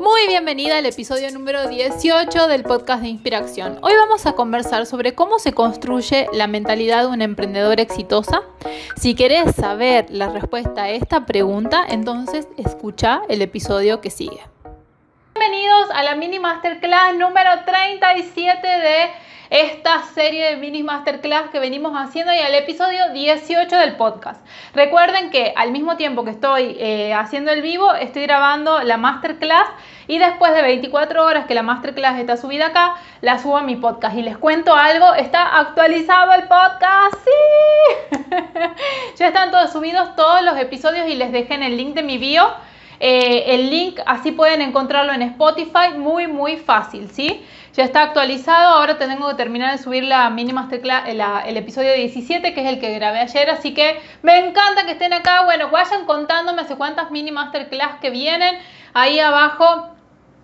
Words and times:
Muy 0.00 0.28
bienvenida 0.28 0.78
al 0.78 0.86
episodio 0.86 1.28
número 1.32 1.66
18 1.66 2.46
del 2.46 2.62
podcast 2.62 3.02
de 3.02 3.08
Inspiración. 3.08 3.78
Hoy 3.82 3.92
vamos 3.98 4.26
a 4.26 4.34
conversar 4.34 4.86
sobre 4.86 5.16
cómo 5.16 5.40
se 5.40 5.52
construye 5.52 6.28
la 6.32 6.46
mentalidad 6.46 7.02
de 7.02 7.08
una 7.08 7.24
emprendedora 7.24 7.82
exitosa. 7.82 8.42
Si 8.96 9.16
querés 9.16 9.56
saber 9.56 10.06
la 10.10 10.28
respuesta 10.28 10.84
a 10.84 10.90
esta 10.90 11.26
pregunta, 11.26 11.84
entonces 11.88 12.46
escucha 12.56 13.22
el 13.28 13.42
episodio 13.42 14.00
que 14.00 14.10
sigue. 14.10 14.40
Bienvenidos 15.34 15.90
a 15.92 16.04
la 16.04 16.14
mini 16.14 16.38
masterclass 16.38 17.16
número 17.16 17.50
37 17.66 18.68
de 18.68 19.10
esta 19.50 20.02
serie 20.02 20.50
de 20.50 20.56
mini 20.56 20.82
masterclass 20.82 21.50
que 21.50 21.58
venimos 21.58 21.92
haciendo 21.96 22.32
y 22.34 22.38
al 22.38 22.54
episodio 22.54 23.12
18 23.12 23.76
del 23.76 23.96
podcast. 23.96 24.44
Recuerden 24.74 25.30
que 25.30 25.54
al 25.56 25.72
mismo 25.72 25.96
tiempo 25.96 26.24
que 26.24 26.30
estoy 26.30 26.76
eh, 26.78 27.14
haciendo 27.14 27.50
el 27.50 27.62
vivo, 27.62 27.94
estoy 27.94 28.22
grabando 28.22 28.82
la 28.82 28.98
masterclass 28.98 29.68
y 30.06 30.18
después 30.18 30.54
de 30.54 30.62
24 30.62 31.24
horas 31.24 31.46
que 31.46 31.54
la 31.54 31.62
masterclass 31.62 32.18
está 32.18 32.36
subida 32.36 32.66
acá, 32.66 32.94
la 33.22 33.38
subo 33.38 33.56
a 33.56 33.62
mi 33.62 33.76
podcast. 33.76 34.16
Y 34.16 34.22
les 34.22 34.36
cuento 34.36 34.74
algo, 34.74 35.14
está 35.14 35.58
actualizado 35.58 36.32
el 36.32 36.42
podcast, 36.42 37.14
sí. 37.24 38.18
ya 39.16 39.28
están 39.28 39.50
todos 39.50 39.72
subidos 39.72 40.14
todos 40.16 40.42
los 40.42 40.58
episodios 40.58 41.08
y 41.08 41.14
les 41.14 41.32
dejé 41.32 41.54
en 41.54 41.62
el 41.62 41.76
link 41.76 41.94
de 41.94 42.02
mi 42.02 42.18
bio. 42.18 42.48
Eh, 43.00 43.54
el 43.54 43.70
link 43.70 44.00
así 44.06 44.32
pueden 44.32 44.60
encontrarlo 44.60 45.12
en 45.12 45.22
Spotify 45.22 45.96
muy 45.96 46.26
muy 46.26 46.56
fácil, 46.56 47.08
¿sí? 47.10 47.44
Ya 47.78 47.84
está 47.84 48.02
actualizado, 48.02 48.74
ahora 48.74 48.98
tengo 48.98 49.28
que 49.28 49.34
terminar 49.36 49.70
de 49.70 49.80
subir 49.80 50.02
la 50.02 50.28
mini 50.30 50.52
masterclass, 50.52 51.04
el, 51.06 51.56
episodio 51.56 51.94
17, 51.94 52.52
que 52.52 52.60
es 52.60 52.66
el 52.66 52.80
que 52.80 52.92
grabé 52.92 53.20
ayer, 53.20 53.48
así 53.50 53.72
que 53.72 54.00
me 54.22 54.36
encanta 54.36 54.84
que 54.84 54.90
estén 54.90 55.12
acá. 55.12 55.44
Bueno, 55.44 55.70
vayan 55.70 56.04
contándome 56.04 56.62
hace 56.62 56.74
cuántas 56.74 57.12
mini 57.12 57.30
masterclass 57.30 58.00
que 58.00 58.10
vienen. 58.10 58.58
Ahí 58.94 59.20
abajo 59.20 59.90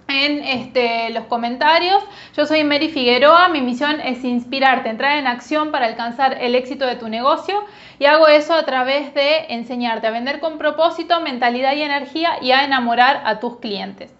en 0.07 0.45
este, 0.45 1.11
los 1.11 1.25
comentarios. 1.25 2.05
Yo 2.37 2.47
soy 2.47 2.63
Mary 2.63 2.89
Figueroa, 2.89 3.49
mi 3.49 3.63
misión 3.63 4.01
es 4.01 4.23
inspirarte, 4.23 4.89
entrar 4.89 5.19
en 5.19 5.27
acción 5.27 5.73
para 5.73 5.87
alcanzar 5.87 6.39
el 6.41 6.55
éxito 6.55 6.87
de 6.87 6.95
tu 6.95 7.09
negocio 7.09 7.65
y 7.99 8.05
hago 8.05 8.29
eso 8.29 8.55
a 8.55 8.65
través 8.65 9.13
de 9.13 9.47
enseñarte 9.49 10.07
a 10.07 10.13
vender 10.13 10.39
con 10.39 10.57
propósito, 10.57 11.21
mentalidad 11.21 11.75
y 11.75 11.83
energía 11.83 12.39
y 12.41 12.53
a 12.53 12.63
enamorar 12.63 13.23
a 13.25 13.41
tus 13.41 13.59
clientes. 13.59 14.15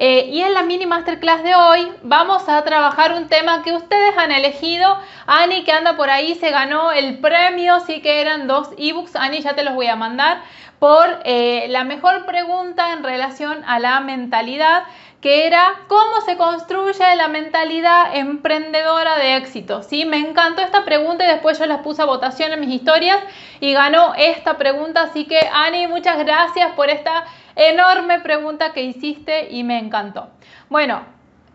Eh, 0.00 0.30
y 0.32 0.42
en 0.42 0.54
la 0.54 0.62
mini 0.62 0.86
masterclass 0.86 1.42
de 1.42 1.56
hoy 1.56 1.92
vamos 2.02 2.48
a 2.48 2.62
trabajar 2.62 3.14
un 3.14 3.26
tema 3.26 3.64
que 3.64 3.72
ustedes 3.72 4.16
han 4.16 4.30
elegido. 4.30 4.96
Ani 5.26 5.64
que 5.64 5.72
anda 5.72 5.96
por 5.96 6.08
ahí 6.08 6.36
se 6.36 6.50
ganó 6.50 6.92
el 6.92 7.18
premio, 7.18 7.80
sí 7.80 8.00
que 8.00 8.20
eran 8.20 8.46
dos 8.46 8.68
ebooks. 8.78 9.16
Ani 9.16 9.40
ya 9.40 9.54
te 9.54 9.64
los 9.64 9.74
voy 9.74 9.88
a 9.88 9.96
mandar 9.96 10.40
por 10.78 11.20
eh, 11.24 11.66
la 11.70 11.82
mejor 11.82 12.26
pregunta 12.26 12.92
en 12.92 13.02
relación 13.02 13.64
a 13.66 13.80
la 13.80 13.98
mentalidad 13.98 14.84
que 15.20 15.48
era 15.48 15.74
cómo 15.88 16.20
se 16.24 16.36
construye 16.36 17.16
la 17.16 17.26
mentalidad 17.26 18.14
emprendedora 18.14 19.16
de 19.16 19.34
éxito. 19.34 19.82
¿sí? 19.82 20.04
Me 20.04 20.18
encantó 20.18 20.62
esta 20.62 20.84
pregunta 20.84 21.24
y 21.24 21.28
después 21.28 21.58
yo 21.58 21.66
las 21.66 21.80
puse 21.80 22.02
a 22.02 22.04
votación 22.04 22.52
en 22.52 22.60
mis 22.60 22.70
historias 22.70 23.18
y 23.58 23.72
ganó 23.72 24.14
esta 24.16 24.58
pregunta. 24.58 25.02
Así 25.02 25.24
que 25.24 25.40
Ani, 25.52 25.88
muchas 25.88 26.18
gracias 26.18 26.70
por 26.76 26.88
esta 26.88 27.24
enorme 27.58 28.20
pregunta 28.20 28.72
que 28.72 28.84
hiciste 28.84 29.48
y 29.50 29.64
me 29.64 29.78
encantó. 29.78 30.28
Bueno, 30.70 31.02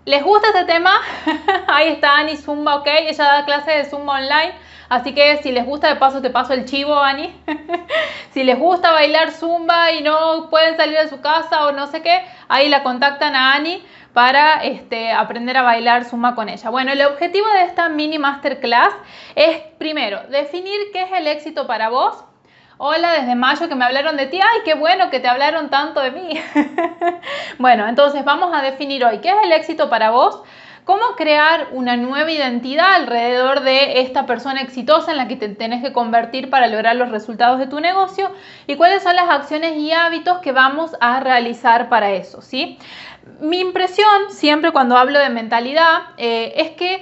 ¿les 0.06 0.22
gusta 0.22 0.50
este 0.50 0.66
tema? 0.66 0.92
Ahí 1.68 1.88
está 1.88 2.18
Ani 2.18 2.36
Zumba, 2.36 2.76
ok. 2.76 2.88
Ella 2.88 3.24
da 3.24 3.46
clases 3.46 3.76
de 3.76 3.86
Zumba 3.86 4.16
online. 4.16 4.54
Así 4.90 5.16
que 5.16 5.38
si 5.38 5.54
les 5.54 5.66
gusta, 5.66 5.88
de 5.88 5.96
paso 5.96 6.22
te 6.22 6.30
paso 6.30 6.54
el 6.54 6.66
chivo, 6.66 7.00
Ani. 7.00 7.34
si 8.32 8.44
les 8.44 8.60
gusta 8.60 8.92
bailar 8.92 9.32
Zumba 9.32 9.92
y 9.94 10.04
no 10.04 10.50
pueden 10.50 10.76
salir 10.76 11.00
de 11.00 11.08
su 11.08 11.22
casa 11.22 11.66
o 11.68 11.72
no 11.72 11.88
sé 11.88 12.02
qué, 12.02 12.24
ahí 12.50 12.68
la 12.68 12.84
contactan 12.84 13.34
a 13.34 13.54
Ani 13.54 13.82
para 14.12 14.62
este, 14.64 15.12
aprender 15.12 15.56
a 15.56 15.64
bailar 15.64 16.04
Zumba 16.04 16.36
con 16.36 16.50
ella. 16.50 16.70
Bueno, 16.70 16.92
el 16.92 17.02
objetivo 17.02 17.48
de 17.48 17.64
esta 17.64 17.88
mini 17.88 18.20
masterclass 18.20 18.94
es 19.36 19.62
primero 19.78 20.22
definir 20.30 20.80
qué 20.92 21.04
es 21.04 21.12
el 21.14 21.28
éxito 21.28 21.66
para 21.66 21.88
vos 21.88 22.26
Hola, 22.86 23.14
desde 23.14 23.36
mayo 23.36 23.70
que 23.70 23.76
me 23.76 23.86
hablaron 23.86 24.18
de 24.18 24.28
ti. 24.28 24.42
Ay, 24.42 24.60
qué 24.66 24.74
bueno 24.74 25.10
que 25.10 25.22
te 25.22 25.30
hablaron 25.30 25.70
tanto 25.70 26.02
de 26.02 26.12
mí. 26.12 26.34
bueno, 27.58 27.88
entonces 27.88 28.26
vamos 28.26 28.52
a 28.54 28.62
definir 28.62 29.06
hoy 29.06 29.20
qué 29.20 29.30
es 29.30 29.36
el 29.42 29.54
éxito 29.54 29.90
para 29.90 30.10
vos. 30.10 30.44
¿Cómo 30.84 31.16
crear 31.16 31.70
una 31.72 31.96
nueva 31.96 32.30
identidad 32.30 32.96
alrededor 32.96 33.62
de 33.62 34.02
esta 34.02 34.26
persona 34.26 34.60
exitosa 34.60 35.12
en 35.12 35.18
la 35.18 35.30
que 35.30 35.38
te 35.38 35.48
tenés 35.48 35.82
que 35.82 35.94
convertir 35.94 36.50
para 36.50 36.68
lograr 36.68 36.98
los 36.98 37.10
resultados 37.10 37.58
de 37.58 37.68
tu 37.68 37.80
negocio? 37.80 38.30
¿Y 38.68 38.76
cuáles 38.76 39.02
son 39.02 39.16
las 39.16 39.30
acciones 39.30 39.78
y 39.78 39.94
hábitos 39.94 40.40
que 40.40 40.52
vamos 40.52 40.92
a 41.00 41.22
realizar 41.22 41.88
para 41.88 42.12
eso? 42.12 42.42
¿sí? 42.42 42.78
Mi 43.40 43.62
impresión 43.62 44.30
siempre 44.30 44.74
cuando 44.74 44.98
hablo 44.98 45.20
de 45.20 45.30
mentalidad 45.30 46.02
eh, 46.18 46.52
es 46.58 46.72
que 46.72 47.02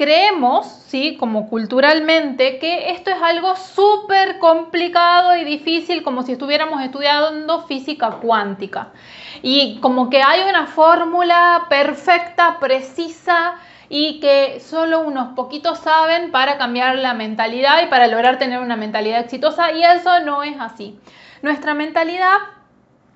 creemos, 0.00 0.66
¿sí? 0.86 1.18
como 1.18 1.50
culturalmente, 1.50 2.58
que 2.58 2.92
esto 2.92 3.10
es 3.10 3.20
algo 3.20 3.54
súper 3.54 4.38
complicado 4.38 5.36
y 5.36 5.44
difícil, 5.44 6.02
como 6.02 6.22
si 6.22 6.32
estuviéramos 6.32 6.80
estudiando 6.82 7.66
física 7.66 8.12
cuántica. 8.12 8.88
Y 9.42 9.78
como 9.82 10.08
que 10.08 10.22
hay 10.22 10.48
una 10.48 10.66
fórmula 10.66 11.66
perfecta, 11.68 12.56
precisa, 12.58 13.56
y 13.90 14.20
que 14.20 14.60
solo 14.60 15.00
unos 15.00 15.34
poquitos 15.34 15.80
saben 15.80 16.30
para 16.30 16.56
cambiar 16.56 16.96
la 16.96 17.12
mentalidad 17.12 17.82
y 17.82 17.88
para 17.88 18.06
lograr 18.06 18.38
tener 18.38 18.60
una 18.60 18.76
mentalidad 18.76 19.20
exitosa, 19.20 19.70
y 19.72 19.84
eso 19.84 20.20
no 20.20 20.42
es 20.42 20.56
así. 20.58 20.98
Nuestra 21.42 21.74
mentalidad 21.74 22.38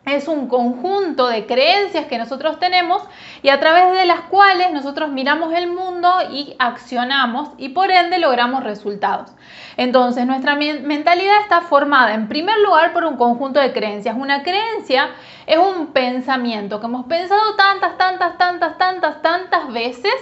es 0.06 0.28
un 0.28 0.48
conjunto 0.48 1.28
de 1.28 1.46
creencias 1.46 2.06
que 2.06 2.18
nosotros 2.18 2.58
tenemos 2.58 3.02
y 3.42 3.48
a 3.48 3.58
través 3.58 3.92
de 3.92 4.04
las 4.04 4.20
cuales 4.22 4.72
nosotros 4.72 5.10
miramos 5.10 5.54
el 5.54 5.66
mundo 5.66 6.12
y 6.30 6.54
accionamos 6.58 7.50
y 7.56 7.70
por 7.70 7.90
ende 7.90 8.18
logramos 8.18 8.62
resultados. 8.64 9.30
Entonces 9.76 10.26
nuestra 10.26 10.56
mentalidad 10.56 11.40
está 11.40 11.62
formada 11.62 12.14
en 12.14 12.28
primer 12.28 12.58
lugar 12.60 12.92
por 12.92 13.04
un 13.04 13.16
conjunto 13.16 13.60
de 13.60 13.72
creencias. 13.72 14.16
Una 14.16 14.42
creencia 14.42 15.10
es 15.46 15.58
un 15.58 15.88
pensamiento 15.88 16.80
que 16.80 16.86
hemos 16.86 17.06
pensado 17.06 17.56
tantas, 17.56 17.96
tantas, 17.96 18.36
tantas, 18.38 18.78
tantas, 18.78 19.22
tantas 19.22 19.72
veces 19.72 20.14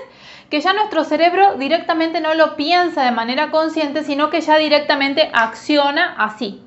que 0.48 0.60
ya 0.60 0.74
nuestro 0.74 1.04
cerebro 1.04 1.54
directamente 1.54 2.20
no 2.20 2.34
lo 2.34 2.56
piensa 2.56 3.02
de 3.04 3.10
manera 3.10 3.50
consciente, 3.50 4.04
sino 4.04 4.28
que 4.28 4.42
ya 4.42 4.58
directamente 4.58 5.30
acciona 5.32 6.14
así, 6.18 6.62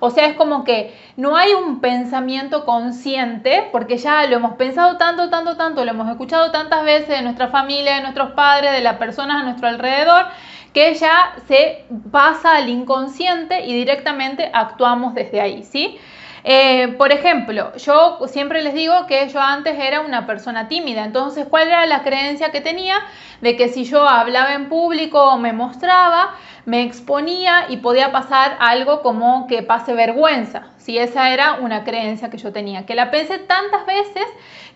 O 0.00 0.10
sea, 0.10 0.26
es 0.26 0.34
como 0.34 0.64
que 0.64 0.94
no 1.16 1.36
hay 1.36 1.52
un 1.52 1.80
pensamiento 1.80 2.64
consciente, 2.64 3.68
porque 3.72 3.98
ya 3.98 4.26
lo 4.26 4.36
hemos 4.36 4.54
pensado 4.54 4.96
tanto, 4.96 5.30
tanto, 5.30 5.56
tanto, 5.56 5.84
lo 5.84 5.90
hemos 5.90 6.08
escuchado 6.10 6.50
tantas 6.50 6.84
veces 6.84 7.08
de 7.08 7.22
nuestra 7.22 7.48
familia, 7.48 7.96
de 7.96 8.02
nuestros 8.02 8.32
padres, 8.32 8.72
de 8.72 8.80
las 8.80 8.96
personas 8.96 9.42
a 9.42 9.44
nuestro 9.44 9.68
alrededor, 9.68 10.26
que 10.72 10.94
ya 10.94 11.34
se 11.46 11.84
pasa 12.10 12.56
al 12.56 12.68
inconsciente 12.68 13.64
y 13.66 13.74
directamente 13.74 14.50
actuamos 14.52 15.14
desde 15.14 15.40
ahí, 15.40 15.62
¿sí? 15.64 15.98
Eh, 16.44 16.88
por 16.98 17.12
ejemplo, 17.12 17.72
yo 17.76 18.18
siempre 18.26 18.62
les 18.62 18.74
digo 18.74 19.06
que 19.06 19.28
yo 19.28 19.40
antes 19.40 19.78
era 19.78 20.00
una 20.00 20.26
persona 20.26 20.66
tímida, 20.66 21.04
entonces, 21.04 21.46
¿cuál 21.48 21.68
era 21.68 21.86
la 21.86 22.02
creencia 22.02 22.50
que 22.50 22.60
tenía? 22.60 22.96
De 23.40 23.56
que 23.56 23.68
si 23.68 23.84
yo 23.84 24.08
hablaba 24.08 24.54
en 24.54 24.68
público 24.68 25.22
o 25.22 25.38
me 25.38 25.52
mostraba, 25.52 26.34
me 26.64 26.82
exponía 26.82 27.66
y 27.68 27.78
podía 27.78 28.12
pasar 28.12 28.56
algo 28.60 29.02
como 29.02 29.46
que 29.46 29.62
pase 29.62 29.94
vergüenza. 29.94 30.68
Si 30.78 30.98
esa 30.98 31.30
era 31.30 31.54
una 31.54 31.84
creencia 31.84 32.30
que 32.30 32.38
yo 32.38 32.52
tenía, 32.52 32.86
que 32.86 32.94
la 32.94 33.10
pensé 33.10 33.38
tantas 33.38 33.86
veces 33.86 34.26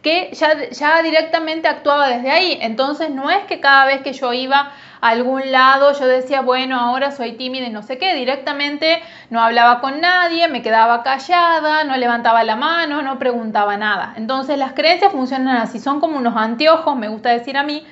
que 0.02 0.30
ya, 0.34 0.68
ya 0.70 1.02
directamente 1.02 1.68
actuaba 1.68 2.08
desde 2.08 2.30
ahí. 2.30 2.58
Entonces, 2.60 3.10
no 3.10 3.30
es 3.30 3.44
que 3.44 3.60
cada 3.60 3.86
vez 3.86 4.02
que 4.02 4.12
yo 4.12 4.32
iba 4.32 4.72
algún 5.00 5.52
lado 5.52 5.92
yo 5.92 6.06
decía, 6.06 6.40
bueno, 6.40 6.78
ahora 6.78 7.10
soy 7.10 7.32
tímida 7.32 7.66
y 7.66 7.70
no 7.70 7.82
sé 7.82 7.98
qué, 7.98 8.14
directamente 8.14 9.02
no 9.30 9.40
hablaba 9.40 9.80
con 9.80 10.00
nadie, 10.00 10.48
me 10.48 10.62
quedaba 10.62 11.02
callada, 11.02 11.84
no 11.84 11.96
levantaba 11.96 12.42
la 12.44 12.56
mano, 12.56 13.02
no 13.02 13.18
preguntaba 13.18 13.76
nada. 13.76 14.14
Entonces 14.16 14.58
las 14.58 14.72
creencias 14.72 15.12
funcionan 15.12 15.58
así, 15.58 15.78
son 15.78 16.00
como 16.00 16.16
unos 16.16 16.36
anteojos, 16.36 16.96
me 16.96 17.08
gusta 17.08 17.30
decir 17.30 17.56
a 17.56 17.62
mí. 17.62 17.86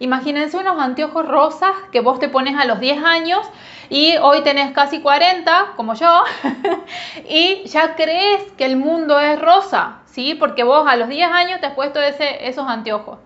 Imagínense 0.00 0.56
unos 0.56 0.80
anteojos 0.80 1.28
rosas 1.28 1.72
que 1.92 2.00
vos 2.00 2.18
te 2.18 2.30
pones 2.30 2.58
a 2.58 2.64
los 2.64 2.80
10 2.80 3.04
años 3.04 3.46
y 3.90 4.16
hoy 4.16 4.40
tenés 4.42 4.72
casi 4.72 5.02
40, 5.02 5.74
como 5.76 5.92
yo, 5.92 6.24
y 7.28 7.64
ya 7.66 7.96
crees 7.96 8.50
que 8.52 8.64
el 8.64 8.78
mundo 8.78 9.20
es 9.20 9.38
rosa, 9.38 9.98
¿sí? 10.06 10.34
Porque 10.34 10.64
vos 10.64 10.88
a 10.88 10.96
los 10.96 11.10
10 11.10 11.30
años 11.30 11.60
te 11.60 11.66
has 11.66 11.74
puesto 11.74 12.00
ese, 12.00 12.48
esos 12.48 12.66
anteojos. 12.66 13.18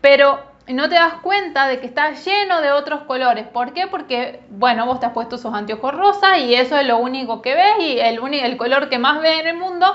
Pero 0.00 0.40
no 0.66 0.88
te 0.88 0.94
das 0.94 1.12
cuenta 1.20 1.68
de 1.68 1.78
que 1.78 1.86
está 1.86 2.12
lleno 2.12 2.62
de 2.62 2.72
otros 2.72 3.02
colores. 3.02 3.46
¿Por 3.46 3.74
qué? 3.74 3.86
Porque, 3.86 4.40
bueno, 4.48 4.86
vos 4.86 5.00
te 5.00 5.04
has 5.06 5.12
puesto 5.12 5.36
esos 5.36 5.52
anteojos 5.52 5.92
rosas 5.92 6.38
y 6.38 6.54
eso 6.54 6.78
es 6.78 6.86
lo 6.86 6.96
único 6.96 7.42
que 7.42 7.54
ves 7.54 7.74
y 7.80 7.98
el, 7.98 8.18
el 8.32 8.56
color 8.56 8.88
que 8.88 8.98
más 8.98 9.20
ves 9.20 9.40
en 9.40 9.46
el 9.46 9.56
mundo 9.58 9.94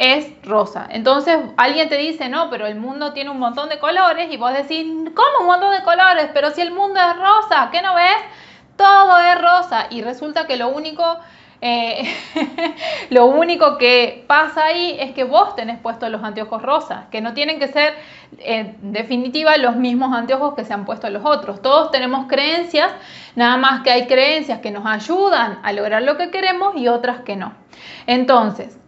es 0.00 0.32
rosa. 0.42 0.86
Entonces 0.88 1.38
alguien 1.58 1.90
te 1.90 1.98
dice, 1.98 2.30
no, 2.30 2.48
pero 2.48 2.66
el 2.66 2.74
mundo 2.74 3.12
tiene 3.12 3.28
un 3.28 3.38
montón 3.38 3.68
de 3.68 3.78
colores 3.78 4.32
y 4.32 4.38
vos 4.38 4.54
decís, 4.54 4.86
¿cómo 5.14 5.40
un 5.40 5.46
montón 5.46 5.72
de 5.72 5.82
colores? 5.82 6.30
Pero 6.32 6.50
si 6.52 6.62
el 6.62 6.72
mundo 6.72 6.98
es 6.98 7.16
rosa, 7.16 7.68
¿qué 7.70 7.82
no 7.82 7.94
ves? 7.94 8.16
Todo 8.76 9.18
es 9.20 9.38
rosa 9.38 9.88
y 9.90 10.00
resulta 10.00 10.46
que 10.46 10.56
lo 10.56 10.68
único 10.68 11.18
eh, 11.60 12.14
lo 13.10 13.26
único 13.26 13.76
que 13.76 14.24
pasa 14.26 14.64
ahí 14.64 14.96
es 14.98 15.12
que 15.12 15.24
vos 15.24 15.54
tenés 15.54 15.78
puestos 15.78 16.08
los 16.08 16.24
anteojos 16.24 16.62
rosas, 16.62 17.04
que 17.10 17.20
no 17.20 17.34
tienen 17.34 17.58
que 17.58 17.68
ser 17.68 17.92
en 18.38 18.92
definitiva 18.92 19.58
los 19.58 19.76
mismos 19.76 20.16
anteojos 20.16 20.54
que 20.54 20.64
se 20.64 20.72
han 20.72 20.86
puesto 20.86 21.10
los 21.10 21.26
otros. 21.26 21.60
Todos 21.60 21.90
tenemos 21.90 22.26
creencias, 22.26 22.90
nada 23.36 23.58
más 23.58 23.82
que 23.82 23.90
hay 23.90 24.06
creencias 24.06 24.60
que 24.60 24.70
nos 24.70 24.86
ayudan 24.86 25.58
a 25.62 25.74
lograr 25.74 26.02
lo 26.02 26.16
que 26.16 26.30
queremos 26.30 26.74
y 26.76 26.88
otras 26.88 27.20
que 27.20 27.36
no. 27.36 27.52
Entonces, 28.06 28.79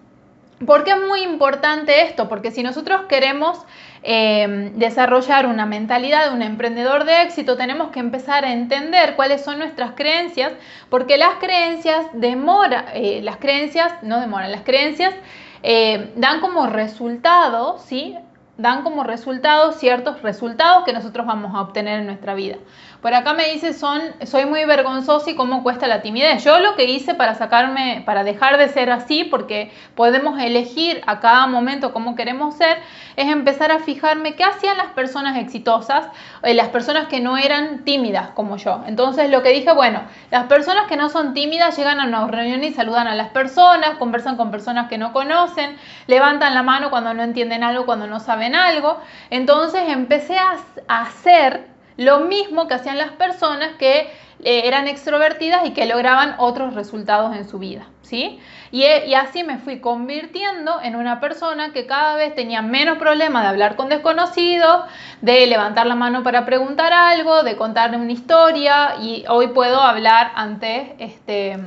¿por 0.66 0.84
qué 0.84 0.92
es 0.92 1.00
muy 1.06 1.22
importante 1.22 2.02
esto? 2.02 2.28
Porque 2.28 2.50
si 2.50 2.62
nosotros 2.62 3.02
queremos 3.08 3.64
eh, 4.02 4.72
desarrollar 4.74 5.46
una 5.46 5.66
mentalidad 5.66 6.28
de 6.28 6.34
un 6.34 6.42
emprendedor 6.42 7.04
de 7.04 7.22
éxito, 7.22 7.56
tenemos 7.56 7.90
que 7.90 8.00
empezar 8.00 8.44
a 8.44 8.52
entender 8.52 9.14
cuáles 9.14 9.42
son 9.42 9.58
nuestras 9.58 9.92
creencias, 9.92 10.52
porque 10.88 11.18
las 11.18 11.34
creencias 11.36 12.06
demoran, 12.12 12.86
eh, 12.94 13.20
las 13.22 13.36
creencias 13.36 13.92
no 14.02 14.20
demoran, 14.20 14.50
las 14.50 14.62
creencias 14.62 15.14
eh, 15.62 16.12
dan 16.16 16.40
como 16.40 16.66
resultado, 16.66 17.78
¿sí? 17.78 18.16
Dan 18.58 18.82
como 18.82 19.04
resultado 19.04 19.72
ciertos 19.72 20.20
resultados 20.22 20.84
que 20.84 20.92
nosotros 20.92 21.26
vamos 21.26 21.54
a 21.54 21.60
obtener 21.60 22.00
en 22.00 22.06
nuestra 22.06 22.34
vida. 22.34 22.56
Por 23.02 23.14
acá 23.14 23.32
me 23.32 23.49
dice, 23.49 23.72
son, 23.72 24.00
soy 24.26 24.46
muy 24.46 24.64
vergonzoso 24.64 25.28
y 25.28 25.34
cómo 25.34 25.64
cuesta 25.64 25.88
la 25.88 26.02
timidez. 26.02 26.44
Yo 26.44 26.60
lo 26.60 26.76
que 26.76 26.84
hice 26.84 27.14
para 27.14 27.34
sacarme, 27.34 28.04
para 28.06 28.22
dejar 28.22 28.58
de 28.58 28.69
ser 28.69 28.93
así, 28.93 29.25
porque 29.25 29.72
podemos 29.96 30.40
elegir 30.40 31.02
a 31.08 31.19
cada 31.19 31.49
momento 31.49 31.93
cómo 31.93 32.14
queremos 32.14 32.54
ser, 32.54 32.78
es 33.16 33.28
empezar 33.28 33.72
a 33.72 33.81
fijarme 33.81 34.37
qué 34.37 34.44
hacían 34.44 34.76
las 34.76 34.93
personas 34.93 35.37
exitosas, 35.37 36.06
eh, 36.44 36.54
las 36.54 36.69
personas 36.69 37.08
que 37.08 37.19
no 37.19 37.37
eran 37.37 37.82
tímidas 37.82 38.31
como 38.31 38.56
yo. 38.56 38.84
Entonces 38.87 39.31
lo 39.31 39.43
que 39.43 39.48
dije, 39.48 39.72
bueno, 39.72 40.02
las 40.31 40.44
personas 40.44 40.87
que 40.87 40.96
no 40.96 41.08
son 41.08 41.34
tímidas 41.34 41.76
llegan 41.76 41.98
a 41.98 42.06
una 42.06 42.28
reunión 42.28 42.62
y 42.62 42.72
saludan 42.72 43.08
a 43.08 43.16
las 43.16 43.31
personas, 43.31 43.96
conversan 43.98 44.37
con 44.37 44.52
personas 44.52 44.88
que 44.88 44.96
no 44.96 45.12
conocen, 45.12 45.76
levantan 46.06 46.55
la 46.55 46.62
mano 46.62 46.90
cuando 46.90 47.12
no 47.14 47.25
entienden 47.25 47.64
algo, 47.64 47.84
cuando 47.84 48.06
no 48.06 48.20
saben 48.20 48.55
algo. 48.55 49.00
Entonces 49.31 49.88
empecé 49.88 50.38
a 50.38 50.55
hacer 50.87 51.72
lo 51.96 52.20
mismo 52.20 52.68
que 52.68 52.74
hacían 52.74 52.98
las 52.98 53.12
personas 53.12 53.72
que 53.78 54.10
eh, 54.44 54.62
eran 54.64 54.88
extrovertidas 54.88 55.64
y 55.66 55.70
que 55.72 55.86
lograban 55.86 56.34
otros 56.38 56.74
resultados 56.74 57.36
en 57.36 57.48
su 57.48 57.58
vida, 57.58 57.86
¿sí? 58.02 58.40
Y, 58.72 58.82
eh, 58.82 59.06
y, 59.06 59.14
así 59.14 59.44
me 59.44 59.58
fui 59.58 59.80
convirtiendo 59.80 60.80
en 60.82 60.96
una 60.96 61.20
persona 61.20 61.72
que 61.72 61.86
cada 61.86 62.16
vez 62.16 62.34
tenía 62.34 62.62
menos 62.62 62.98
problema 62.98 63.42
de 63.42 63.48
hablar 63.48 63.76
con 63.76 63.88
desconocidos, 63.88 64.86
de 65.20 65.46
levantar 65.46 65.86
la 65.86 65.94
mano 65.94 66.22
para 66.22 66.44
preguntar 66.44 66.92
algo, 66.92 67.42
de 67.42 67.56
contarle 67.56 67.98
una 67.98 68.12
historia 68.12 68.96
y 69.00 69.24
hoy 69.28 69.48
puedo 69.48 69.80
hablar 69.80 70.32
ante 70.34 70.96
este 70.98 71.58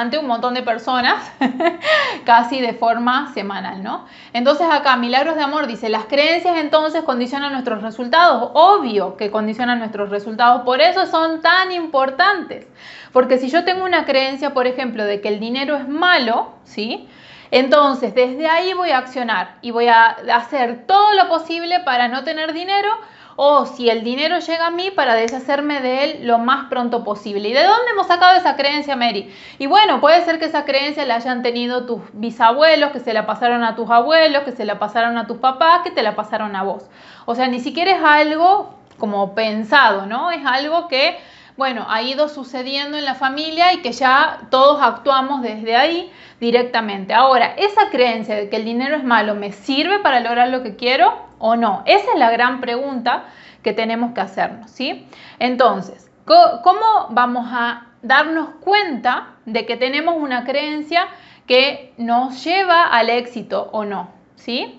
ante 0.00 0.18
un 0.18 0.26
montón 0.26 0.54
de 0.54 0.62
personas, 0.62 1.30
casi 2.24 2.60
de 2.60 2.72
forma 2.72 3.32
semanal, 3.34 3.82
¿no? 3.82 4.06
Entonces 4.32 4.66
acá, 4.70 4.96
Milagros 4.96 5.36
de 5.36 5.42
Amor 5.42 5.66
dice, 5.66 5.90
las 5.90 6.06
creencias 6.06 6.56
entonces 6.56 7.02
condicionan 7.02 7.52
nuestros 7.52 7.82
resultados, 7.82 8.50
obvio 8.54 9.16
que 9.16 9.30
condicionan 9.30 9.78
nuestros 9.78 10.08
resultados, 10.08 10.62
por 10.62 10.80
eso 10.80 11.06
son 11.06 11.42
tan 11.42 11.72
importantes, 11.72 12.66
porque 13.12 13.36
si 13.36 13.50
yo 13.50 13.64
tengo 13.64 13.84
una 13.84 14.06
creencia, 14.06 14.54
por 14.54 14.66
ejemplo, 14.66 15.04
de 15.04 15.20
que 15.20 15.28
el 15.28 15.40
dinero 15.40 15.76
es 15.76 15.86
malo, 15.86 16.54
¿sí? 16.64 17.08
Entonces, 17.50 18.14
desde 18.14 18.46
ahí 18.46 18.72
voy 18.72 18.92
a 18.92 18.98
accionar 18.98 19.56
y 19.60 19.72
voy 19.72 19.88
a 19.88 20.16
hacer 20.34 20.86
todo 20.86 21.12
lo 21.12 21.28
posible 21.28 21.80
para 21.80 22.08
no 22.08 22.24
tener 22.24 22.54
dinero 22.54 22.88
o 23.36 23.66
si 23.66 23.88
el 23.88 24.04
dinero 24.04 24.38
llega 24.38 24.66
a 24.66 24.70
mí 24.70 24.90
para 24.90 25.14
deshacerme 25.14 25.80
de 25.80 26.04
él 26.04 26.26
lo 26.26 26.38
más 26.38 26.66
pronto 26.68 27.04
posible. 27.04 27.48
¿Y 27.48 27.52
de 27.52 27.64
dónde 27.64 27.92
hemos 27.92 28.06
sacado 28.06 28.36
esa 28.36 28.56
creencia, 28.56 28.96
Mary? 28.96 29.32
Y 29.58 29.66
bueno, 29.66 30.00
puede 30.00 30.24
ser 30.24 30.38
que 30.38 30.46
esa 30.46 30.64
creencia 30.64 31.04
la 31.06 31.16
hayan 31.16 31.42
tenido 31.42 31.86
tus 31.86 32.00
bisabuelos, 32.12 32.90
que 32.92 33.00
se 33.00 33.12
la 33.12 33.26
pasaron 33.26 33.64
a 33.64 33.74
tus 33.74 33.90
abuelos, 33.90 34.42
que 34.42 34.52
se 34.52 34.64
la 34.64 34.78
pasaron 34.78 35.16
a 35.18 35.26
tus 35.26 35.38
papás, 35.38 35.80
que 35.82 35.90
te 35.90 36.02
la 36.02 36.14
pasaron 36.14 36.56
a 36.56 36.62
vos. 36.62 36.84
O 37.26 37.34
sea, 37.34 37.48
ni 37.48 37.60
siquiera 37.60 37.92
es 37.92 38.02
algo 38.02 38.74
como 38.98 39.34
pensado, 39.34 40.06
¿no? 40.06 40.30
Es 40.30 40.44
algo 40.46 40.88
que, 40.88 41.18
bueno, 41.56 41.86
ha 41.88 42.02
ido 42.02 42.28
sucediendo 42.28 42.96
en 42.98 43.04
la 43.04 43.14
familia 43.14 43.72
y 43.72 43.78
que 43.78 43.92
ya 43.92 44.42
todos 44.50 44.80
actuamos 44.80 45.42
desde 45.42 45.74
ahí 45.74 46.12
directamente. 46.40 47.14
Ahora, 47.14 47.54
esa 47.56 47.90
creencia 47.90 48.36
de 48.36 48.48
que 48.48 48.56
el 48.56 48.64
dinero 48.64 48.96
es 48.96 49.04
malo, 49.04 49.34
¿me 49.34 49.52
sirve 49.52 49.98
para 50.00 50.20
lograr 50.20 50.48
lo 50.48 50.62
que 50.62 50.76
quiero 50.76 51.31
o 51.42 51.56
no? 51.56 51.82
Esa 51.84 52.12
es 52.12 52.18
la 52.18 52.30
gran 52.30 52.60
pregunta 52.60 53.24
que 53.62 53.72
tenemos 53.72 54.12
que 54.12 54.20
hacernos, 54.20 54.70
¿sí? 54.70 55.06
Entonces, 55.38 56.10
¿cómo 56.24 57.08
vamos 57.10 57.48
a 57.50 57.88
darnos 58.00 58.48
cuenta 58.60 59.34
de 59.44 59.66
que 59.66 59.76
tenemos 59.76 60.14
una 60.16 60.44
creencia 60.44 61.08
que 61.46 61.92
nos 61.98 62.44
lleva 62.44 62.84
al 62.84 63.10
éxito 63.10 63.68
o 63.72 63.84
no, 63.84 64.10
¿sí? 64.36 64.78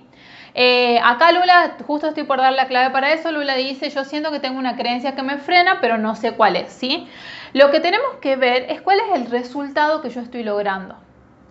Eh, 0.56 1.00
acá 1.04 1.32
Lula, 1.32 1.78
justo 1.86 2.08
estoy 2.08 2.24
por 2.24 2.38
dar 2.38 2.54
la 2.54 2.68
clave 2.68 2.92
para 2.92 3.12
eso, 3.12 3.32
Lula 3.32 3.56
dice, 3.56 3.90
yo 3.90 4.06
siento 4.06 4.32
que 4.32 4.40
tengo 4.40 4.60
una 4.60 4.78
creencia 4.78 5.16
que 5.16 5.24
me 5.24 5.38
frena, 5.38 5.80
pero 5.82 5.98
no 5.98 6.16
sé 6.16 6.34
cuál 6.34 6.56
es, 6.56 6.72
¿sí? 6.72 7.08
Lo 7.54 7.72
que 7.72 7.80
tenemos 7.80 8.16
que 8.22 8.36
ver 8.36 8.68
es 8.70 8.82
cuál 8.82 9.00
es 9.00 9.20
el 9.20 9.32
resultado 9.32 10.02
que 10.02 10.10
yo 10.10 10.22
estoy 10.22 10.44
logrando. 10.44 10.96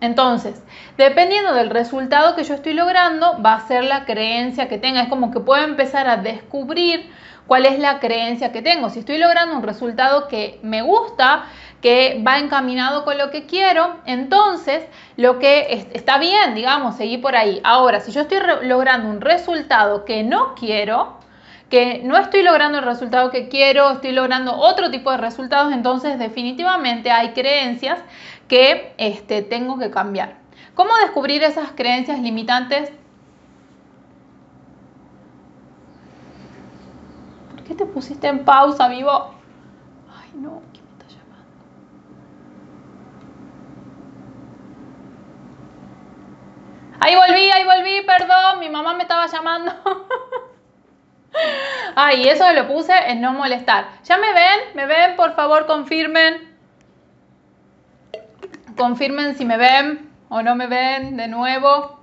Entonces, 0.03 0.61
dependiendo 0.97 1.53
del 1.53 1.69
resultado 1.69 2.35
que 2.35 2.43
yo 2.43 2.55
estoy 2.55 2.73
logrando, 2.73 3.41
va 3.41 3.53
a 3.53 3.67
ser 3.67 3.85
la 3.85 4.03
creencia 4.03 4.67
que 4.67 4.77
tenga. 4.77 5.03
Es 5.03 5.07
como 5.07 5.31
que 5.31 5.39
puedo 5.39 5.63
empezar 5.63 6.09
a 6.09 6.17
descubrir 6.17 7.09
cuál 7.47 7.65
es 7.65 7.79
la 7.79 8.01
creencia 8.01 8.51
que 8.51 8.61
tengo. 8.61 8.89
Si 8.89 8.99
estoy 8.99 9.17
logrando 9.17 9.55
un 9.55 9.63
resultado 9.63 10.27
que 10.27 10.59
me 10.61 10.81
gusta, 10.81 11.45
que 11.81 12.21
va 12.21 12.39
encaminado 12.39 13.05
con 13.05 13.17
lo 13.17 13.31
que 13.31 13.45
quiero, 13.45 13.95
entonces 14.05 14.83
lo 15.15 15.39
que 15.39 15.87
está 15.93 16.17
bien, 16.17 16.53
digamos, 16.53 16.97
seguir 16.97 17.21
por 17.21 17.37
ahí. 17.37 17.61
Ahora, 17.63 18.01
si 18.01 18.11
yo 18.11 18.19
estoy 18.19 18.39
logrando 18.63 19.07
un 19.07 19.21
resultado 19.21 20.03
que 20.03 20.21
no 20.23 20.53
quiero, 20.55 21.17
que 21.69 22.01
no 22.03 22.17
estoy 22.17 22.43
logrando 22.43 22.79
el 22.79 22.83
resultado 22.83 23.31
que 23.31 23.47
quiero, 23.47 23.91
estoy 23.91 24.11
logrando 24.11 24.53
otro 24.53 24.91
tipo 24.91 25.11
de 25.11 25.17
resultados, 25.17 25.71
entonces 25.71 26.19
definitivamente 26.19 27.09
hay 27.09 27.29
creencias 27.29 27.99
que 28.53 28.93
este, 28.99 29.41
tengo 29.41 29.79
que 29.79 29.89
cambiar. 29.89 30.35
¿Cómo 30.75 30.95
descubrir 30.97 31.41
esas 31.41 31.71
creencias 31.71 32.19
limitantes? 32.19 32.91
¿Por 37.49 37.63
qué 37.63 37.73
te 37.73 37.87
pusiste 37.87 38.27
en 38.27 38.45
pausa, 38.45 38.87
vivo? 38.89 39.33
Ay, 40.15 40.29
no, 40.35 40.61
¿quién 40.71 40.85
me 40.85 40.91
está 40.91 41.07
llamando? 41.07 41.47
Ahí 46.99 47.15
volví, 47.15 47.49
ahí 47.49 47.63
volví, 47.63 48.05
perdón, 48.05 48.59
mi 48.59 48.69
mamá 48.69 48.93
me 48.93 49.01
estaba 49.01 49.25
llamando. 49.25 49.73
Ay, 51.95 52.29
eso 52.29 52.53
lo 52.53 52.67
puse 52.67 52.93
en 53.07 53.19
no 53.19 53.33
molestar. 53.33 53.87
¿Ya 54.03 54.17
me 54.17 54.31
ven? 54.31 54.59
¿Me 54.75 54.85
ven? 54.85 55.15
Por 55.15 55.33
favor, 55.33 55.65
confirmen. 55.65 56.52
Confirmen 58.77 59.35
si 59.35 59.45
me 59.45 59.57
ven 59.57 60.09
o 60.29 60.41
no 60.41 60.55
me 60.55 60.67
ven 60.67 61.17
de 61.17 61.27
nuevo. 61.27 61.99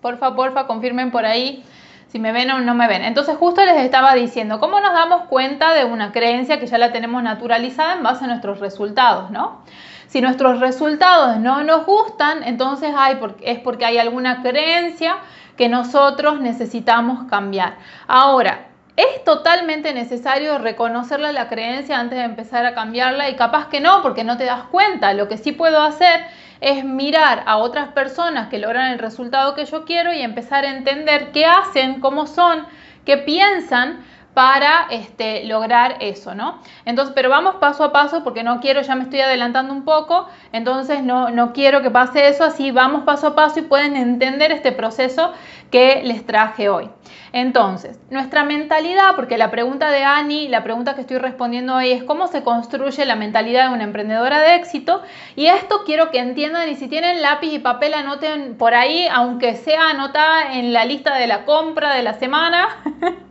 Porfa, 0.00 0.34
porfa, 0.34 0.66
confirmen 0.66 1.10
por 1.10 1.24
ahí 1.24 1.64
si 2.08 2.20
me 2.20 2.30
ven 2.30 2.50
o 2.50 2.60
no 2.60 2.74
me 2.74 2.86
ven. 2.86 3.02
Entonces 3.02 3.36
justo 3.36 3.64
les 3.64 3.76
estaba 3.78 4.14
diciendo, 4.14 4.60
¿cómo 4.60 4.78
nos 4.80 4.92
damos 4.92 5.22
cuenta 5.22 5.74
de 5.74 5.84
una 5.84 6.12
creencia 6.12 6.60
que 6.60 6.66
ya 6.66 6.78
la 6.78 6.92
tenemos 6.92 7.22
naturalizada 7.22 7.94
en 7.94 8.02
base 8.02 8.24
a 8.24 8.28
nuestros 8.28 8.60
resultados, 8.60 9.32
¿no? 9.32 9.62
Si 10.06 10.20
nuestros 10.20 10.60
resultados 10.60 11.38
no 11.38 11.64
nos 11.64 11.86
gustan, 11.86 12.44
entonces 12.44 12.94
hay, 12.96 13.18
es 13.42 13.58
porque 13.58 13.84
hay 13.84 13.98
alguna 13.98 14.42
creencia 14.42 15.16
que 15.56 15.68
nosotros 15.68 16.40
necesitamos 16.40 17.24
cambiar. 17.28 17.78
Ahora, 18.06 18.68
es 18.96 19.24
totalmente 19.24 19.92
necesario 19.92 20.58
reconocerla 20.58 21.32
la 21.32 21.48
creencia 21.48 21.98
antes 21.98 22.18
de 22.18 22.24
empezar 22.24 22.64
a 22.64 22.74
cambiarla 22.74 23.28
y 23.28 23.34
capaz 23.34 23.68
que 23.68 23.80
no, 23.80 24.02
porque 24.02 24.22
no 24.22 24.36
te 24.36 24.44
das 24.44 24.64
cuenta. 24.70 25.12
Lo 25.14 25.28
que 25.28 25.36
sí 25.36 25.52
puedo 25.52 25.82
hacer 25.82 26.20
es 26.60 26.84
mirar 26.84 27.42
a 27.46 27.56
otras 27.56 27.88
personas 27.88 28.48
que 28.48 28.58
logran 28.58 28.92
el 28.92 28.98
resultado 28.98 29.54
que 29.54 29.64
yo 29.64 29.84
quiero 29.84 30.12
y 30.12 30.20
empezar 30.20 30.64
a 30.64 30.70
entender 30.70 31.32
qué 31.32 31.44
hacen, 31.44 32.00
cómo 32.00 32.26
son, 32.26 32.66
qué 33.04 33.18
piensan 33.18 34.04
para 34.34 34.88
este, 34.90 35.44
lograr 35.44 35.96
eso, 36.00 36.34
¿no? 36.34 36.60
Entonces, 36.84 37.14
pero 37.14 37.30
vamos 37.30 37.56
paso 37.56 37.84
a 37.84 37.92
paso 37.92 38.24
porque 38.24 38.42
no 38.42 38.60
quiero, 38.60 38.82
ya 38.82 38.96
me 38.96 39.04
estoy 39.04 39.20
adelantando 39.20 39.72
un 39.72 39.84
poco, 39.84 40.28
entonces 40.52 41.04
no, 41.04 41.30
no 41.30 41.52
quiero 41.52 41.82
que 41.82 41.90
pase 41.90 42.28
eso, 42.28 42.42
así 42.42 42.72
vamos 42.72 43.04
paso 43.04 43.28
a 43.28 43.34
paso 43.36 43.60
y 43.60 43.62
pueden 43.62 43.94
entender 43.94 44.50
este 44.50 44.72
proceso 44.72 45.32
que 45.74 46.02
les 46.04 46.24
traje 46.24 46.68
hoy. 46.68 46.88
Entonces, 47.32 47.98
nuestra 48.08 48.44
mentalidad, 48.44 49.16
porque 49.16 49.36
la 49.36 49.50
pregunta 49.50 49.90
de 49.90 50.04
Ani, 50.04 50.46
la 50.46 50.62
pregunta 50.62 50.94
que 50.94 51.00
estoy 51.00 51.18
respondiendo 51.18 51.74
hoy 51.74 51.90
es 51.90 52.04
cómo 52.04 52.28
se 52.28 52.44
construye 52.44 53.04
la 53.04 53.16
mentalidad 53.16 53.66
de 53.66 53.74
una 53.74 53.82
emprendedora 53.82 54.38
de 54.38 54.54
éxito. 54.54 55.02
Y 55.34 55.46
esto 55.46 55.82
quiero 55.84 56.12
que 56.12 56.20
entiendan 56.20 56.68
y 56.68 56.76
si 56.76 56.86
tienen 56.86 57.22
lápiz 57.22 57.52
y 57.52 57.58
papel 57.58 57.94
anoten 57.94 58.56
por 58.56 58.72
ahí, 58.72 59.08
aunque 59.10 59.56
sea 59.56 59.90
anotada 59.90 60.54
en 60.54 60.72
la 60.72 60.84
lista 60.84 61.16
de 61.16 61.26
la 61.26 61.44
compra 61.44 61.92
de 61.92 62.04
la 62.04 62.14
semana, 62.14 62.68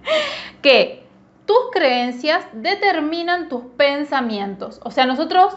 que 0.62 1.06
tus 1.46 1.72
creencias 1.72 2.46
determinan 2.52 3.48
tus 3.48 3.62
pensamientos. 3.78 4.82
O 4.84 4.92
sea, 4.92 5.06
nosotros 5.06 5.56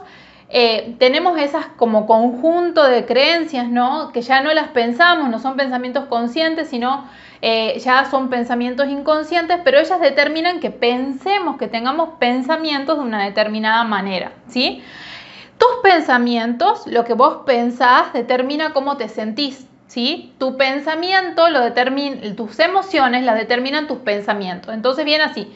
eh, 0.48 0.94
tenemos 0.98 1.38
esas 1.38 1.66
como 1.76 2.06
conjunto 2.06 2.84
de 2.84 3.04
creencias, 3.04 3.68
¿no? 3.68 4.12
Que 4.12 4.22
ya 4.22 4.42
no 4.42 4.52
las 4.54 4.68
pensamos, 4.68 5.28
no 5.28 5.38
son 5.38 5.56
pensamientos 5.56 6.04
conscientes, 6.06 6.68
sino 6.68 7.08
eh, 7.42 7.78
ya 7.80 8.04
son 8.10 8.30
pensamientos 8.30 8.88
inconscientes, 8.88 9.58
pero 9.64 9.78
ellas 9.78 10.00
determinan 10.00 10.60
que 10.60 10.70
pensemos, 10.70 11.56
que 11.56 11.66
tengamos 11.66 12.10
pensamientos 12.18 12.98
de 12.98 13.04
una 13.04 13.24
determinada 13.24 13.82
manera, 13.84 14.32
¿sí? 14.48 14.82
Tus 15.58 15.68
pensamientos, 15.82 16.86
lo 16.86 17.04
que 17.04 17.14
vos 17.14 17.38
pensás, 17.44 18.12
determina 18.12 18.72
cómo 18.72 18.96
te 18.96 19.08
sentís, 19.08 19.66
¿sí? 19.88 20.32
Tu 20.38 20.56
pensamiento 20.56 21.48
lo 21.48 21.60
determina, 21.60 22.36
tus 22.36 22.58
emociones 22.60 23.24
las 23.24 23.36
determinan 23.36 23.86
tus 23.88 23.98
pensamientos. 23.98 24.74
Entonces 24.74 25.04
viene 25.04 25.24
así. 25.24 25.52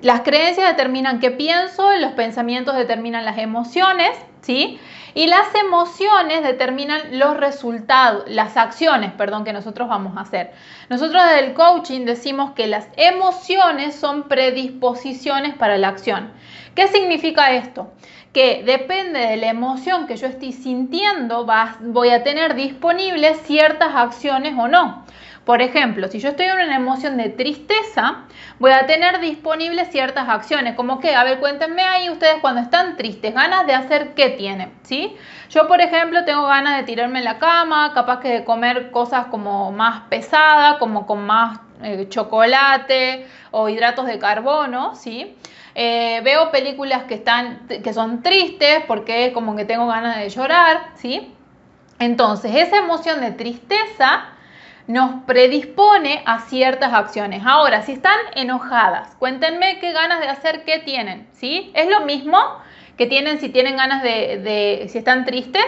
Las 0.00 0.20
creencias 0.20 0.68
determinan 0.68 1.18
qué 1.18 1.32
pienso, 1.32 1.90
los 1.96 2.12
pensamientos 2.12 2.76
determinan 2.76 3.24
las 3.24 3.38
emociones, 3.38 4.10
¿sí? 4.42 4.78
Y 5.14 5.26
las 5.26 5.52
emociones 5.56 6.44
determinan 6.44 7.18
los 7.18 7.36
resultados, 7.36 8.22
las 8.28 8.56
acciones, 8.56 9.10
perdón, 9.12 9.44
que 9.44 9.52
nosotros 9.52 9.88
vamos 9.88 10.16
a 10.16 10.20
hacer. 10.20 10.52
Nosotros 10.88 11.20
desde 11.24 11.46
el 11.46 11.54
coaching 11.54 12.04
decimos 12.04 12.52
que 12.52 12.68
las 12.68 12.86
emociones 12.96 13.96
son 13.96 14.28
predisposiciones 14.28 15.54
para 15.54 15.78
la 15.78 15.88
acción. 15.88 16.30
¿Qué 16.76 16.86
significa 16.86 17.52
esto? 17.52 17.90
Que 18.32 18.62
depende 18.64 19.18
de 19.18 19.36
la 19.36 19.48
emoción 19.48 20.06
que 20.06 20.16
yo 20.16 20.28
estoy 20.28 20.52
sintiendo, 20.52 21.44
voy 21.80 22.10
a 22.10 22.22
tener 22.22 22.54
disponibles 22.54 23.40
ciertas 23.42 23.96
acciones 23.96 24.54
o 24.56 24.68
no. 24.68 25.04
Por 25.48 25.62
ejemplo, 25.62 26.08
si 26.08 26.18
yo 26.20 26.28
estoy 26.28 26.44
en 26.44 26.52
una 26.52 26.76
emoción 26.76 27.16
de 27.16 27.30
tristeza, 27.30 28.24
voy 28.58 28.72
a 28.72 28.84
tener 28.84 29.18
disponibles 29.20 29.90
ciertas 29.90 30.28
acciones, 30.28 30.74
como 30.74 31.00
que, 31.00 31.14
a 31.14 31.24
ver, 31.24 31.40
cuéntenme 31.40 31.84
ahí 31.84 32.10
ustedes 32.10 32.34
cuando 32.42 32.60
están 32.60 32.98
tristes, 32.98 33.32
ganas 33.32 33.66
de 33.66 33.72
hacer 33.72 34.12
qué 34.12 34.28
tienen, 34.28 34.70
¿sí? 34.82 35.16
Yo, 35.48 35.66
por 35.66 35.80
ejemplo, 35.80 36.26
tengo 36.26 36.42
ganas 36.42 36.76
de 36.76 36.82
tirarme 36.82 37.20
en 37.20 37.24
la 37.24 37.38
cama, 37.38 37.92
capaz 37.94 38.20
que 38.20 38.28
de 38.28 38.44
comer 38.44 38.90
cosas 38.90 39.28
como 39.28 39.72
más 39.72 40.02
pesadas, 40.10 40.76
como 40.76 41.06
con 41.06 41.24
más 41.24 41.60
eh, 41.82 42.04
chocolate 42.10 43.26
o 43.50 43.70
hidratos 43.70 44.04
de 44.04 44.18
carbono, 44.18 44.94
¿sí? 44.96 45.34
Eh, 45.74 46.20
veo 46.24 46.50
películas 46.50 47.04
que, 47.04 47.14
están, 47.14 47.66
que 47.68 47.94
son 47.94 48.22
tristes 48.22 48.82
porque 48.86 49.32
como 49.32 49.56
que 49.56 49.64
tengo 49.64 49.86
ganas 49.86 50.18
de 50.18 50.28
llorar, 50.28 50.90
¿sí? 50.96 51.34
Entonces, 51.98 52.54
esa 52.54 52.76
emoción 52.76 53.22
de 53.22 53.30
tristeza 53.30 54.34
nos 54.88 55.22
predispone 55.24 56.22
a 56.24 56.40
ciertas 56.40 56.94
acciones. 56.94 57.42
Ahora, 57.44 57.82
si 57.82 57.92
están 57.92 58.18
enojadas, 58.34 59.14
cuéntenme 59.16 59.78
qué 59.80 59.92
ganas 59.92 60.20
de 60.20 60.28
hacer, 60.28 60.64
qué 60.64 60.78
tienen, 60.78 61.28
¿sí? 61.32 61.70
Es 61.74 61.88
lo 61.88 62.00
mismo 62.00 62.38
que 62.96 63.06
tienen 63.06 63.38
si 63.38 63.50
tienen 63.50 63.76
ganas 63.76 64.02
de, 64.02 64.86
si 64.88 64.98
están 64.98 65.26
tristes. 65.26 65.66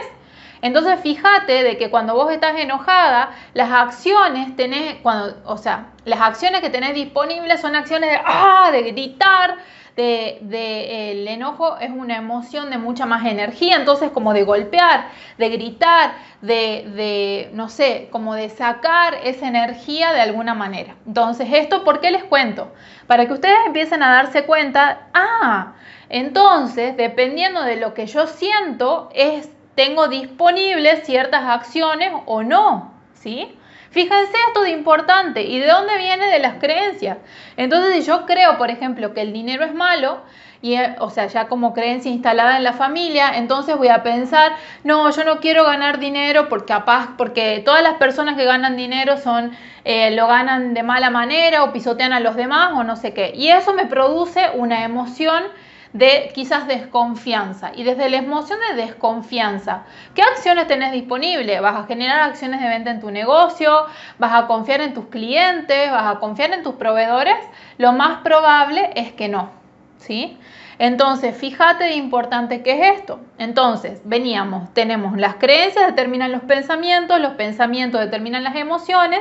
Entonces 0.62 1.00
fíjate 1.00 1.62
de 1.62 1.76
que 1.76 1.90
cuando 1.90 2.14
vos 2.14 2.32
estás 2.32 2.58
enojada, 2.58 3.30
las 3.52 3.70
acciones 3.70 4.56
tenés, 4.56 4.96
cuando, 5.02 5.36
o 5.44 5.58
sea, 5.58 5.88
las 6.04 6.20
acciones 6.20 6.62
que 6.62 6.70
tenés 6.70 6.94
disponibles 6.94 7.60
son 7.60 7.76
acciones 7.76 8.10
de, 8.10 8.20
ah, 8.24 8.70
de 8.72 8.82
gritar, 8.82 9.56
de, 10.00 11.10
el 11.12 11.28
enojo 11.28 11.78
es 11.78 11.90
una 11.90 12.16
emoción 12.16 12.70
de 12.70 12.78
mucha 12.78 13.06
más 13.06 13.26
energía, 13.26 13.76
entonces 13.76 14.10
como 14.10 14.32
de 14.32 14.44
golpear, 14.44 15.08
de 15.38 15.48
gritar, 15.48 16.12
de, 16.40 16.90
de, 16.94 17.50
no 17.52 17.68
sé, 17.68 18.08
como 18.10 18.34
de 18.34 18.48
sacar 18.48 19.14
esa 19.24 19.48
energía 19.48 20.12
de 20.12 20.20
alguna 20.20 20.54
manera. 20.54 20.96
Entonces, 21.06 21.48
¿esto 21.52 21.84
por 21.84 22.00
qué 22.00 22.10
les 22.10 22.24
cuento? 22.24 22.72
Para 23.06 23.26
que 23.26 23.32
ustedes 23.32 23.58
empiecen 23.66 24.02
a 24.02 24.12
darse 24.12 24.44
cuenta, 24.44 25.08
ah, 25.14 25.74
entonces, 26.08 26.96
dependiendo 26.96 27.62
de 27.62 27.76
lo 27.76 27.94
que 27.94 28.06
yo 28.06 28.26
siento, 28.26 29.10
es, 29.14 29.50
tengo 29.74 30.08
disponibles 30.08 31.04
ciertas 31.04 31.44
acciones 31.44 32.12
o 32.26 32.42
no, 32.42 32.92
¿sí? 33.14 33.56
Fíjense 33.90 34.32
esto 34.48 34.62
de 34.62 34.70
importante 34.70 35.42
y 35.42 35.58
de 35.58 35.66
dónde 35.66 35.98
viene 35.98 36.26
de 36.26 36.38
las 36.38 36.54
creencias. 36.54 37.18
Entonces, 37.56 37.94
si 37.94 38.02
yo 38.02 38.24
creo, 38.24 38.56
por 38.56 38.70
ejemplo, 38.70 39.12
que 39.14 39.20
el 39.20 39.32
dinero 39.32 39.64
es 39.64 39.74
malo, 39.74 40.22
y, 40.62 40.74
eh, 40.74 40.94
o 41.00 41.10
sea, 41.10 41.26
ya 41.26 41.48
como 41.48 41.72
creencia 41.72 42.10
instalada 42.10 42.56
en 42.56 42.64
la 42.64 42.74
familia, 42.74 43.32
entonces 43.36 43.76
voy 43.76 43.88
a 43.88 44.02
pensar, 44.02 44.52
no, 44.84 45.10
yo 45.10 45.24
no 45.24 45.40
quiero 45.40 45.64
ganar 45.64 45.98
dinero 45.98 46.48
porque 46.48 46.66
capaz, 46.66 47.16
porque 47.16 47.62
todas 47.64 47.82
las 47.82 47.94
personas 47.94 48.36
que 48.36 48.44
ganan 48.44 48.76
dinero 48.76 49.16
son, 49.16 49.52
eh, 49.84 50.10
lo 50.12 50.26
ganan 50.26 50.74
de 50.74 50.82
mala 50.82 51.10
manera 51.10 51.64
o 51.64 51.72
pisotean 51.72 52.12
a 52.12 52.20
los 52.20 52.36
demás 52.36 52.72
o 52.74 52.84
no 52.84 52.96
sé 52.96 53.14
qué. 53.14 53.32
Y 53.34 53.48
eso 53.48 53.72
me 53.72 53.86
produce 53.86 54.50
una 54.54 54.84
emoción 54.84 55.44
de 55.92 56.30
quizás 56.34 56.66
desconfianza. 56.68 57.72
Y 57.74 57.82
desde 57.82 58.08
la 58.08 58.18
emoción 58.18 58.58
de 58.68 58.82
desconfianza, 58.82 59.82
¿qué 60.14 60.22
acciones 60.22 60.66
tenés 60.66 60.92
disponible? 60.92 61.60
¿Vas 61.60 61.76
a 61.76 61.86
generar 61.86 62.20
acciones 62.20 62.60
de 62.60 62.68
venta 62.68 62.90
en 62.90 63.00
tu 63.00 63.10
negocio? 63.10 63.86
¿Vas 64.18 64.32
a 64.34 64.46
confiar 64.46 64.80
en 64.80 64.94
tus 64.94 65.06
clientes? 65.06 65.90
¿Vas 65.90 66.16
a 66.16 66.20
confiar 66.20 66.52
en 66.52 66.62
tus 66.62 66.74
proveedores? 66.74 67.36
Lo 67.78 67.92
más 67.92 68.22
probable 68.22 68.90
es 68.94 69.12
que 69.12 69.28
no. 69.28 69.50
¿Sí? 69.98 70.38
Entonces, 70.78 71.36
fíjate 71.36 71.84
de 71.84 71.94
importante 71.94 72.62
que 72.62 72.72
es 72.72 72.98
esto. 72.98 73.20
Entonces, 73.36 74.00
veníamos, 74.04 74.72
tenemos 74.72 75.18
las 75.18 75.34
creencias, 75.34 75.86
determinan 75.86 76.32
los 76.32 76.42
pensamientos, 76.42 77.20
los 77.20 77.32
pensamientos 77.32 78.00
determinan 78.00 78.44
las 78.44 78.56
emociones, 78.56 79.20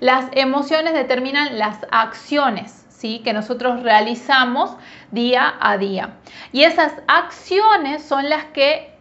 las 0.00 0.26
emociones 0.32 0.92
determinan 0.92 1.58
las 1.58 1.86
acciones 1.90 2.79
que 3.24 3.32
nosotros 3.32 3.82
realizamos 3.82 4.76
día 5.10 5.54
a 5.60 5.78
día. 5.78 6.16
Y 6.52 6.64
esas 6.64 6.92
acciones 7.08 8.02
son 8.02 8.28
las 8.28 8.44
que 8.46 8.94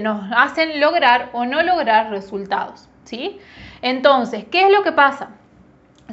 nos 0.00 0.30
hacen 0.34 0.80
lograr 0.80 1.30
o 1.32 1.44
no 1.44 1.62
lograr 1.62 2.10
resultados. 2.10 2.88
¿sí? 3.04 3.40
Entonces, 3.82 4.44
¿qué 4.50 4.66
es 4.66 4.70
lo 4.70 4.82
que 4.82 4.92
pasa? 4.92 5.30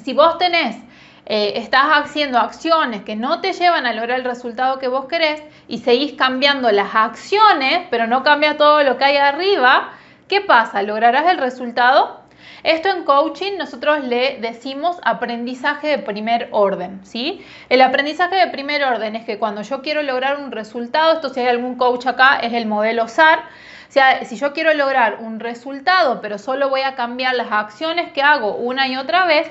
Si 0.04 0.14
vos 0.14 0.38
tenés 0.38 0.78
eh, 1.26 1.60
estás 1.60 1.88
haciendo 1.94 2.40
acciones 2.40 3.04
que 3.04 3.18
no 3.18 3.42
te 3.42 3.52
llevan 3.52 3.86
a 3.86 3.94
lograr 3.94 4.20
el 4.20 4.26
resultado 4.26 4.80
que 4.80 4.88
vos 4.88 5.06
querés 5.06 5.44
y 5.68 5.80
seguís 5.80 6.14
cambiando 6.14 6.72
las 6.72 6.96
acciones, 6.96 7.86
pero 7.90 8.08
no 8.08 8.24
cambia 8.24 8.56
todo 8.56 8.82
lo 8.84 8.98
que 8.98 9.04
hay 9.04 9.18
arriba, 9.18 9.90
¿qué 10.30 10.40
pasa? 10.40 10.82
¿Lograrás 10.84 11.30
el 11.30 11.38
resultado? 11.38 12.22
Esto 12.68 12.90
en 12.90 13.06
coaching 13.06 13.54
nosotros 13.58 14.04
le 14.04 14.40
decimos 14.42 14.98
aprendizaje 15.04 15.88
de 15.88 16.00
primer 16.00 16.50
orden, 16.52 17.00
¿sí? 17.06 17.42
El 17.70 17.82
aprendizaje 17.82 18.36
de 18.36 18.48
primer 18.48 18.84
orden 18.84 19.16
es 19.16 19.24
que 19.24 19.40
cuando 19.40 19.62
yo 19.62 19.82
quiero 19.82 20.02
lograr 20.04 20.38
un 20.38 20.52
resultado, 20.52 21.14
esto 21.14 21.30
si 21.30 21.40
hay 21.40 21.48
algún 21.48 21.76
coach 21.76 22.08
acá, 22.08 22.40
es 22.44 22.52
el 22.52 22.66
modelo 22.66 23.08
SAR. 23.08 23.40
O 23.40 23.92
sea, 23.92 24.26
si 24.26 24.36
yo 24.36 24.52
quiero 24.52 24.74
lograr 24.74 25.20
un 25.22 25.40
resultado, 25.40 26.20
pero 26.20 26.38
solo 26.38 26.68
voy 26.68 26.82
a 26.82 26.96
cambiar 26.96 27.36
las 27.36 27.54
acciones 27.54 28.12
que 28.12 28.22
hago 28.22 28.58
una 28.58 28.90
y 28.90 28.98
otra 28.98 29.26
vez, 29.26 29.50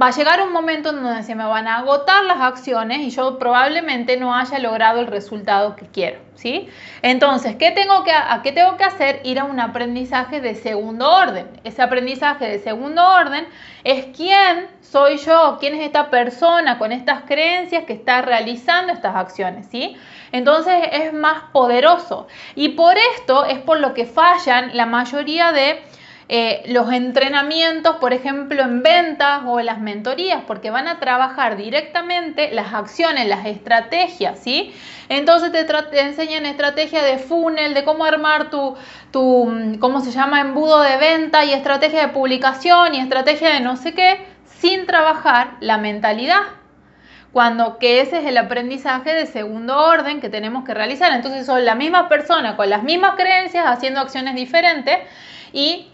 va 0.00 0.08
a 0.08 0.10
llegar 0.10 0.42
un 0.42 0.52
momento 0.52 0.90
en 0.90 1.02
donde 1.02 1.22
se 1.22 1.34
me 1.34 1.44
van 1.44 1.66
a 1.66 1.78
agotar 1.78 2.24
las 2.24 2.40
acciones 2.40 2.98
y 2.98 3.10
yo 3.10 3.38
probablemente 3.38 4.18
no 4.18 4.34
haya 4.34 4.58
logrado 4.58 5.00
el 5.00 5.06
resultado 5.06 5.74
que 5.74 5.86
quiero, 5.86 6.20
¿sí? 6.34 6.68
Entonces, 7.00 7.56
¿qué 7.56 7.70
tengo 7.70 8.04
que, 8.04 8.12
¿a 8.12 8.40
qué 8.42 8.52
tengo 8.52 8.76
que 8.76 8.84
hacer? 8.84 9.20
Ir 9.24 9.38
a 9.38 9.44
un 9.44 9.58
aprendizaje 9.58 10.40
de 10.40 10.54
segundo 10.54 11.10
orden. 11.10 11.48
Ese 11.64 11.80
aprendizaje 11.80 12.46
de 12.46 12.58
segundo 12.58 13.02
orden 13.06 13.46
es 13.84 14.06
quién 14.14 14.68
soy 14.82 15.16
yo, 15.16 15.56
quién 15.58 15.74
es 15.74 15.80
esta 15.80 16.10
persona 16.10 16.78
con 16.78 16.92
estas 16.92 17.22
creencias 17.22 17.84
que 17.84 17.94
está 17.94 18.20
realizando 18.20 18.92
estas 18.92 19.16
acciones, 19.16 19.66
¿sí? 19.70 19.96
Entonces 20.30 20.74
es 20.92 21.14
más 21.14 21.44
poderoso. 21.52 22.26
Y 22.54 22.70
por 22.70 22.96
esto 23.16 23.46
es 23.46 23.58
por 23.60 23.80
lo 23.80 23.94
que 23.94 24.04
fallan 24.04 24.76
la 24.76 24.84
mayoría 24.84 25.52
de 25.52 25.82
eh, 26.28 26.64
los 26.66 26.92
entrenamientos, 26.92 27.96
por 27.96 28.12
ejemplo, 28.12 28.60
en 28.62 28.82
ventas 28.82 29.42
o 29.46 29.60
las 29.60 29.78
mentorías, 29.78 30.42
porque 30.44 30.70
van 30.70 30.88
a 30.88 30.98
trabajar 30.98 31.56
directamente 31.56 32.50
las 32.50 32.74
acciones, 32.74 33.28
las 33.28 33.46
estrategias, 33.46 34.40
¿sí? 34.40 34.74
Entonces 35.08 35.52
te, 35.52 36.00
enseñan 36.00 36.44
estrategia 36.44 37.04
de 37.04 37.18
funnel, 37.18 37.74
de 37.74 37.84
cómo 37.84 38.04
armar 38.04 38.50
tu, 38.50 38.74
tu, 39.12 39.46
mm, 39.46 39.78
¿cómo 39.78 40.00
se 40.00 40.10
llama?, 40.10 40.40
embudo 40.40 40.80
de 40.80 40.96
venta 40.96 41.44
y 41.44 41.52
estrategia 41.52 42.00
de 42.00 42.08
publicación 42.08 42.94
y 42.94 43.00
estrategia 43.00 43.50
de 43.50 43.60
no 43.60 43.76
sé 43.76 43.94
qué, 43.94 44.26
sin 44.46 44.86
trabajar 44.86 45.52
la 45.60 45.78
mentalidad 45.78 46.40
cuando 47.32 47.76
que 47.78 48.00
ese 48.00 48.20
es 48.20 48.24
el 48.24 48.38
aprendizaje 48.38 49.12
de 49.12 49.26
segundo 49.26 49.78
orden 49.78 50.22
que 50.22 50.30
tenemos 50.30 50.64
que 50.64 50.72
realizar. 50.72 51.12
Entonces 51.12 51.44
son 51.44 51.66
la 51.66 51.74
misma 51.74 52.08
persona 52.08 52.56
con 52.56 52.70
las 52.70 52.82
mismas 52.82 53.14
creencias 53.14 53.66
haciendo 53.66 54.00
acciones 54.00 54.34
diferentes 54.34 54.96
y 55.52 55.86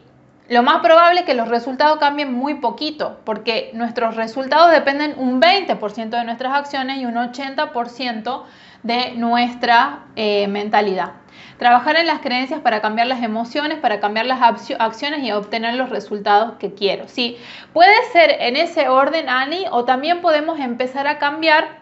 lo 0.49 0.63
más 0.63 0.81
probable 0.81 1.21
es 1.21 1.27
que 1.27 1.35
los 1.35 1.49
resultados 1.49 1.99
cambien 1.99 2.33
muy 2.33 2.55
poquito, 2.55 3.21
porque 3.25 3.71
nuestros 3.75 4.17
resultados 4.17 4.71
dependen 4.71 5.15
un 5.17 5.41
20% 5.41 6.11
de 6.11 6.25
nuestras 6.25 6.55
acciones 6.55 6.99
y 6.99 7.07
un 7.07 7.15
80% 7.15 8.43
de 8.83 9.13
nuestra 9.13 10.01
eh, 10.17 10.49
mentalidad. 10.49 11.13
Trabajar 11.59 11.97
en 11.97 12.09
las 12.09 12.19
creencias 12.19 12.61
para 12.61 12.81
cambiar 12.81 13.07
las 13.07 13.23
emociones, 13.23 13.79
para 13.79 14.01
cambiar 14.01 14.27
las 14.27 14.43
acciones 14.43 15.23
y 15.23 15.31
obtener 15.31 15.75
los 15.75 15.91
resultados 15.91 16.55
que 16.59 16.75
quiero. 16.75 17.07
Sí, 17.07 17.39
puede 17.73 17.95
ser 18.13 18.37
en 18.41 18.57
ese 18.57 18.89
orden, 18.89 19.29
Ani, 19.29 19.67
o 19.71 19.85
también 19.85 20.21
podemos 20.21 20.59
empezar 20.59 21.07
a 21.07 21.19
cambiar 21.19 21.81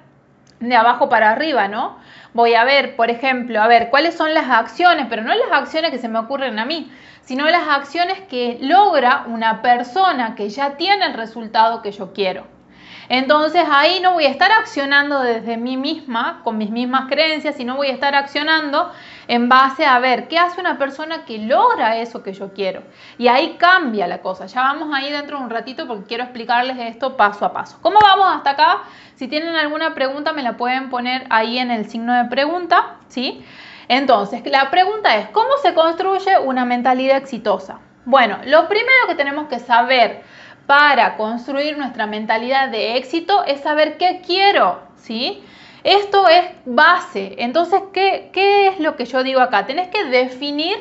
de 0.60 0.76
abajo 0.76 1.08
para 1.08 1.30
arriba, 1.30 1.68
¿no? 1.68 1.96
Voy 2.32 2.54
a 2.54 2.64
ver, 2.64 2.94
por 2.94 3.10
ejemplo, 3.10 3.60
a 3.60 3.66
ver, 3.66 3.90
cuáles 3.90 4.14
son 4.14 4.34
las 4.34 4.48
acciones, 4.48 5.06
pero 5.10 5.22
no 5.22 5.34
las 5.34 5.50
acciones 5.52 5.90
que 5.90 5.98
se 5.98 6.08
me 6.08 6.18
ocurren 6.18 6.58
a 6.58 6.64
mí, 6.64 6.90
sino 7.22 7.44
las 7.48 7.68
acciones 7.68 8.20
que 8.20 8.58
logra 8.60 9.24
una 9.26 9.62
persona 9.62 10.34
que 10.36 10.48
ya 10.48 10.76
tiene 10.76 11.06
el 11.06 11.14
resultado 11.14 11.82
que 11.82 11.92
yo 11.92 12.12
quiero. 12.12 12.59
Entonces 13.10 13.64
ahí 13.68 13.98
no 13.98 14.12
voy 14.12 14.26
a 14.26 14.28
estar 14.28 14.52
accionando 14.52 15.20
desde 15.20 15.56
mí 15.56 15.76
misma, 15.76 16.42
con 16.44 16.56
mis 16.56 16.70
mismas 16.70 17.08
creencias, 17.08 17.56
sino 17.56 17.74
voy 17.74 17.88
a 17.88 17.92
estar 17.92 18.14
accionando 18.14 18.92
en 19.26 19.48
base 19.48 19.84
a 19.84 19.98
ver 19.98 20.28
qué 20.28 20.38
hace 20.38 20.60
una 20.60 20.78
persona 20.78 21.24
que 21.24 21.38
logra 21.38 21.96
eso 21.96 22.22
que 22.22 22.32
yo 22.32 22.52
quiero. 22.52 22.84
Y 23.18 23.26
ahí 23.26 23.56
cambia 23.58 24.06
la 24.06 24.18
cosa. 24.18 24.46
Ya 24.46 24.62
vamos 24.62 24.94
ahí 24.94 25.10
dentro 25.10 25.38
de 25.38 25.42
un 25.42 25.50
ratito 25.50 25.88
porque 25.88 26.04
quiero 26.04 26.22
explicarles 26.22 26.78
esto 26.78 27.16
paso 27.16 27.44
a 27.44 27.52
paso. 27.52 27.78
¿Cómo 27.82 27.98
vamos 28.00 28.28
hasta 28.30 28.50
acá? 28.50 28.82
Si 29.16 29.26
tienen 29.26 29.56
alguna 29.56 29.92
pregunta 29.92 30.32
me 30.32 30.44
la 30.44 30.56
pueden 30.56 30.88
poner 30.88 31.26
ahí 31.30 31.58
en 31.58 31.72
el 31.72 31.90
signo 31.90 32.14
de 32.14 32.26
pregunta, 32.26 32.98
¿sí? 33.08 33.44
Entonces, 33.88 34.46
la 34.46 34.70
pregunta 34.70 35.16
es, 35.16 35.28
¿cómo 35.30 35.50
se 35.60 35.74
construye 35.74 36.38
una 36.38 36.64
mentalidad 36.64 37.16
exitosa? 37.16 37.80
Bueno, 38.04 38.38
lo 38.44 38.68
primero 38.68 39.08
que 39.08 39.16
tenemos 39.16 39.48
que 39.48 39.58
saber 39.58 40.22
para 40.70 41.16
construir 41.16 41.76
nuestra 41.76 42.06
mentalidad 42.06 42.68
de 42.68 42.96
éxito 42.96 43.42
es 43.44 43.60
saber 43.60 43.96
qué 43.98 44.20
quiero, 44.24 44.80
¿sí? 44.94 45.42
Esto 45.82 46.28
es 46.28 46.44
base. 46.64 47.34
Entonces, 47.38 47.82
¿qué, 47.92 48.30
¿qué, 48.32 48.68
es 48.68 48.78
lo 48.78 48.94
que 48.94 49.04
yo 49.04 49.24
digo 49.24 49.40
acá? 49.40 49.66
Tenés 49.66 49.88
que 49.88 50.04
definir 50.04 50.76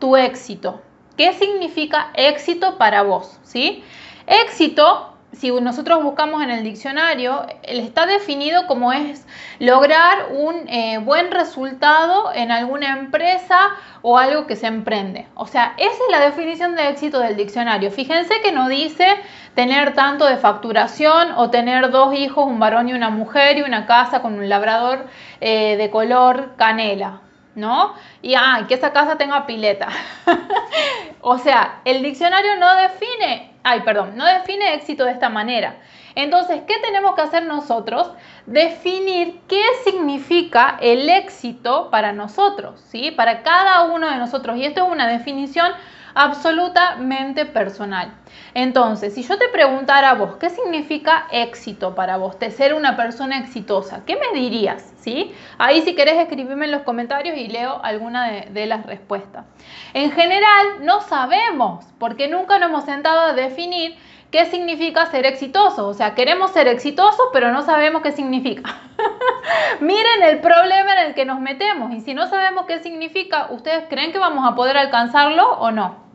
tu 0.00 0.16
éxito. 0.16 0.82
¿Qué 1.16 1.34
significa 1.34 2.10
éxito 2.14 2.78
para 2.78 3.02
vos? 3.02 3.38
¿sí? 3.44 3.84
Éxito 4.26 5.07
si 5.32 5.50
nosotros 5.52 6.02
buscamos 6.02 6.42
en 6.42 6.50
el 6.50 6.64
diccionario, 6.64 7.46
está 7.62 8.06
definido 8.06 8.66
como 8.66 8.92
es 8.92 9.26
lograr 9.58 10.28
un 10.30 10.68
eh, 10.68 10.98
buen 10.98 11.30
resultado 11.30 12.32
en 12.34 12.50
alguna 12.50 12.98
empresa 12.98 13.70
o 14.02 14.16
algo 14.18 14.46
que 14.46 14.56
se 14.56 14.66
emprende. 14.66 15.26
O 15.34 15.46
sea, 15.46 15.74
esa 15.76 15.90
es 15.90 16.10
la 16.10 16.20
definición 16.20 16.74
de 16.74 16.88
éxito 16.88 17.20
del 17.20 17.36
diccionario. 17.36 17.90
Fíjense 17.90 18.40
que 18.42 18.52
no 18.52 18.68
dice 18.68 19.06
tener 19.54 19.94
tanto 19.94 20.24
de 20.24 20.38
facturación 20.38 21.32
o 21.36 21.50
tener 21.50 21.90
dos 21.90 22.14
hijos, 22.14 22.46
un 22.46 22.58
varón 22.58 22.88
y 22.88 22.94
una 22.94 23.10
mujer 23.10 23.58
y 23.58 23.62
una 23.62 23.86
casa 23.86 24.22
con 24.22 24.34
un 24.34 24.48
labrador 24.48 25.06
eh, 25.40 25.76
de 25.76 25.90
color 25.90 26.54
canela. 26.56 27.20
¿no? 27.54 27.94
Y 28.22 28.34
ah, 28.36 28.66
que 28.68 28.74
esa 28.74 28.92
casa 28.92 29.18
tenga 29.18 29.44
pileta. 29.44 29.88
o 31.20 31.38
sea, 31.38 31.80
el 31.84 32.02
diccionario 32.04 32.56
no 32.56 32.72
define 32.76 33.57
ay, 33.68 33.80
perdón, 33.82 34.16
no 34.16 34.24
define 34.24 34.74
éxito 34.74 35.04
de 35.04 35.12
esta 35.12 35.28
manera. 35.28 35.76
Entonces, 36.14 36.62
¿qué 36.66 36.74
tenemos 36.82 37.14
que 37.14 37.20
hacer 37.20 37.44
nosotros? 37.44 38.10
Definir 38.46 39.40
qué 39.46 39.62
significa 39.84 40.78
el 40.80 41.08
éxito 41.10 41.90
para 41.90 42.12
nosotros, 42.12 42.80
¿sí? 42.88 43.10
Para 43.10 43.42
cada 43.42 43.82
uno 43.82 44.08
de 44.08 44.16
nosotros. 44.16 44.56
Y 44.56 44.64
esto 44.64 44.86
es 44.86 44.90
una 44.90 45.06
definición 45.06 45.70
absolutamente 46.18 47.46
personal. 47.46 48.12
Entonces, 48.52 49.14
si 49.14 49.22
yo 49.22 49.38
te 49.38 49.46
preguntara 49.50 50.10
a 50.10 50.14
vos, 50.14 50.34
¿qué 50.34 50.50
significa 50.50 51.28
éxito 51.30 51.94
para 51.94 52.16
vos? 52.16 52.36
De 52.40 52.50
ser 52.50 52.74
una 52.74 52.96
persona 52.96 53.38
exitosa, 53.38 54.02
¿qué 54.04 54.16
me 54.16 54.36
dirías? 54.36 54.92
¿Sí? 54.96 55.32
Ahí 55.58 55.80
si 55.82 55.94
querés 55.94 56.18
escribirme 56.18 56.64
en 56.64 56.72
los 56.72 56.82
comentarios 56.82 57.36
y 57.38 57.46
leo 57.46 57.80
alguna 57.84 58.28
de, 58.32 58.48
de 58.50 58.66
las 58.66 58.84
respuestas. 58.84 59.46
En 59.94 60.10
general, 60.10 60.66
no 60.80 61.02
sabemos, 61.02 61.84
porque 62.00 62.26
nunca 62.26 62.58
nos 62.58 62.70
hemos 62.70 62.84
sentado 62.84 63.20
a 63.20 63.32
definir 63.34 63.96
qué 64.32 64.46
significa 64.46 65.06
ser 65.06 65.24
exitoso. 65.24 65.86
O 65.86 65.94
sea, 65.94 66.16
queremos 66.16 66.50
ser 66.50 66.66
exitosos, 66.66 67.28
pero 67.32 67.52
no 67.52 67.62
sabemos 67.62 68.02
qué 68.02 68.10
significa. 68.10 68.76
Miren 69.80 70.24
el 70.24 70.40
problema 70.40 70.94
en 70.94 71.06
el 71.06 71.14
que 71.14 71.24
nos 71.24 71.38
metemos. 71.38 71.92
Y 71.92 72.00
si 72.00 72.12
no 72.12 72.26
sabemos 72.26 72.66
qué 72.66 72.80
significa, 72.80 73.46
¿ustedes 73.50 73.84
creen 73.88 74.10
que 74.10 74.18
vamos 74.18 74.44
a 74.50 74.56
poder 74.56 74.76
alcanzarlo 74.76 75.48
o 75.60 75.70
no? 75.70 76.07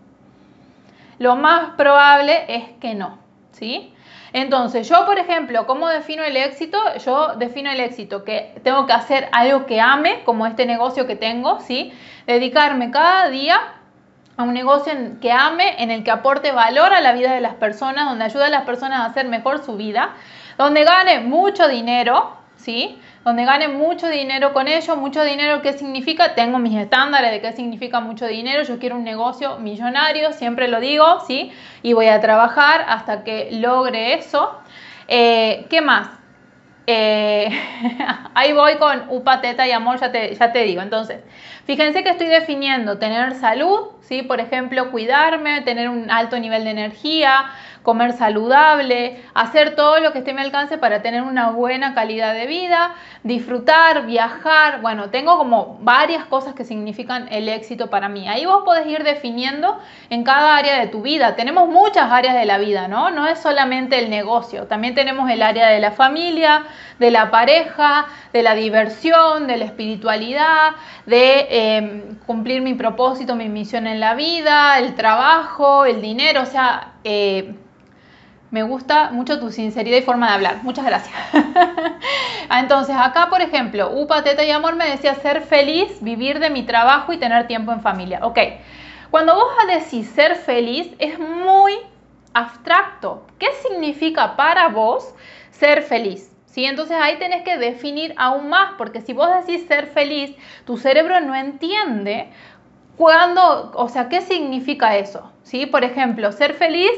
Lo 1.24 1.38
más 1.38 1.70
probable 1.77 2.44
es 2.50 2.65
que 2.82 2.96
no, 2.96 3.18
¿sí? 3.53 3.94
Entonces, 4.34 4.89
yo, 4.89 5.06
por 5.06 5.18
ejemplo, 5.18 5.65
¿cómo 5.65 5.88
defino 5.88 6.22
el 6.22 6.36
éxito? 6.36 6.77
Yo 7.06 7.36
defino 7.38 7.72
el 7.72 7.80
éxito 7.80 8.25
que 8.25 8.53
tengo 8.62 8.86
que 8.88 8.92
hacer 8.92 9.30
algo 9.32 9.65
que 9.65 9.80
ame, 9.80 10.26
como 10.26 10.45
este 10.45 10.65
negocio 10.65 11.08
que 11.08 11.15
tengo, 11.15 11.62
¿sí? 11.62 11.93
Dedicarme 12.28 12.91
cada 12.91 13.30
día 13.30 13.58
a 14.36 14.43
un 14.43 14.54
negocio 14.54 14.91
que 15.21 15.32
ame, 15.32 15.82
en 15.82 15.91
el 15.91 16.04
que 16.04 16.12
aporte 16.12 16.52
valor 16.52 16.93
a 16.93 17.00
la 17.00 17.13
vida 17.13 17.32
de 17.32 17.39
las 17.39 17.54
personas, 17.54 18.10
donde 18.10 18.26
ayude 18.26 18.43
a 18.43 18.50
las 18.50 18.63
personas 18.63 19.00
a 19.00 19.06
hacer 19.06 19.30
mejor 19.30 19.63
su 19.63 19.78
vida, 19.78 20.10
donde 20.58 20.84
gane 20.84 21.21
mucho 21.21 21.69
dinero, 21.69 22.36
¿sí? 22.58 23.00
Donde 23.23 23.45
gane 23.45 23.67
mucho 23.67 24.09
dinero 24.09 24.53
con 24.53 24.67
ello. 24.67 24.95
Mucho 24.95 25.23
dinero, 25.23 25.62
¿qué 25.62 25.73
significa? 25.73 26.36
Tengo 26.36 26.59
mis 26.59 26.77
estándares 26.77 27.31
de 27.31 27.41
qué 27.41 27.53
significa 27.53 27.99
mucho 27.99 28.27
dinero. 28.27 28.63
Yo 28.63 28.79
quiero 28.79 28.95
un 28.95 29.03
negocio 29.03 29.57
millonario, 29.59 30.33
siempre 30.33 30.67
lo 30.67 30.79
digo, 30.79 31.21
¿sí? 31.25 31.51
Y 31.81 31.93
voy 31.93 32.07
a 32.07 32.19
trabajar 32.19 32.86
hasta 32.88 33.23
que 33.23 33.49
logre 33.51 34.13
eso. 34.15 34.57
Eh, 35.07 35.65
¿Qué 35.69 35.81
más? 35.81 36.09
Eh, 36.86 37.47
ahí 38.33 38.51
voy 38.51 38.75
con 38.75 39.05
upa, 39.09 39.39
teta 39.39 39.65
y 39.65 39.71
amor, 39.71 39.99
ya 39.99 40.12
te, 40.12 40.36
ya 40.36 40.51
te 40.51 40.63
digo. 40.63 40.81
Entonces, 40.81 41.21
fíjense 41.65 42.03
que 42.03 42.09
estoy 42.09 42.27
definiendo 42.27 42.97
tener 42.97 43.36
salud, 43.36 43.91
¿sí? 44.01 44.21
Por 44.21 44.41
ejemplo, 44.41 44.91
cuidarme, 44.91 45.62
tener 45.62 45.88
un 45.88 46.12
alto 46.12 46.38
nivel 46.39 46.65
de 46.65 46.71
energía, 46.71 47.45
comer 47.84 48.13
saludable, 48.13 49.22
hacer 49.34 49.76
todo 49.76 50.00
lo 50.00 50.13
que 50.13 50.19
esté 50.19 50.32
a 50.32 50.34
mi 50.34 50.41
alcance 50.41 50.78
para 50.78 51.02
tener 51.02 51.22
una 51.22 51.52
buena 51.52 51.93
calidad 51.93 52.34
de 52.34 52.48
vida, 52.48 52.96
disfrutar, 53.24 54.06
viajar. 54.06 54.82
Bueno, 54.82 55.10
tengo 55.10 55.38
como 55.38 55.78
varias 55.82 56.26
cosas 56.26 56.54
que 56.54 56.63
significan 56.63 57.28
el 57.30 57.50
éxito 57.50 57.89
para 57.89 58.10
mí. 58.10 58.28
Ahí 58.28 58.46
vos 58.46 58.63
podés 58.63 58.88
ir 58.88 59.04
definiendo 59.04 59.78
en 60.10 60.24
cada 60.24 60.56
área 60.56 60.80
de 60.80 60.88
tu 60.88 61.02
vida. 61.02 61.36
Tenemos 61.36 61.67
muchas 61.69 62.10
áreas 62.10 62.36
de 62.36 62.46
la 62.46 62.58
vida, 62.58 62.88
¿no? 62.88 63.12
No 63.12 63.28
es 63.28 63.39
solamente 63.39 64.00
el 64.00 64.10
negocio, 64.10 64.65
también 64.67 64.96
tenemos 64.96 65.30
el 65.30 65.41
área 65.41 65.67
de 65.67 65.80
la 65.80 65.91
familia, 65.91 66.63
de 67.00 67.12
la 67.12 67.32
pareja, 67.32 68.08
de 68.32 68.43
la 68.43 68.56
diversión, 68.56 69.48
de 69.48 69.58
la 69.58 69.65
espiritualidad, 69.65 70.72
de 71.06 71.48
em, 71.50 72.15
cumplir 72.26 72.62
mi 72.62 72.76
propósito, 72.76 73.36
mi 73.36 73.50
misión 73.50 73.88
en 73.88 74.00
la 74.00 74.15
vida, 74.15 74.80
el 74.80 74.96
trabajo, 74.96 75.86
el 75.86 76.02
dinero, 76.02 76.43
o 76.43 76.46
sea, 76.46 76.93
eh, 77.04 77.56
me 78.54 78.62
gusta 78.62 79.10
mucho 79.10 79.39
tu 79.39 79.50
sinceridad 79.50 79.98
y 79.98 80.04
forma 80.04 80.28
de 80.28 80.34
hablar. 80.36 80.63
Muchas 80.63 80.86
gracias. 80.86 81.16
Ah, 82.50 82.60
entonces, 82.60 82.96
acá, 83.00 83.30
por 83.30 83.42
ejemplo, 83.42 83.89
Upa, 83.96 84.22
Teta 84.22 84.44
y 84.44 84.52
Amor 84.52 84.76
me 84.76 84.86
decía 84.86 85.16
ser 85.16 85.42
feliz, 85.42 85.98
vivir 86.02 86.39
de 86.39 86.52
mi 86.52 86.63
trabajo 86.63 87.12
y 87.13 87.18
tener 87.18 87.48
tiempo 87.48 87.72
en 87.72 87.82
familia. 87.82 88.20
Ok, 88.22 88.38
cuando 89.10 89.34
vos 89.34 89.48
decís 89.68 90.08
ser 90.10 90.36
feliz, 90.36 90.94
es 91.00 91.18
muy 91.18 91.74
abstracto. 92.34 93.26
¿Qué 93.39 93.48
significa 93.63 94.36
para 94.36 94.68
vos 94.68 95.16
ser 95.50 95.82
feliz? 95.82 96.32
¿Sí? 96.46 96.66
Entonces 96.66 96.98
ahí 97.02 97.18
tenés 97.18 97.44
que 97.44 97.58
definir 97.58 98.13
aún 98.18 98.50
más, 98.50 98.74
porque 98.78 99.02
si 99.02 99.13
vos 99.13 99.30
decís 99.34 99.66
ser 99.66 99.88
feliz, 99.88 100.36
tu 100.66 100.78
cerebro 100.78 101.22
no 101.22 101.34
entiende 101.34 102.30
cuándo, 102.98 103.72
o 103.74 103.88
sea, 103.89 104.10
¿qué 104.10 104.22
significa 104.22 104.98
eso? 104.98 105.32
¿Sí? 105.42 105.66
Por 105.66 105.84
ejemplo, 105.84 106.32
ser 106.32 106.54
feliz 106.54 106.92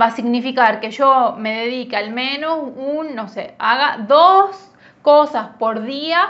va 0.00 0.06
a 0.06 0.10
significar 0.12 0.80
que 0.80 0.90
yo 0.90 1.34
me 1.38 1.54
dedique 1.54 1.96
al 1.96 2.10
menos 2.10 2.58
un, 2.76 3.14
no 3.14 3.28
sé, 3.28 3.54
haga 3.58 4.04
dos 4.06 4.70
cosas 5.02 5.48
por 5.58 5.82
día 5.82 6.28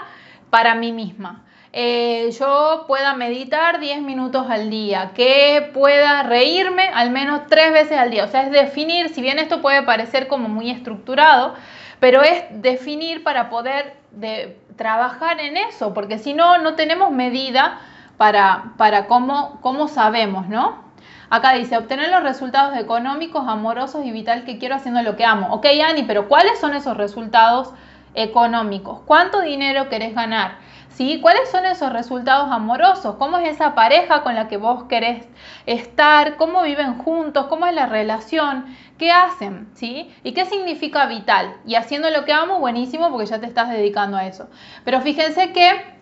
para 0.51 0.75
mí 0.75 0.93
misma. 0.93 1.45
Eh, 1.73 2.31
yo 2.39 2.85
pueda 2.89 3.15
meditar 3.15 3.79
10 3.79 4.01
minutos 4.01 4.47
al 4.49 4.71
día, 4.71 5.13
que 5.15 5.71
pueda 5.75 6.23
reírme 6.23 6.89
al 6.95 7.11
menos 7.11 7.43
tres 7.47 7.73
veces 7.73 7.99
al 7.99 8.11
día. 8.11 8.25
O 8.25 8.29
sea, 8.29 8.43
es 8.43 8.51
definir, 8.51 9.11
si 9.11 9.21
bien 9.21 9.39
esto 9.39 9.61
puede 9.61 9.83
parecer 9.83 10.29
como 10.29 10.49
muy 10.49 10.71
estructurado, 10.71 11.55
pero 12.01 12.23
es 12.23 12.45
definir 12.51 13.23
para 13.23 13.51
poder 13.51 13.97
de, 14.13 14.59
trabajar 14.77 15.41
en 15.41 15.57
eso, 15.57 15.93
porque 15.93 16.19
si 16.19 16.33
no, 16.33 16.59
no 16.59 16.75
tenemos 16.75 17.11
medida 17.11 17.81
para, 18.17 18.73
para 18.79 19.07
cómo, 19.07 19.59
cómo 19.61 19.89
sabemos, 19.89 20.49
¿no? 20.49 20.88
Acá 21.31 21.53
dice, 21.53 21.77
obtener 21.77 22.11
los 22.11 22.23
resultados 22.23 22.77
económicos, 22.79 23.45
amorosos 23.47 24.05
y 24.05 24.13
vital 24.13 24.45
que 24.45 24.59
quiero 24.59 24.77
haciendo 24.77 25.03
lo 25.03 25.17
que 25.17 25.27
amo. 25.27 25.49
Ok, 25.53 25.67
Ani, 25.87 26.05
pero 26.05 26.27
¿cuáles 26.27 26.59
son 26.59 26.75
esos 26.75 26.97
resultados 26.97 27.73
económicos? 28.15 29.01
¿Cuánto 29.05 29.43
dinero 29.43 29.91
querés 29.91 30.15
ganar? 30.15 30.57
¿Sí? 30.89 31.21
¿Cuáles 31.21 31.49
son 31.51 31.65
esos 31.67 31.93
resultados 31.93 32.51
amorosos? 32.51 33.17
¿Cómo 33.17 33.39
es 33.39 33.51
esa 33.51 33.75
pareja 33.75 34.23
con 34.23 34.35
la 34.35 34.49
que 34.49 34.57
vos 34.57 34.85
querés 34.85 35.29
estar? 35.67 36.37
¿Cómo 36.37 36.63
viven 36.63 36.99
juntos? 36.99 37.47
¿Cómo 37.47 37.67
es 37.67 37.75
la 37.75 37.87
relación? 37.87 38.65
¿Qué 38.99 39.13
hacen? 39.13 39.69
¿Sí? 39.75 40.13
¿Y 40.25 40.33
qué 40.33 40.47
significa 40.47 41.07
vital? 41.07 41.55
Y 41.67 41.77
haciendo 41.77 42.11
lo 42.11 42.25
que 42.25 42.33
amo, 42.33 42.59
buenísimo 42.59 43.11
porque 43.11 43.27
ya 43.27 43.39
te 43.39 43.47
estás 43.47 43.71
dedicando 43.71 44.17
a 44.17 44.27
eso. 44.27 44.49
Pero 44.85 45.01
fíjense 45.01 45.53
que 45.53 45.98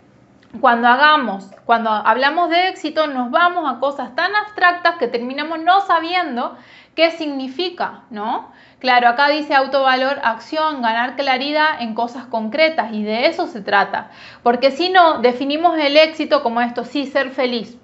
cuando 0.61 0.89
hagamos, 0.89 1.51
cuando 1.65 1.91
hablamos 1.91 2.51
de 2.51 2.69
éxito, 2.69 3.07
nos 3.07 3.31
vamos 3.31 3.71
a 3.71 3.79
cosas 3.79 4.15
tan 4.15 4.35
abstractas 4.35 4.97
que 4.97 5.09
terminamos 5.09 5.61
no 5.61 5.81
sabiendo 5.83 6.57
qué 6.95 7.11
significa, 7.11 8.03
¿no? 8.11 8.51
Claro, 8.79 9.09
acá 9.09 9.29
dice 9.29 9.55
autovalor, 9.55 10.21
acción, 10.23 10.83
ganar 10.83 11.17
claridad 11.17 11.81
en 11.81 11.95
cosas 11.95 12.27
concretas 12.27 12.93
y 12.93 13.03
de 13.03 13.27
eso 13.27 13.47
se 13.47 13.61
trata. 13.61 14.11
Porque 14.43 14.71
si 14.71 14.91
no, 14.91 15.19
definimos 15.21 15.79
el 15.79 15.97
éxito 15.97 16.43
como 16.43 16.61
esto, 16.61 16.85
sí, 16.85 17.07
ser 17.07 17.31
feliz, 17.31 17.79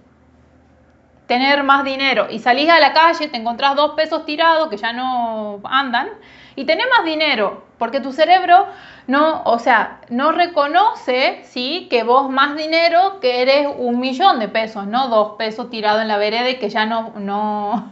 tener 1.27 1.63
más 1.63 1.85
dinero 1.85 2.27
y 2.31 2.39
salís 2.39 2.69
a 2.69 2.81
la 2.81 2.93
calle, 2.93 3.29
te 3.29 3.37
encontrás 3.37 3.75
dos 3.75 3.93
pesos 3.95 4.25
tirados 4.27 4.69
que 4.69 4.77
ya 4.77 4.93
no 4.93 5.61
andan 5.65 6.09
y 6.57 6.65
tenés 6.65 6.87
más 6.97 7.05
dinero, 7.05 7.65
porque 7.79 8.01
tu 8.01 8.12
cerebro 8.12 8.67
no, 9.07 9.43
o 9.45 9.59
sea, 9.59 9.99
no 10.09 10.33
reconoce, 10.33 11.41
¿sí? 11.45 11.88
Que 11.91 12.05
vos 12.05 12.31
más 12.31 12.57
dinero 12.57 13.19
que 13.21 13.43
eres 13.43 13.69
un 13.77 13.99
millón 13.99 14.38
de 14.38 14.49
pesos, 14.49 14.87
no 14.87 15.09
dos 15.09 15.33
pesos 15.37 15.71
tirados 15.71 16.03
en 16.03 16.09
la 16.09 16.19
vereda 16.19 16.51
y 16.51 16.59
que 16.59 16.69
ya 16.69 16.87
no, 16.87 17.12
no, 17.17 17.91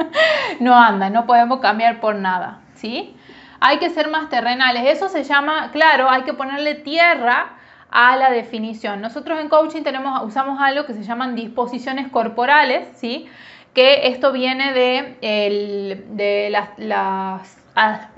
no 0.60 0.76
anda, 0.76 1.10
no 1.10 1.26
podemos 1.26 1.60
cambiar 1.60 2.00
por 2.00 2.16
nada, 2.16 2.60
¿sí? 2.74 3.16
Hay 3.60 3.78
que 3.78 3.90
ser 3.90 4.08
más 4.08 4.28
terrenales, 4.28 4.84
eso 4.86 5.08
se 5.08 5.24
llama, 5.24 5.70
claro, 5.72 6.08
hay 6.10 6.22
que 6.22 6.34
ponerle 6.34 6.74
tierra 6.74 7.54
a 7.90 8.16
la 8.16 8.30
definición. 8.30 9.00
Nosotros 9.00 9.40
en 9.40 9.48
coaching 9.48 9.82
tenemos, 9.82 10.22
usamos 10.24 10.60
algo 10.60 10.84
que 10.86 10.94
se 10.94 11.02
llaman 11.02 11.34
disposiciones 11.34 12.08
corporales, 12.08 12.88
¿sí? 12.96 13.28
Que 13.74 14.08
esto 14.08 14.32
viene 14.32 14.72
de, 14.72 15.98
de 16.10 16.48
las, 16.50 16.70
las 16.78 17.57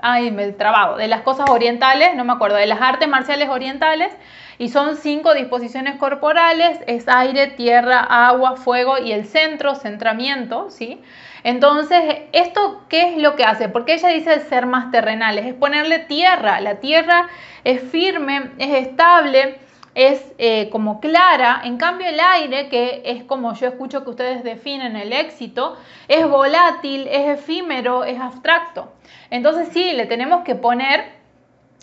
ay, 0.02 0.30
me 0.30 0.50
trabajo, 0.52 0.96
de 0.96 1.08
las 1.08 1.22
cosas 1.22 1.48
orientales, 1.50 2.14
no 2.14 2.24
me 2.24 2.32
acuerdo, 2.32 2.56
de 2.56 2.66
las 2.66 2.80
artes 2.80 3.08
marciales 3.08 3.48
orientales, 3.48 4.12
y 4.58 4.68
son 4.68 4.96
cinco 4.96 5.34
disposiciones 5.34 5.96
corporales, 5.96 6.80
es 6.86 7.08
aire, 7.08 7.46
tierra, 7.48 8.00
agua, 8.00 8.56
fuego 8.56 8.98
y 8.98 9.12
el 9.12 9.24
centro, 9.24 9.74
centramiento, 9.74 10.70
¿sí? 10.70 11.00
Entonces, 11.44 12.02
¿esto 12.32 12.84
qué 12.88 13.14
es 13.14 13.22
lo 13.22 13.36
que 13.36 13.44
hace? 13.44 13.68
Porque 13.70 13.94
ella 13.94 14.10
dice 14.10 14.40
ser 14.40 14.66
más 14.66 14.90
terrenales, 14.90 15.46
es 15.46 15.54
ponerle 15.54 16.00
tierra, 16.00 16.60
la 16.60 16.76
tierra 16.76 17.26
es 17.64 17.80
firme, 17.80 18.50
es 18.58 18.86
estable, 18.86 19.58
es 19.94 20.32
eh, 20.38 20.68
como 20.70 21.00
clara, 21.00 21.62
en 21.64 21.76
cambio 21.76 22.08
el 22.08 22.20
aire, 22.20 22.68
que 22.68 23.02
es 23.04 23.24
como 23.24 23.54
yo 23.54 23.66
escucho 23.66 24.04
que 24.04 24.10
ustedes 24.10 24.44
definen 24.44 24.96
el 24.96 25.12
éxito, 25.12 25.76
es 26.08 26.28
volátil, 26.28 27.08
es 27.08 27.38
efímero, 27.38 28.04
es 28.04 28.20
abstracto. 28.20 28.92
Entonces 29.30 29.68
sí, 29.72 29.92
le 29.92 30.06
tenemos 30.06 30.44
que 30.44 30.54
poner, 30.54 31.12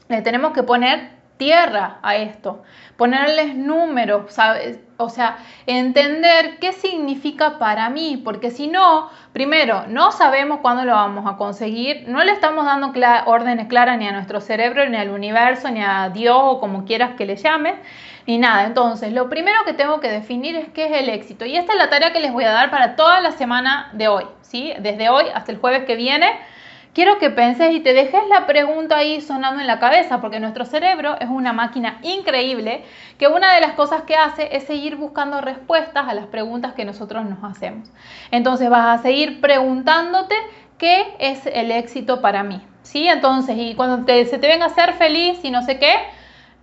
le 0.08 0.22
tenemos 0.22 0.54
que 0.54 0.63
poner 0.63 1.16
tierra 1.38 2.00
a 2.02 2.15
esto, 2.15 2.63
ponerles 2.97 3.56
números, 3.56 4.36
o 4.97 5.10
sea, 5.10 5.38
entender 5.67 6.58
qué 6.60 6.73
significa 6.73 7.60
para 7.60 7.89
mí, 7.89 8.19
porque 8.23 8.50
si 8.50 8.67
no, 8.67 9.10
primero, 9.34 9.86
no 9.88 10.12
sabemos 10.12 10.60
cuándo 10.62 10.84
lo 10.84 10.93
vamos 10.93 11.32
a 11.32 11.38
conseguir, 11.38 12.06
no 12.08 12.23
le 12.23 12.32
estamos 12.32 12.65
dando 12.65 12.91
órdenes 13.28 13.67
claras 13.67 13.97
ni 14.00 14.08
a 14.08 14.12
nuestro 14.12 14.41
cerebro, 14.41 14.88
ni 14.89 14.97
al 14.97 15.10
universo, 15.10 15.69
ni 15.69 15.84
a 15.84 16.10
Dios 16.10 16.38
o 16.41 16.60
como 16.60 16.86
quieras 16.86 17.12
que 17.15 17.26
le 17.26 17.36
llames, 17.36 17.76
ni 18.26 18.39
nada. 18.39 18.65
Entonces, 18.65 19.13
lo 19.13 19.30
primero 19.30 19.63
que 19.65 19.73
tengo 19.73 20.00
que 20.00 20.10
definir 20.10 20.56
es 20.56 20.69
qué 20.69 20.86
es 20.88 20.91
el 21.04 21.10
éxito. 21.10 21.45
Y 21.45 21.56
esta 21.56 21.73
es 21.73 21.78
la 21.78 21.89
tarea 21.89 22.12
que 22.12 22.19
les 22.19 22.34
voy 22.34 22.43
a 22.43 22.52
dar 22.52 22.71
para 22.71 22.95
toda 22.95 23.21
la 23.21 23.32
semana 23.32 23.89
de 23.93 24.08
hoy, 24.08 24.26
¿sí? 24.41 24.73
Desde 24.80 25.10
hoy 25.10 25.26
hasta 25.34 25.52
el 25.52 25.60
jueves 25.60 25.86
que 25.86 25.95
viene 25.95 26.28
quiero 26.98 27.20
que 27.20 27.30
penses 27.30 27.76
y 27.76 27.80
te 27.82 27.94
dejes 27.94 28.24
la 28.28 28.48
pregunta 28.48 28.98
ahí 28.98 29.22
sonando 29.22 29.62
en 29.62 29.68
la 29.68 29.78
cabeza, 29.78 30.20
porque 30.20 30.40
nuestro 30.40 30.66
cerebro 30.66 31.16
es 31.20 31.30
una 31.30 31.54
máquina 31.54 32.00
increíble 32.02 32.84
que 33.20 33.28
una 33.28 33.54
de 33.54 33.62
las 33.62 33.74
cosas 33.74 34.02
que 34.02 34.16
hace 34.16 34.58
es 34.58 34.64
seguir 34.64 34.96
buscando 34.96 35.40
respuestas 35.40 36.08
a 36.08 36.16
las 36.16 36.26
preguntas 36.26 36.74
que 36.74 36.86
nosotros 36.86 37.24
nos 37.26 37.44
hacemos. 37.44 37.88
Entonces 38.32 38.72
vas 38.72 39.00
a 39.00 39.04
seguir 39.04 39.42
preguntándote 39.42 40.34
qué 40.80 41.14
es 41.20 41.46
el 41.46 41.70
éxito 41.70 42.20
para 42.20 42.42
mí. 42.42 42.64
¿Sí? 42.82 43.08
Entonces, 43.08 43.56
y 43.60 43.76
cuando 43.76 44.04
se 44.08 44.40
te 44.40 44.48
venga 44.48 44.66
a 44.66 44.70
ser 44.70 44.94
feliz 44.94 45.38
y 45.44 45.52
no 45.52 45.62
sé 45.62 45.78
qué, 45.78 45.94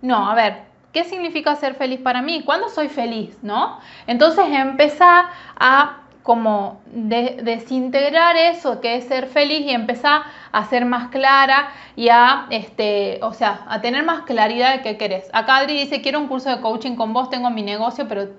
no, 0.01 0.29
a 0.29 0.35
ver, 0.35 0.63
¿qué 0.91 1.05
significa 1.05 1.55
ser 1.55 1.75
feliz 1.75 2.01
para 2.01 2.21
mí? 2.21 2.43
¿Cuándo 2.43 2.67
soy 2.67 2.89
feliz? 2.89 3.37
¿No? 3.41 3.79
Entonces 4.05 4.43
empezar 4.49 5.27
a 5.57 5.99
como 6.25 6.81
desintegrar 6.87 8.35
eso 8.35 8.81
que 8.81 8.95
es 8.95 9.05
ser 9.05 9.27
feliz 9.27 9.61
y 9.61 9.69
empezar 9.69 10.23
a 10.51 10.65
ser 10.65 10.83
más 10.83 11.09
clara 11.09 11.69
y 11.95 12.09
a, 12.09 12.47
este, 12.49 13.19
o 13.21 13.31
sea, 13.31 13.63
a 13.67 13.79
tener 13.81 14.03
más 14.03 14.21
claridad 14.21 14.73
de 14.73 14.81
qué 14.81 14.97
querés. 14.97 15.29
Acá 15.33 15.57
Adri 15.57 15.77
dice, 15.77 16.01
quiero 16.01 16.19
un 16.19 16.27
curso 16.27 16.49
de 16.49 16.61
coaching 16.61 16.95
con 16.95 17.13
vos, 17.13 17.29
tengo 17.29 17.51
mi 17.51 17.61
negocio, 17.61 18.07
pero, 18.07 18.29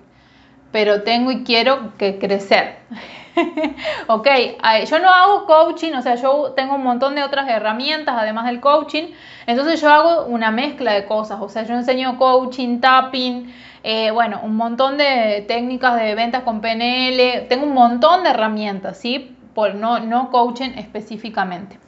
pero 0.73 1.05
tengo 1.05 1.31
y 1.31 1.45
quiero 1.45 1.97
que 1.97 2.19
crecer. 2.19 2.79
ok, 4.09 4.29
yo 4.91 4.99
no 4.99 5.09
hago 5.09 5.47
coaching, 5.47 5.93
o 5.93 6.03
sea, 6.03 6.17
yo 6.17 6.55
tengo 6.57 6.75
un 6.75 6.83
montón 6.83 7.15
de 7.15 7.23
otras 7.23 7.49
herramientas 7.49 8.17
además 8.19 8.47
del 8.47 8.59
coaching, 8.59 9.13
entonces 9.47 9.81
yo 9.81 9.93
hago 9.93 10.27
una 10.27 10.51
mezcla 10.51 10.93
de 10.93 11.05
cosas, 11.05 11.39
o 11.41 11.49
sea, 11.49 11.63
yo 11.63 11.75
enseño 11.75 12.19
coaching, 12.19 12.81
tapping, 12.81 13.55
eh, 13.89 14.11
bueno, 14.11 14.41
un 14.43 14.57
montón 14.57 14.99
de 14.99 15.45
técnicas 15.47 15.95
de 15.95 16.17
ventas 16.17 16.43
con 16.43 16.61
PNL, 16.61 17.47
tengo 17.49 17.67
un 17.67 17.73
montón 17.73 18.25
de 18.25 18.31
herramientas, 18.31 18.99
¿sí? 18.99 19.37
Por 19.55 19.77
no, 19.77 20.01
no 20.01 20.33
coaching 20.33 20.71
específicamente. 20.77 21.79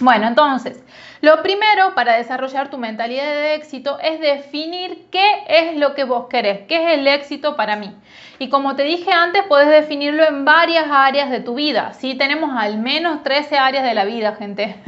Bueno, 0.00 0.28
entonces, 0.28 0.82
lo 1.20 1.42
primero 1.42 1.94
para 1.96 2.16
desarrollar 2.16 2.70
tu 2.70 2.78
mentalidad 2.78 3.24
de 3.24 3.54
éxito 3.54 3.98
es 4.00 4.20
definir 4.20 5.08
qué 5.10 5.42
es 5.48 5.76
lo 5.76 5.94
que 5.94 6.04
vos 6.04 6.26
querés, 6.28 6.60
qué 6.68 6.84
es 6.84 6.98
el 6.98 7.06
éxito 7.08 7.56
para 7.56 7.74
mí. 7.74 7.92
Y 8.38 8.48
como 8.48 8.76
te 8.76 8.84
dije 8.84 9.10
antes, 9.10 9.42
puedes 9.48 9.68
definirlo 9.68 10.22
en 10.24 10.44
varias 10.44 10.86
áreas 10.88 11.30
de 11.30 11.40
tu 11.40 11.56
vida. 11.56 11.92
Sí, 11.94 12.14
tenemos 12.14 12.50
al 12.56 12.78
menos 12.78 13.24
13 13.24 13.58
áreas 13.58 13.82
de 13.82 13.94
la 13.94 14.04
vida, 14.04 14.36
gente. 14.36 14.76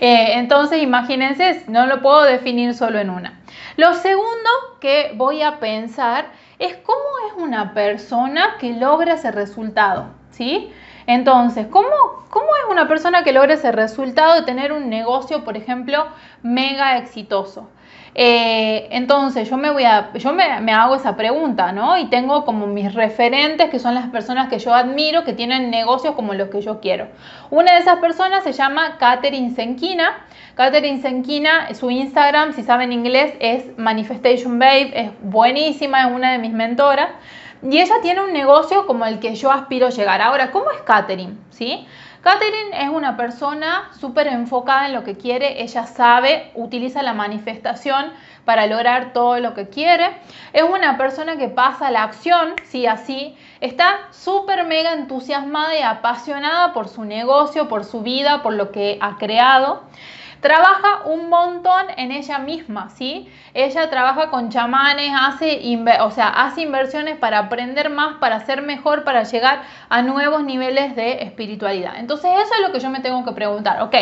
Eh, 0.00 0.38
entonces, 0.38 0.82
imagínense, 0.82 1.62
no 1.68 1.86
lo 1.86 2.02
puedo 2.02 2.24
definir 2.24 2.74
solo 2.74 2.98
en 2.98 3.08
una. 3.10 3.40
Lo 3.76 3.94
segundo 3.94 4.50
que 4.80 5.12
voy 5.14 5.40
a 5.40 5.60
pensar 5.60 6.26
es 6.58 6.76
cómo 6.76 6.98
es 7.28 7.42
una 7.42 7.72
persona 7.72 8.56
que 8.58 8.72
logra 8.72 9.14
ese 9.14 9.30
resultado, 9.30 10.08
¿sí? 10.30 10.72
Entonces, 11.06 11.66
¿cómo, 11.68 11.88
¿cómo 12.30 12.46
es 12.56 12.70
una 12.70 12.88
persona 12.88 13.24
que 13.24 13.32
logra 13.32 13.54
ese 13.54 13.72
resultado 13.72 14.34
de 14.34 14.42
tener 14.42 14.72
un 14.72 14.88
negocio, 14.88 15.44
por 15.44 15.56
ejemplo, 15.56 16.06
mega 16.42 16.98
exitoso? 16.98 17.68
Eh, 18.16 18.86
entonces 18.92 19.50
yo 19.50 19.56
me 19.56 19.72
voy 19.72 19.82
a, 19.82 20.12
yo 20.14 20.32
me, 20.32 20.44
hago 20.72 20.94
esa 20.94 21.16
pregunta, 21.16 21.72
¿no? 21.72 21.98
Y 21.98 22.06
tengo 22.06 22.44
como 22.44 22.66
mis 22.66 22.94
referentes, 22.94 23.70
que 23.70 23.80
son 23.80 23.94
las 23.94 24.08
personas 24.08 24.48
que 24.48 24.60
yo 24.60 24.72
admiro, 24.72 25.24
que 25.24 25.32
tienen 25.32 25.70
negocios 25.70 26.14
como 26.14 26.32
los 26.34 26.48
que 26.48 26.60
yo 26.60 26.80
quiero. 26.80 27.08
Una 27.50 27.72
de 27.74 27.80
esas 27.80 27.98
personas 27.98 28.44
se 28.44 28.52
llama 28.52 28.98
Catherine 28.98 29.50
Senkina. 29.54 30.26
Catherine 30.54 31.02
Senkina, 31.02 31.74
su 31.74 31.90
Instagram, 31.90 32.52
si 32.52 32.62
saben 32.62 32.92
inglés, 32.92 33.34
es 33.40 33.76
Manifestation 33.76 34.60
Babe, 34.60 34.92
es 34.94 35.10
buenísima, 35.22 36.02
es 36.06 36.12
una 36.12 36.30
de 36.30 36.38
mis 36.38 36.52
mentoras. 36.52 37.08
Y 37.64 37.80
ella 37.80 37.94
tiene 38.02 38.22
un 38.22 38.32
negocio 38.34 38.86
como 38.86 39.06
el 39.06 39.20
que 39.20 39.34
yo 39.34 39.50
aspiro 39.50 39.88
llegar. 39.88 40.20
Ahora, 40.20 40.50
¿cómo 40.50 40.70
es 40.70 40.82
Catherine? 40.82 41.38
¿Sí? 41.48 41.86
Catherine 42.20 42.82
es 42.82 42.90
una 42.90 43.16
persona 43.16 43.90
súper 43.98 44.28
enfocada 44.28 44.86
en 44.86 44.94
lo 44.94 45.04
que 45.04 45.16
quiere, 45.16 45.62
ella 45.62 45.86
sabe, 45.86 46.50
utiliza 46.54 47.02
la 47.02 47.12
manifestación 47.12 48.12
para 48.46 48.66
lograr 48.66 49.12
todo 49.12 49.40
lo 49.40 49.54
que 49.54 49.68
quiere. 49.68 50.08
Es 50.52 50.62
una 50.62 50.96
persona 50.96 51.36
que 51.36 51.48
pasa 51.48 51.90
la 51.90 52.02
acción, 52.02 52.54
sí, 52.64 52.86
así. 52.86 53.36
Está 53.60 54.08
súper 54.10 54.64
mega 54.64 54.92
entusiasmada 54.92 55.78
y 55.78 55.82
apasionada 55.82 56.72
por 56.72 56.88
su 56.88 57.04
negocio, 57.04 57.68
por 57.68 57.84
su 57.84 58.00
vida, 58.00 58.42
por 58.42 58.54
lo 58.54 58.72
que 58.72 58.98
ha 59.00 59.16
creado 59.16 59.82
trabaja 60.44 61.04
un 61.06 61.30
montón 61.30 61.86
en 61.96 62.12
ella 62.12 62.38
misma, 62.38 62.90
¿sí? 62.90 63.32
Ella 63.54 63.88
trabaja 63.88 64.28
con 64.28 64.50
chamanes, 64.50 65.10
hace, 65.18 65.58
o 66.02 66.10
sea, 66.10 66.28
hace 66.28 66.60
inversiones 66.60 67.16
para 67.16 67.38
aprender 67.38 67.88
más, 67.88 68.18
para 68.18 68.40
ser 68.40 68.60
mejor, 68.60 69.04
para 69.04 69.22
llegar 69.22 69.62
a 69.88 70.02
nuevos 70.02 70.44
niveles 70.44 70.94
de 70.96 71.22
espiritualidad. 71.22 71.94
Entonces 71.96 72.30
eso 72.30 72.54
es 72.56 72.60
lo 72.60 72.72
que 72.72 72.80
yo 72.80 72.90
me 72.90 73.00
tengo 73.00 73.24
que 73.24 73.32
preguntar, 73.32 73.80
ok, 73.80 73.94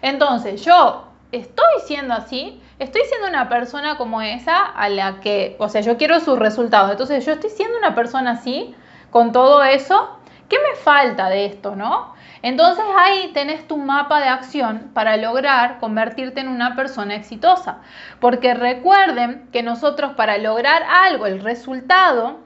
entonces 0.00 0.64
yo 0.64 1.08
estoy 1.32 1.80
siendo 1.84 2.14
así, 2.14 2.62
estoy 2.78 3.02
siendo 3.08 3.26
una 3.26 3.48
persona 3.48 3.96
como 3.96 4.22
esa 4.22 4.66
a 4.66 4.88
la 4.88 5.18
que, 5.18 5.56
o 5.58 5.68
sea, 5.68 5.80
yo 5.80 5.96
quiero 5.96 6.20
sus 6.20 6.38
resultados, 6.38 6.92
entonces 6.92 7.26
yo 7.26 7.32
estoy 7.32 7.50
siendo 7.50 7.76
una 7.76 7.96
persona 7.96 8.30
así, 8.30 8.72
con 9.10 9.32
todo 9.32 9.64
eso, 9.64 10.17
¿qué 10.48 10.56
me 10.58 10.76
falta 10.76 11.28
de 11.28 11.46
esto, 11.46 11.76
no? 11.76 12.14
Entonces 12.42 12.84
ahí 12.96 13.32
tenés 13.34 13.66
tu 13.66 13.76
mapa 13.76 14.20
de 14.20 14.28
acción 14.28 14.90
para 14.94 15.16
lograr 15.16 15.78
convertirte 15.78 16.40
en 16.40 16.48
una 16.48 16.76
persona 16.76 17.16
exitosa. 17.16 17.78
Porque 18.20 18.54
recuerden 18.54 19.48
que 19.52 19.62
nosotros 19.62 20.12
para 20.12 20.38
lograr 20.38 20.82
algo, 20.84 21.26
el 21.26 21.40
resultado, 21.40 22.38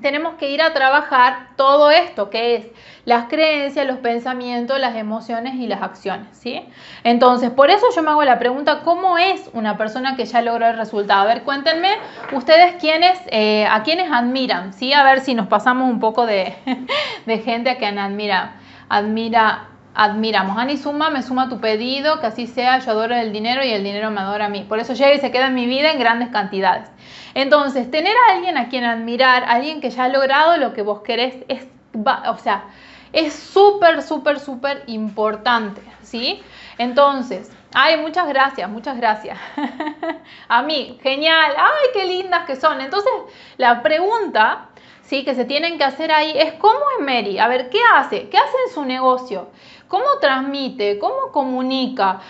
tenemos 0.00 0.34
que 0.34 0.50
ir 0.50 0.62
a 0.62 0.72
trabajar 0.72 1.48
todo 1.56 1.90
esto, 1.90 2.30
que 2.30 2.54
es 2.56 2.66
las 3.04 3.28
creencias, 3.28 3.86
los 3.86 3.98
pensamientos, 3.98 4.78
las 4.80 4.96
emociones 4.96 5.56
y 5.56 5.66
las 5.66 5.82
acciones, 5.82 6.28
¿sí? 6.32 6.64
Entonces, 7.04 7.50
por 7.50 7.70
eso 7.70 7.86
yo 7.94 8.02
me 8.02 8.10
hago 8.10 8.24
la 8.24 8.38
pregunta, 8.38 8.80
¿cómo 8.84 9.18
es 9.18 9.50
una 9.52 9.76
persona 9.76 10.16
que 10.16 10.24
ya 10.24 10.40
logró 10.40 10.66
el 10.66 10.78
resultado? 10.78 11.22
A 11.22 11.26
ver, 11.26 11.42
cuéntenme 11.42 11.96
ustedes 12.32 12.76
quiénes, 12.80 13.20
eh, 13.26 13.66
a 13.66 13.82
quiénes 13.82 14.10
admiran, 14.10 14.72
¿sí? 14.72 14.92
A 14.92 15.04
ver 15.04 15.20
si 15.20 15.34
nos 15.34 15.48
pasamos 15.48 15.90
un 15.90 16.00
poco 16.00 16.24
de, 16.24 16.54
de 17.26 17.38
gente 17.38 17.70
a 17.70 17.76
quien 17.76 17.98
admira, 17.98 18.54
admira, 18.88 19.66
admiramos. 19.94 20.56
Ani 20.56 20.78
suma, 20.78 21.10
me 21.10 21.22
suma 21.22 21.48
tu 21.48 21.60
pedido, 21.60 22.20
que 22.20 22.26
así 22.26 22.46
sea, 22.46 22.78
yo 22.78 22.92
adoro 22.92 23.14
el 23.14 23.32
dinero 23.32 23.64
y 23.64 23.70
el 23.70 23.84
dinero 23.84 24.10
me 24.10 24.20
adora 24.20 24.46
a 24.46 24.48
mí. 24.48 24.64
Por 24.66 24.78
eso 24.78 24.94
llega 24.94 25.14
y 25.14 25.18
se 25.18 25.30
queda 25.30 25.48
en 25.48 25.54
mi 25.54 25.66
vida 25.66 25.92
en 25.92 25.98
grandes 25.98 26.28
cantidades. 26.28 26.88
Entonces, 27.34 27.90
tener 27.90 28.14
a 28.28 28.34
alguien 28.34 28.58
a 28.58 28.68
quien 28.68 28.84
admirar, 28.84 29.44
alguien 29.46 29.80
que 29.80 29.90
ya 29.90 30.04
ha 30.04 30.08
logrado 30.08 30.56
lo 30.56 30.72
que 30.72 30.82
vos 30.82 31.00
querés, 31.02 31.34
es, 31.48 31.66
o 31.94 32.38
sea, 32.38 32.64
es 33.12 33.34
súper, 33.34 34.02
súper, 34.02 34.40
súper 34.40 34.84
importante, 34.86 35.82
¿sí? 36.02 36.42
Entonces, 36.78 37.50
ay, 37.74 37.98
muchas 37.98 38.26
gracias, 38.28 38.68
muchas 38.70 38.96
gracias. 38.96 39.38
a 40.48 40.62
mí, 40.62 40.98
genial, 41.02 41.52
ay, 41.56 41.90
qué 41.92 42.06
lindas 42.06 42.46
que 42.46 42.56
son. 42.56 42.80
Entonces, 42.80 43.12
la 43.58 43.82
pregunta, 43.82 44.68
¿sí? 45.02 45.24
Que 45.24 45.34
se 45.34 45.44
tienen 45.44 45.78
que 45.78 45.84
hacer 45.84 46.10
ahí 46.10 46.32
es, 46.34 46.54
¿cómo 46.54 46.80
es 46.98 47.04
Mary? 47.04 47.38
A 47.38 47.48
ver, 47.48 47.68
¿qué 47.68 47.80
hace? 47.94 48.28
¿Qué 48.28 48.38
hace 48.38 48.56
en 48.66 48.74
su 48.74 48.84
negocio? 48.84 49.48
¿Cómo 49.92 50.06
transmite? 50.22 50.98
¿Cómo 50.98 51.30
comunica? 51.32 52.22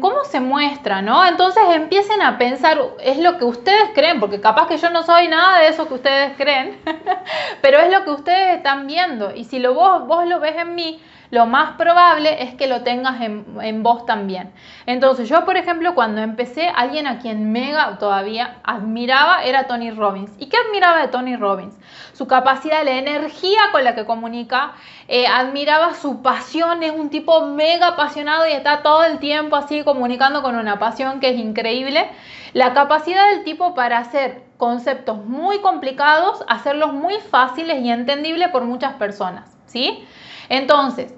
cómo 0.00 0.24
se 0.24 0.40
muestra, 0.40 1.02
¿no? 1.02 1.24
Entonces 1.24 1.62
empiecen 1.72 2.22
a 2.22 2.38
pensar, 2.38 2.80
es 3.00 3.18
lo 3.18 3.36
que 3.38 3.44
ustedes 3.44 3.90
creen, 3.94 4.18
porque 4.18 4.40
capaz 4.40 4.66
que 4.66 4.78
yo 4.78 4.90
no 4.90 5.02
soy 5.02 5.28
nada 5.28 5.58
de 5.60 5.68
eso 5.68 5.86
que 5.86 5.94
ustedes 5.94 6.32
creen, 6.36 6.80
pero 7.62 7.78
es 7.78 7.92
lo 7.92 8.02
que 8.04 8.10
ustedes 8.10 8.56
están 8.56 8.86
viendo. 8.86 9.34
Y 9.34 9.44
si 9.44 9.58
lo 9.58 9.74
vos, 9.74 10.06
vos 10.06 10.26
lo 10.26 10.40
ves 10.40 10.56
en 10.56 10.74
mí, 10.74 11.00
lo 11.30 11.46
más 11.46 11.76
probable 11.76 12.42
es 12.42 12.54
que 12.54 12.66
lo 12.66 12.82
tengas 12.82 13.20
en, 13.20 13.82
vos 13.82 14.06
también. 14.06 14.52
Entonces 14.86 15.28
yo, 15.28 15.44
por 15.44 15.56
ejemplo, 15.56 15.94
cuando 15.94 16.20
empecé, 16.20 16.68
alguien 16.68 17.06
a 17.06 17.18
quien 17.18 17.52
mega 17.52 17.98
todavía 17.98 18.58
admiraba 18.64 19.44
era 19.44 19.66
Tony 19.66 19.90
Robbins. 19.90 20.30
¿Y 20.38 20.46
qué 20.46 20.56
admiraba 20.56 21.00
de 21.00 21.08
Tony 21.08 21.36
Robbins? 21.36 21.76
Su 22.12 22.26
capacidad, 22.26 22.84
la 22.84 22.92
energía 22.92 23.58
con 23.72 23.84
la 23.84 23.94
que 23.94 24.04
comunica, 24.04 24.72
eh, 25.08 25.26
admiraba 25.26 25.94
su 25.94 26.22
pasión, 26.22 26.82
es 26.82 26.92
un 26.92 27.10
tipo 27.10 27.46
mega 27.46 27.88
apasionado 27.88 28.46
y 28.46 28.52
está 28.52 28.82
todo 28.82 29.04
el 29.04 29.18
tiempo 29.18 29.56
así 29.56 29.82
comunicando 29.84 30.42
con 30.42 30.56
una 30.56 30.78
pasión 30.78 31.20
que 31.20 31.30
es 31.30 31.38
increíble. 31.38 32.08
La 32.52 32.72
capacidad 32.72 33.30
del 33.30 33.44
tipo 33.44 33.74
para 33.74 33.98
hacer 33.98 34.44
conceptos 34.56 35.24
muy 35.24 35.58
complicados, 35.60 36.42
hacerlos 36.48 36.92
muy 36.92 37.16
fáciles 37.16 37.82
y 37.82 37.90
entendibles 37.90 38.48
por 38.48 38.64
muchas 38.64 38.94
personas, 38.94 39.54
¿sí? 39.66 40.06
Entonces, 40.48 41.14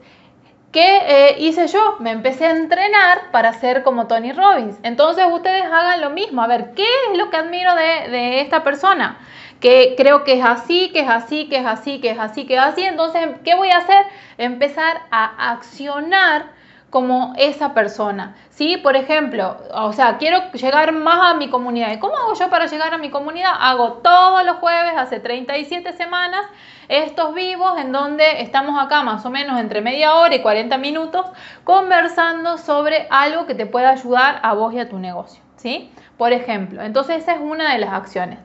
¿qué 0.72 0.98
eh, 1.06 1.36
hice 1.38 1.66
yo? 1.68 1.96
Me 2.00 2.10
empecé 2.10 2.46
a 2.46 2.50
entrenar 2.50 3.30
para 3.30 3.52
ser 3.52 3.82
como 3.82 4.06
Tony 4.06 4.32
Robbins. 4.32 4.78
Entonces 4.82 5.26
ustedes 5.32 5.64
hagan 5.64 6.00
lo 6.00 6.10
mismo. 6.10 6.42
A 6.42 6.46
ver, 6.46 6.72
¿qué 6.74 6.86
es 7.10 7.18
lo 7.18 7.30
que 7.30 7.36
admiro 7.36 7.74
de, 7.74 8.10
de 8.10 8.40
esta 8.40 8.64
persona? 8.64 9.18
Que 9.60 9.94
creo 9.96 10.24
que 10.24 10.34
es 10.34 10.44
así, 10.44 10.90
que 10.92 11.00
es 11.00 11.08
así, 11.08 11.48
que 11.48 11.58
es 11.58 11.66
así, 11.66 12.00
que 12.00 12.10
es 12.10 12.18
así, 12.18 12.46
que 12.46 12.54
es 12.54 12.60
así. 12.60 12.82
Entonces, 12.82 13.28
¿qué 13.44 13.54
voy 13.54 13.70
a 13.70 13.78
hacer? 13.78 14.06
Empezar 14.36 15.02
a 15.10 15.50
accionar 15.50 16.57
como 16.90 17.34
esa 17.36 17.74
persona. 17.74 18.36
¿Sí? 18.50 18.76
Por 18.78 18.96
ejemplo, 18.96 19.56
o 19.72 19.92
sea, 19.92 20.16
quiero 20.18 20.50
llegar 20.52 20.92
más 20.92 21.32
a 21.32 21.34
mi 21.34 21.48
comunidad. 21.48 21.92
¿Y 21.92 21.98
cómo 21.98 22.16
hago 22.16 22.34
yo 22.34 22.48
para 22.50 22.66
llegar 22.66 22.94
a 22.94 22.98
mi 22.98 23.10
comunidad? 23.10 23.52
Hago 23.58 23.94
todos 23.94 24.44
los 24.44 24.56
jueves, 24.56 24.92
hace 24.96 25.20
37 25.20 25.92
semanas, 25.92 26.46
estos 26.88 27.34
vivos 27.34 27.78
en 27.78 27.92
donde 27.92 28.42
estamos 28.42 28.82
acá 28.82 29.02
más 29.02 29.24
o 29.26 29.30
menos 29.30 29.60
entre 29.60 29.80
media 29.82 30.14
hora 30.16 30.34
y 30.34 30.40
40 30.40 30.78
minutos 30.78 31.26
conversando 31.64 32.56
sobre 32.58 33.06
algo 33.10 33.46
que 33.46 33.54
te 33.54 33.66
pueda 33.66 33.90
ayudar 33.90 34.40
a 34.42 34.54
vos 34.54 34.72
y 34.72 34.80
a 34.80 34.88
tu 34.88 34.98
negocio. 34.98 35.42
¿Sí? 35.56 35.92
Por 36.16 36.32
ejemplo, 36.32 36.82
entonces 36.82 37.18
esa 37.18 37.34
es 37.34 37.40
una 37.40 37.72
de 37.72 37.78
las 37.78 37.92
acciones. 37.92 38.38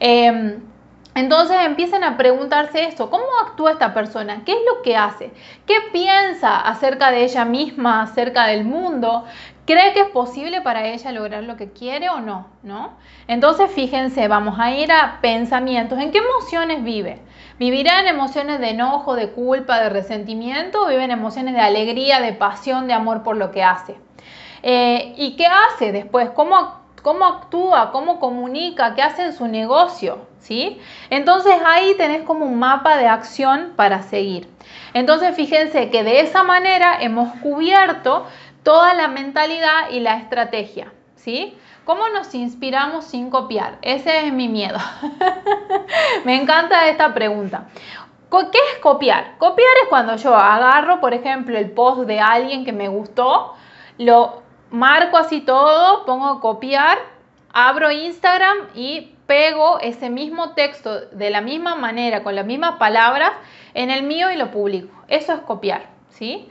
Em, 0.00 0.60
entonces 1.18 1.56
empiecen 1.64 2.04
a 2.04 2.16
preguntarse 2.16 2.84
esto, 2.84 3.10
¿cómo 3.10 3.24
actúa 3.44 3.72
esta 3.72 3.92
persona? 3.92 4.42
¿Qué 4.44 4.52
es 4.52 4.58
lo 4.66 4.82
que 4.82 4.96
hace? 4.96 5.32
¿Qué 5.66 5.74
piensa 5.92 6.60
acerca 6.60 7.10
de 7.10 7.24
ella 7.24 7.44
misma, 7.44 8.02
acerca 8.02 8.46
del 8.46 8.64
mundo? 8.64 9.24
¿Cree 9.66 9.92
que 9.92 10.00
es 10.00 10.08
posible 10.08 10.60
para 10.62 10.86
ella 10.86 11.12
lograr 11.12 11.42
lo 11.42 11.56
que 11.56 11.72
quiere 11.72 12.08
o 12.08 12.20
no? 12.20 12.46
¿No? 12.62 12.92
Entonces 13.26 13.70
fíjense, 13.70 14.28
vamos 14.28 14.58
a 14.58 14.70
ir 14.70 14.92
a 14.92 15.18
pensamientos. 15.20 15.98
¿En 15.98 16.10
qué 16.10 16.18
emociones 16.18 16.82
vive? 16.84 17.20
¿Vivirá 17.58 18.00
en 18.00 18.06
emociones 18.06 18.60
de 18.60 18.70
enojo, 18.70 19.14
de 19.14 19.30
culpa, 19.30 19.80
de 19.80 19.88
resentimiento? 19.88 20.84
¿O 20.84 20.88
vive 20.88 21.04
en 21.04 21.10
emociones 21.10 21.54
de 21.54 21.60
alegría, 21.60 22.20
de 22.20 22.32
pasión, 22.32 22.86
de 22.86 22.94
amor 22.94 23.22
por 23.22 23.36
lo 23.36 23.50
que 23.50 23.62
hace? 23.62 23.96
Eh, 24.62 25.14
¿Y 25.16 25.36
qué 25.36 25.46
hace 25.46 25.92
después? 25.92 26.30
¿Cómo 26.30 26.77
cómo 27.00 27.24
actúa, 27.24 27.90
cómo 27.92 28.20
comunica, 28.20 28.94
qué 28.94 29.02
hace 29.02 29.24
en 29.24 29.32
su 29.32 29.46
negocio, 29.48 30.26
¿sí? 30.38 30.80
Entonces 31.10 31.54
ahí 31.64 31.94
tenés 31.96 32.22
como 32.22 32.46
un 32.46 32.58
mapa 32.58 32.96
de 32.96 33.06
acción 33.06 33.72
para 33.76 34.02
seguir. 34.02 34.48
Entonces 34.94 35.34
fíjense 35.34 35.90
que 35.90 36.04
de 36.04 36.20
esa 36.20 36.42
manera 36.42 36.98
hemos 37.00 37.34
cubierto 37.40 38.26
toda 38.62 38.94
la 38.94 39.08
mentalidad 39.08 39.90
y 39.90 40.00
la 40.00 40.16
estrategia, 40.16 40.92
¿sí? 41.16 41.56
¿Cómo 41.84 42.08
nos 42.10 42.34
inspiramos 42.34 43.06
sin 43.06 43.30
copiar? 43.30 43.78
Ese 43.80 44.26
es 44.26 44.32
mi 44.32 44.48
miedo. 44.48 44.78
Me 46.24 46.36
encanta 46.36 46.86
esta 46.88 47.14
pregunta. 47.14 47.68
¿Qué 48.30 48.58
es 48.74 48.78
copiar? 48.82 49.38
Copiar 49.38 49.70
es 49.82 49.88
cuando 49.88 50.16
yo 50.16 50.36
agarro, 50.36 51.00
por 51.00 51.14
ejemplo, 51.14 51.56
el 51.56 51.70
post 51.70 52.00
de 52.02 52.20
alguien 52.20 52.66
que 52.66 52.74
me 52.74 52.88
gustó, 52.88 53.54
lo 53.96 54.42
marco 54.70 55.16
así 55.16 55.40
todo, 55.40 56.04
pongo 56.04 56.40
copiar, 56.40 56.98
abro 57.52 57.90
Instagram 57.90 58.56
y 58.74 59.14
pego 59.26 59.78
ese 59.80 60.10
mismo 60.10 60.54
texto 60.54 61.00
de 61.00 61.30
la 61.30 61.40
misma 61.40 61.74
manera, 61.74 62.22
con 62.22 62.34
las 62.34 62.46
mismas 62.46 62.76
palabras, 62.78 63.32
en 63.74 63.90
el 63.90 64.02
mío 64.02 64.30
y 64.30 64.36
lo 64.36 64.50
publico. 64.50 64.94
Eso 65.08 65.34
es 65.34 65.40
copiar, 65.40 65.86
¿sí? 66.08 66.48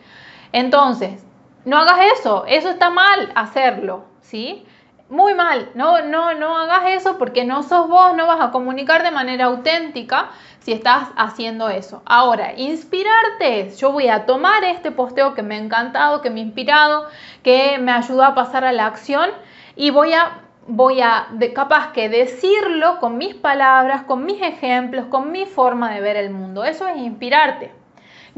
Entonces, 0.51 1.25
no 1.65 1.77
hagas 1.77 1.99
eso, 2.19 2.45
eso 2.47 2.69
está 2.69 2.89
mal 2.89 3.31
hacerlo, 3.35 4.05
¿sí? 4.21 4.65
Muy 5.09 5.33
mal. 5.33 5.69
No, 5.73 6.01
no, 6.01 6.33
no 6.33 6.57
hagas 6.57 6.83
eso 6.89 7.17
porque 7.17 7.45
no 7.45 7.63
sos 7.63 7.87
vos, 7.87 8.15
no 8.15 8.27
vas 8.27 8.41
a 8.41 8.51
comunicar 8.51 9.03
de 9.03 9.11
manera 9.11 9.45
auténtica 9.45 10.29
si 10.59 10.73
estás 10.73 11.09
haciendo 11.15 11.69
eso. 11.69 12.01
Ahora, 12.05 12.53
inspirarte 12.53 13.73
yo 13.77 13.91
voy 13.91 14.09
a 14.09 14.25
tomar 14.25 14.63
este 14.63 14.91
posteo 14.91 15.33
que 15.33 15.43
me 15.43 15.55
ha 15.55 15.59
encantado, 15.59 16.21
que 16.21 16.29
me 16.29 16.41
ha 16.41 16.43
inspirado, 16.43 17.07
que 17.43 17.77
me 17.79 17.91
ayudó 17.91 18.23
a 18.23 18.35
pasar 18.35 18.65
a 18.65 18.73
la 18.73 18.85
acción 18.85 19.29
y 19.75 19.89
voy 19.91 20.13
a 20.13 20.41
voy 20.69 20.99
a 20.99 21.27
de, 21.31 21.53
capaz 21.53 21.93
que 21.93 22.09
decirlo 22.09 22.99
con 22.99 23.17
mis 23.17 23.33
palabras, 23.33 24.03
con 24.03 24.25
mis 24.25 24.41
ejemplos, 24.41 25.05
con 25.05 25.31
mi 25.31 25.45
forma 25.45 25.91
de 25.91 26.01
ver 26.01 26.17
el 26.17 26.29
mundo. 26.29 26.65
Eso 26.65 26.85
es 26.87 26.97
inspirarte 26.97 27.71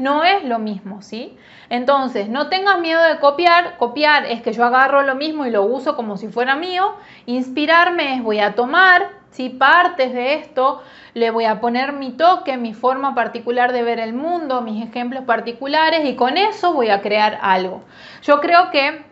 no 0.00 0.24
es 0.24 0.44
lo 0.44 0.58
mismo, 0.58 1.02
¿sí? 1.02 1.36
Entonces, 1.68 2.30
no 2.30 2.48
tengas 2.48 2.80
miedo 2.80 3.02
de 3.02 3.18
copiar. 3.18 3.76
Copiar 3.76 4.24
es 4.24 4.40
que 4.40 4.54
yo 4.54 4.64
agarro 4.64 5.02
lo 5.02 5.14
mismo 5.14 5.44
y 5.44 5.50
lo 5.50 5.62
uso 5.62 5.94
como 5.94 6.16
si 6.16 6.28
fuera 6.28 6.56
mío. 6.56 6.94
Inspirarme 7.26 8.14
es 8.14 8.22
voy 8.22 8.40
a 8.40 8.54
tomar, 8.54 9.10
si 9.30 9.50
partes 9.50 10.14
de 10.14 10.34
esto, 10.34 10.82
le 11.12 11.30
voy 11.30 11.44
a 11.44 11.60
poner 11.60 11.92
mi 11.92 12.12
toque, 12.12 12.56
mi 12.56 12.72
forma 12.72 13.14
particular 13.14 13.74
de 13.74 13.82
ver 13.82 14.00
el 14.00 14.14
mundo, 14.14 14.62
mis 14.62 14.82
ejemplos 14.82 15.24
particulares 15.24 16.08
y 16.08 16.16
con 16.16 16.38
eso 16.38 16.72
voy 16.72 16.88
a 16.88 17.02
crear 17.02 17.38
algo. 17.42 17.82
Yo 18.22 18.40
creo 18.40 18.70
que 18.70 19.04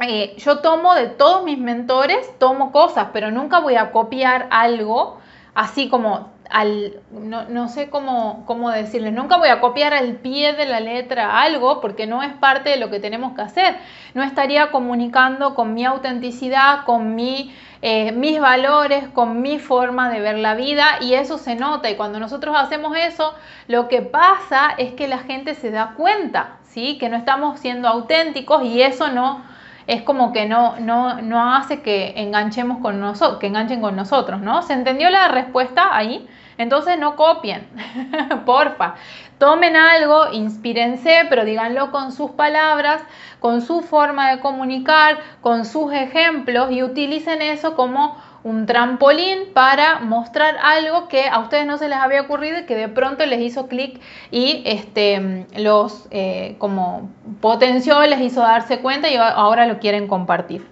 eh, 0.00 0.34
yo 0.38 0.60
tomo 0.60 0.94
de 0.94 1.08
todos 1.08 1.44
mis 1.44 1.58
mentores, 1.58 2.32
tomo 2.38 2.72
cosas, 2.72 3.08
pero 3.12 3.30
nunca 3.30 3.60
voy 3.60 3.76
a 3.76 3.92
copiar 3.92 4.48
algo 4.50 5.18
así 5.54 5.90
como 5.90 6.33
al, 6.54 7.00
no, 7.10 7.68
sé 7.68 7.90
cómo, 7.90 8.44
cómo 8.46 8.70
decirles, 8.70 9.12
nunca 9.12 9.38
voy 9.38 9.48
a 9.48 9.60
copiar 9.60 9.92
al 9.92 10.18
pie 10.18 10.52
de 10.52 10.66
la 10.66 10.78
letra 10.78 11.40
algo 11.40 11.80
porque 11.80 12.06
no 12.06 12.22
es 12.22 12.32
parte 12.34 12.70
de 12.70 12.76
lo 12.76 12.90
que 12.90 13.00
tenemos 13.00 13.34
que 13.34 13.42
hacer. 13.42 13.76
No 14.14 14.22
estaría 14.22 14.70
comunicando 14.70 15.56
con 15.56 15.74
mi 15.74 15.84
autenticidad, 15.84 16.84
con 16.84 17.16
mi, 17.16 17.52
eh, 17.82 18.12
mis 18.12 18.38
valores, 18.38 19.08
con 19.08 19.42
mi 19.42 19.58
forma 19.58 20.10
de 20.10 20.20
ver 20.20 20.38
la 20.38 20.54
vida 20.54 20.98
y 21.00 21.14
eso 21.14 21.38
se 21.38 21.56
nota 21.56 21.90
y 21.90 21.96
cuando 21.96 22.20
nosotros 22.20 22.54
hacemos 22.56 22.96
eso, 22.96 23.34
lo 23.66 23.88
que 23.88 24.02
pasa 24.02 24.74
es 24.78 24.92
que 24.92 25.08
la 25.08 25.18
gente 25.18 25.56
se 25.56 25.72
da 25.72 25.94
cuenta, 25.96 26.58
¿sí? 26.62 26.98
Que 26.98 27.08
no 27.08 27.16
estamos 27.16 27.58
siendo 27.58 27.88
auténticos 27.88 28.62
y 28.62 28.80
eso 28.80 29.08
no 29.08 29.42
es 29.88 30.02
como 30.02 30.32
que 30.32 30.46
no, 30.46 30.76
no, 30.78 31.20
no 31.20 31.52
hace 31.52 31.82
que 31.82 32.14
enganchemos 32.16 32.78
con 32.78 33.00
nosotros, 33.00 33.40
que 33.40 33.48
enganchen 33.48 33.80
con 33.80 33.96
nosotros, 33.96 34.40
¿no? 34.40 34.62
¿Se 34.62 34.72
entendió 34.72 35.10
la 35.10 35.26
respuesta 35.26 35.96
ahí? 35.96 36.28
Entonces 36.58 36.98
no 36.98 37.16
copien, 37.16 37.68
porfa. 38.46 38.94
Tomen 39.38 39.76
algo, 39.76 40.32
inspírense, 40.32 41.26
pero 41.28 41.44
díganlo 41.44 41.90
con 41.90 42.12
sus 42.12 42.30
palabras, 42.32 43.02
con 43.40 43.62
su 43.62 43.82
forma 43.82 44.30
de 44.30 44.40
comunicar, 44.40 45.18
con 45.40 45.64
sus 45.64 45.92
ejemplos 45.92 46.70
y 46.70 46.82
utilicen 46.82 47.42
eso 47.42 47.74
como 47.74 48.16
un 48.44 48.66
trampolín 48.66 49.52
para 49.54 50.00
mostrar 50.00 50.56
algo 50.62 51.08
que 51.08 51.28
a 51.28 51.40
ustedes 51.40 51.66
no 51.66 51.78
se 51.78 51.88
les 51.88 51.98
había 51.98 52.20
ocurrido 52.20 52.60
y 52.60 52.66
que 52.66 52.76
de 52.76 52.88
pronto 52.88 53.24
les 53.24 53.40
hizo 53.40 53.68
clic 53.68 54.00
y 54.30 54.62
este, 54.66 55.46
los 55.56 56.06
eh, 56.10 56.56
como 56.58 57.10
potenció, 57.40 58.02
les 58.02 58.20
hizo 58.20 58.42
darse 58.42 58.80
cuenta 58.80 59.08
y 59.08 59.16
ahora 59.16 59.66
lo 59.66 59.78
quieren 59.78 60.06
compartir. 60.06 60.66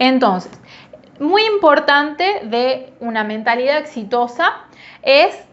Entonces, 0.00 0.50
muy 1.20 1.42
importante 1.44 2.40
de 2.44 2.92
una 2.98 3.22
mentalidad 3.22 3.78
exitosa 3.78 4.52
es 5.02 5.46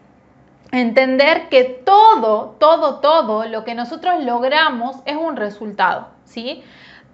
entender 0.71 1.49
que 1.49 1.63
todo, 1.63 2.55
todo, 2.59 2.99
todo 2.99 3.45
lo 3.45 3.63
que 3.63 3.75
nosotros 3.75 4.23
logramos 4.23 4.97
es 5.05 5.15
un 5.15 5.35
resultado, 5.35 6.07
¿sí? 6.23 6.63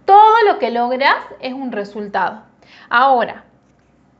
Todo 0.05 0.43
lo 0.45 0.59
que 0.59 0.71
logras 0.71 1.15
es 1.39 1.53
un 1.53 1.71
resultado. 1.71 2.43
Ahora, 2.89 3.45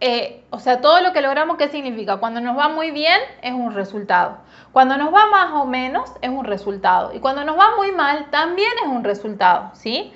eh, 0.01 0.43
o 0.49 0.59
sea, 0.59 0.81
todo 0.81 1.01
lo 1.01 1.13
que 1.13 1.21
logramos, 1.21 1.57
¿qué 1.57 1.69
significa? 1.69 2.17
Cuando 2.17 2.41
nos 2.41 2.57
va 2.57 2.69
muy 2.69 2.91
bien, 2.91 3.19
es 3.41 3.53
un 3.53 3.73
resultado. 3.73 4.37
Cuando 4.71 4.97
nos 4.97 5.13
va 5.13 5.27
más 5.27 5.53
o 5.53 5.65
menos, 5.65 6.11
es 6.21 6.29
un 6.29 6.45
resultado. 6.45 7.13
Y 7.13 7.19
cuando 7.19 7.43
nos 7.43 7.57
va 7.57 7.75
muy 7.77 7.91
mal, 7.91 8.29
también 8.29 8.71
es 8.83 8.89
un 8.89 9.03
resultado, 9.03 9.71
¿sí? 9.73 10.13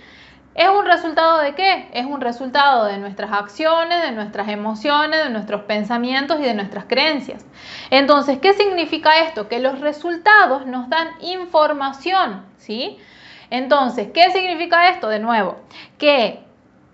¿Es 0.60 0.68
un 0.68 0.86
resultado 0.86 1.40
de 1.40 1.56
qué? 1.56 1.88
Es 1.94 2.06
un 2.06 2.20
resultado 2.20 2.84
de 2.84 2.98
nuestras 2.98 3.32
acciones, 3.32 4.02
de 4.02 4.12
nuestras 4.12 4.50
emociones, 4.50 5.24
de 5.24 5.30
nuestros 5.30 5.62
pensamientos 5.62 6.38
y 6.42 6.44
de 6.44 6.54
nuestras 6.54 6.84
creencias. 6.84 7.46
Entonces, 7.92 8.40
¿qué 8.40 8.52
significa 8.52 9.22
esto? 9.22 9.48
Que 9.48 9.60
los 9.60 9.80
resultados 9.80 10.66
nos 10.66 10.90
dan 10.90 11.08
información, 11.22 12.46
¿sí? 12.58 12.98
Entonces, 13.50 14.10
¿qué 14.14 14.32
significa 14.32 14.90
esto? 14.90 15.08
De 15.08 15.20
nuevo, 15.20 15.56
que 15.98 16.42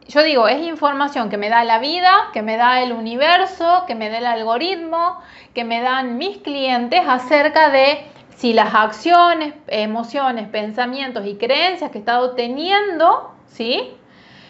yo 0.08 0.22
digo, 0.22 0.48
es 0.48 0.62
información 0.62 1.32
que 1.32 1.38
me 1.38 1.50
da 1.50 1.64
la 1.64 1.80
vida, 1.80 2.14
que 2.34 2.44
me 2.44 2.58
da 2.58 2.84
el 2.84 2.92
universo, 2.92 3.86
que 3.88 3.96
me 3.96 4.12
da 4.12 4.20
el 4.20 4.28
algoritmo, 4.28 5.20
que 5.56 5.64
me 5.64 5.82
dan 5.82 6.20
mis 6.20 6.38
clientes 6.38 7.02
acerca 7.08 7.72
de 7.72 8.06
si 8.36 8.54
las 8.54 8.76
acciones, 8.76 9.56
emociones, 9.66 10.48
pensamientos 10.50 11.26
y 11.26 11.38
creencias 11.38 11.90
que 11.90 11.98
he 11.98 12.02
estado 12.02 12.36
teniendo, 12.36 13.35
¿sí? 13.48 13.92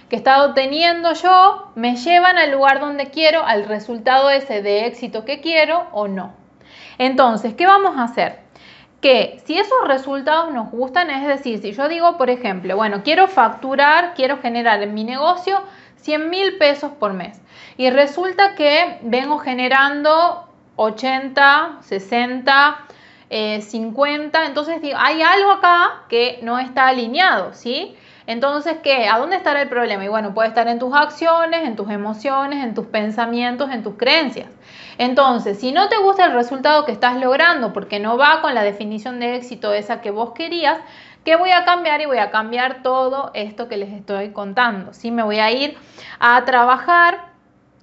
Que 0.09 0.15
he 0.15 0.19
estado 0.19 0.53
teniendo 0.53 1.13
yo, 1.13 1.71
me 1.75 1.95
llevan 1.95 2.37
al 2.37 2.51
lugar 2.51 2.79
donde 2.79 3.09
quiero, 3.09 3.43
al 3.45 3.65
resultado 3.65 4.29
ese 4.29 4.61
de 4.61 4.85
éxito 4.85 5.25
que 5.25 5.41
quiero 5.41 5.87
o 5.91 6.07
no. 6.07 6.33
Entonces, 6.97 7.53
¿qué 7.53 7.65
vamos 7.65 7.97
a 7.97 8.03
hacer? 8.03 8.45
que 9.05 9.39
si 9.45 9.55
esos 9.59 9.87
resultados 9.87 10.51
nos 10.51 10.71
gustan, 10.71 11.11
es 11.11 11.27
decir, 11.27 11.61
si 11.61 11.73
yo 11.73 11.87
digo, 11.87 12.17
por 12.17 12.31
ejemplo, 12.31 12.75
bueno, 12.75 13.03
quiero 13.03 13.27
facturar, 13.27 14.15
quiero 14.15 14.39
generar 14.39 14.81
en 14.81 14.95
mi 14.95 15.03
negocio 15.03 15.61
100 15.97 16.27
mil 16.27 16.57
pesos 16.57 16.91
por 16.93 17.13
mes 17.13 17.39
y 17.77 17.91
resulta 17.91 18.55
que 18.55 18.97
vengo 19.03 19.37
generando 19.37 20.49
80, 20.75 21.77
60, 21.81 22.85
50, 23.59 24.45
entonces 24.45 24.81
digo, 24.81 24.97
hay 24.99 25.21
algo 25.21 25.51
acá 25.51 26.03
que 26.09 26.39
no 26.41 26.57
está 26.57 26.87
alineado, 26.87 27.53
¿sí? 27.53 27.95
Entonces, 28.27 28.77
¿qué? 28.83 29.07
¿A 29.07 29.19
dónde 29.19 29.35
estará 29.35 29.61
el 29.61 29.69
problema? 29.69 30.03
Y 30.03 30.07
bueno, 30.07 30.33
puede 30.33 30.49
estar 30.49 30.67
en 30.67 30.79
tus 30.79 30.93
acciones, 30.95 31.67
en 31.67 31.75
tus 31.75 31.89
emociones, 31.91 32.63
en 32.63 32.73
tus 32.73 32.87
pensamientos, 32.87 33.69
en 33.71 33.83
tus 33.83 33.95
creencias. 33.95 34.47
Entonces, 34.97 35.59
si 35.59 35.71
no 35.71 35.89
te 35.89 35.97
gusta 35.97 36.25
el 36.25 36.33
resultado 36.33 36.85
que 36.85 36.91
estás 36.91 37.17
logrando 37.17 37.73
porque 37.73 37.99
no 37.99 38.17
va 38.17 38.41
con 38.41 38.55
la 38.55 38.63
definición 38.63 39.19
de 39.19 39.35
éxito 39.35 39.73
esa 39.73 40.01
que 40.01 40.09
vos 40.09 40.31
querías, 40.31 40.79
¿qué 41.23 41.35
voy 41.35 41.51
a 41.51 41.65
cambiar? 41.65 42.01
Y 42.01 42.05
voy 42.05 42.17
a 42.17 42.31
cambiar 42.31 42.81
todo 42.81 43.31
esto 43.33 43.67
que 43.67 43.77
les 43.77 43.91
estoy 43.91 44.31
contando. 44.31 44.93
¿sí? 44.93 45.11
Me 45.11 45.21
voy 45.21 45.39
a 45.39 45.51
ir 45.51 45.77
a 46.19 46.43
trabajar 46.45 47.34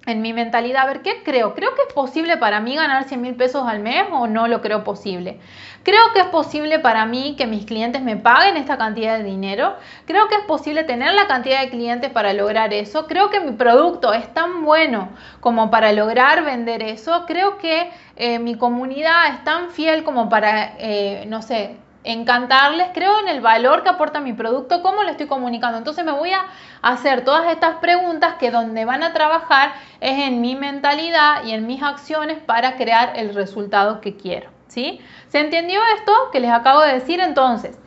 en 0.06 0.20
mi 0.20 0.32
mentalidad, 0.32 0.82
a 0.82 0.86
ver, 0.86 1.02
¿qué 1.02 1.22
creo? 1.22 1.54
¿Creo 1.54 1.74
que 1.74 1.82
es 1.88 1.92
posible 1.94 2.36
para 2.36 2.60
mí 2.60 2.74
ganar 2.74 3.04
100 3.04 3.20
mil 3.20 3.34
pesos 3.34 3.66
al 3.66 3.80
mes 3.80 4.04
o 4.10 4.26
no 4.26 4.48
lo 4.48 4.60
creo 4.60 4.82
posible? 4.82 5.38
¿Creo 5.84 6.12
que 6.12 6.20
es 6.20 6.26
posible 6.26 6.78
para 6.80 7.06
mí 7.06 7.34
que 7.36 7.46
mis 7.46 7.66
clientes 7.66 8.02
me 8.02 8.16
paguen 8.16 8.56
esta 8.56 8.78
cantidad 8.78 9.18
de 9.18 9.24
dinero? 9.24 9.76
¿Creo 10.06 10.28
que 10.28 10.36
es 10.36 10.44
posible 10.44 10.84
tener 10.84 11.14
la 11.14 11.26
cantidad 11.26 11.60
de 11.60 11.70
clientes 11.70 12.10
para 12.10 12.32
lograr 12.32 12.72
eso? 12.72 13.06
¿Creo 13.06 13.30
que 13.30 13.40
mi 13.40 13.52
producto 13.52 14.12
es 14.12 14.32
tan 14.34 14.64
bueno 14.64 15.10
como 15.40 15.70
para 15.70 15.92
lograr 15.92 16.44
vender 16.44 16.82
eso? 16.82 17.24
¿Creo 17.26 17.58
que 17.58 17.90
eh, 18.16 18.38
mi 18.38 18.56
comunidad 18.56 19.34
es 19.34 19.44
tan 19.44 19.70
fiel 19.70 20.02
como 20.02 20.28
para, 20.28 20.74
eh, 20.78 21.24
no 21.28 21.42
sé, 21.42 21.76
encantarles, 22.04 22.88
creo 22.94 23.20
en 23.20 23.28
el 23.28 23.40
valor 23.40 23.82
que 23.82 23.90
aporta 23.90 24.20
mi 24.20 24.32
producto, 24.32 24.82
cómo 24.82 25.02
lo 25.02 25.10
estoy 25.10 25.26
comunicando. 25.26 25.78
Entonces 25.78 26.04
me 26.04 26.12
voy 26.12 26.32
a 26.32 26.46
hacer 26.82 27.24
todas 27.24 27.50
estas 27.50 27.76
preguntas 27.76 28.34
que 28.34 28.50
donde 28.50 28.84
van 28.84 29.02
a 29.02 29.12
trabajar 29.12 29.72
es 30.00 30.18
en 30.26 30.40
mi 30.40 30.56
mentalidad 30.56 31.44
y 31.44 31.52
en 31.52 31.66
mis 31.66 31.82
acciones 31.82 32.38
para 32.38 32.76
crear 32.76 33.12
el 33.16 33.34
resultado 33.34 34.00
que 34.00 34.16
quiero. 34.16 34.50
¿Sí? 34.66 35.00
¿Se 35.28 35.38
entendió 35.38 35.80
esto 35.98 36.12
que 36.32 36.40
les 36.40 36.50
acabo 36.50 36.80
de 36.80 36.94
decir 36.94 37.20
entonces? 37.20 37.78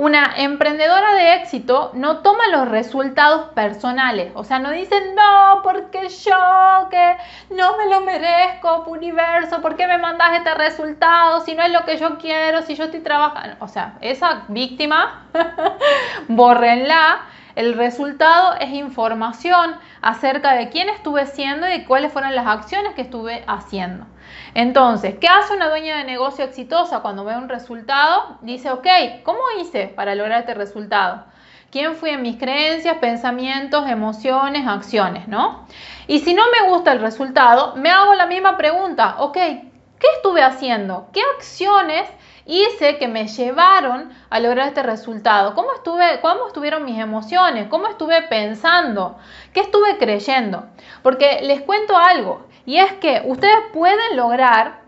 Una 0.00 0.32
emprendedora 0.38 1.12
de 1.12 1.34
éxito 1.34 1.90
no 1.92 2.20
toma 2.20 2.48
los 2.48 2.68
resultados 2.68 3.50
personales, 3.50 4.32
o 4.34 4.44
sea, 4.44 4.58
no 4.58 4.70
dicen, 4.70 5.14
no, 5.14 5.60
porque 5.62 6.08
yo 6.08 6.88
que 6.90 7.18
no 7.50 7.76
me 7.76 7.84
lo 7.84 8.00
merezco, 8.00 8.84
universo, 8.86 9.60
¿por 9.60 9.76
qué 9.76 9.86
me 9.86 9.98
mandas 9.98 10.38
este 10.38 10.54
resultado? 10.54 11.40
Si 11.40 11.54
no 11.54 11.62
es 11.64 11.70
lo 11.70 11.84
que 11.84 11.98
yo 11.98 12.16
quiero, 12.16 12.62
si 12.62 12.76
yo 12.76 12.84
estoy 12.84 13.00
trabajando, 13.00 13.56
o 13.60 13.68
sea, 13.68 13.98
esa 14.00 14.44
víctima, 14.48 15.26
bórrenla. 16.28 17.20
El 17.54 17.74
resultado 17.74 18.54
es 18.58 18.70
información 18.70 19.76
acerca 20.00 20.54
de 20.54 20.70
quién 20.70 20.88
estuve 20.88 21.26
siendo 21.26 21.70
y 21.70 21.84
cuáles 21.84 22.10
fueron 22.10 22.34
las 22.34 22.46
acciones 22.46 22.94
que 22.94 23.02
estuve 23.02 23.44
haciendo. 23.46 24.06
Entonces, 24.54 25.16
¿qué 25.20 25.28
hace 25.28 25.54
una 25.54 25.68
dueña 25.68 25.98
de 25.98 26.04
negocio 26.04 26.44
exitosa 26.44 27.00
cuando 27.00 27.24
ve 27.24 27.36
un 27.36 27.48
resultado? 27.48 28.38
Dice, 28.42 28.70
ok, 28.70 28.86
¿cómo 29.22 29.38
hice 29.60 29.86
para 29.88 30.14
lograr 30.14 30.40
este 30.40 30.54
resultado? 30.54 31.24
¿Quién 31.70 31.94
fui 31.94 32.10
en 32.10 32.22
mis 32.22 32.36
creencias, 32.36 32.98
pensamientos, 32.98 33.88
emociones, 33.88 34.66
acciones, 34.66 35.28
no? 35.28 35.66
Y 36.08 36.18
si 36.20 36.34
no 36.34 36.42
me 36.50 36.68
gusta 36.68 36.92
el 36.92 37.00
resultado, 37.00 37.76
me 37.76 37.90
hago 37.90 38.14
la 38.14 38.26
misma 38.26 38.56
pregunta, 38.56 39.16
ok, 39.18 39.34
¿qué 39.34 40.06
estuve 40.16 40.42
haciendo? 40.42 41.08
¿Qué 41.12 41.20
acciones 41.36 42.08
hice 42.46 42.98
que 42.98 43.08
me 43.08 43.28
llevaron 43.28 44.10
a 44.30 44.40
lograr 44.40 44.68
este 44.68 44.82
resultado? 44.82 45.54
¿Cómo, 45.54 45.72
estuve, 45.74 46.20
¿Cómo 46.20 46.46
estuvieron 46.46 46.84
mis 46.84 46.98
emociones? 46.98 47.68
¿Cómo 47.68 47.88
estuve 47.88 48.22
pensando? 48.22 49.18
¿Qué 49.52 49.60
estuve 49.60 49.98
creyendo? 49.98 50.66
Porque 51.02 51.40
les 51.42 51.60
cuento 51.62 51.96
algo, 51.96 52.46
y 52.66 52.76
es 52.76 52.92
que 52.94 53.22
ustedes 53.24 53.58
pueden 53.72 54.16
lograr 54.16 54.80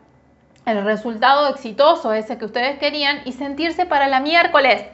el 0.67 0.85
resultado 0.85 1.49
exitoso 1.49 2.13
ese 2.13 2.39
que 2.39 2.45
ustedes 2.45 2.79
querían 2.79 3.23
y 3.25 3.33
sentirse 3.33 3.87
para 3.87 4.07
la 4.07 4.21
miércoles. 4.21 4.85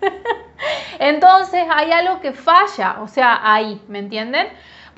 Entonces 0.98 1.66
hay 1.70 1.90
algo 1.92 2.20
que 2.20 2.32
falla, 2.32 2.98
o 3.00 3.08
sea, 3.08 3.40
ahí, 3.42 3.80
¿me 3.88 3.98
entienden? 3.98 4.48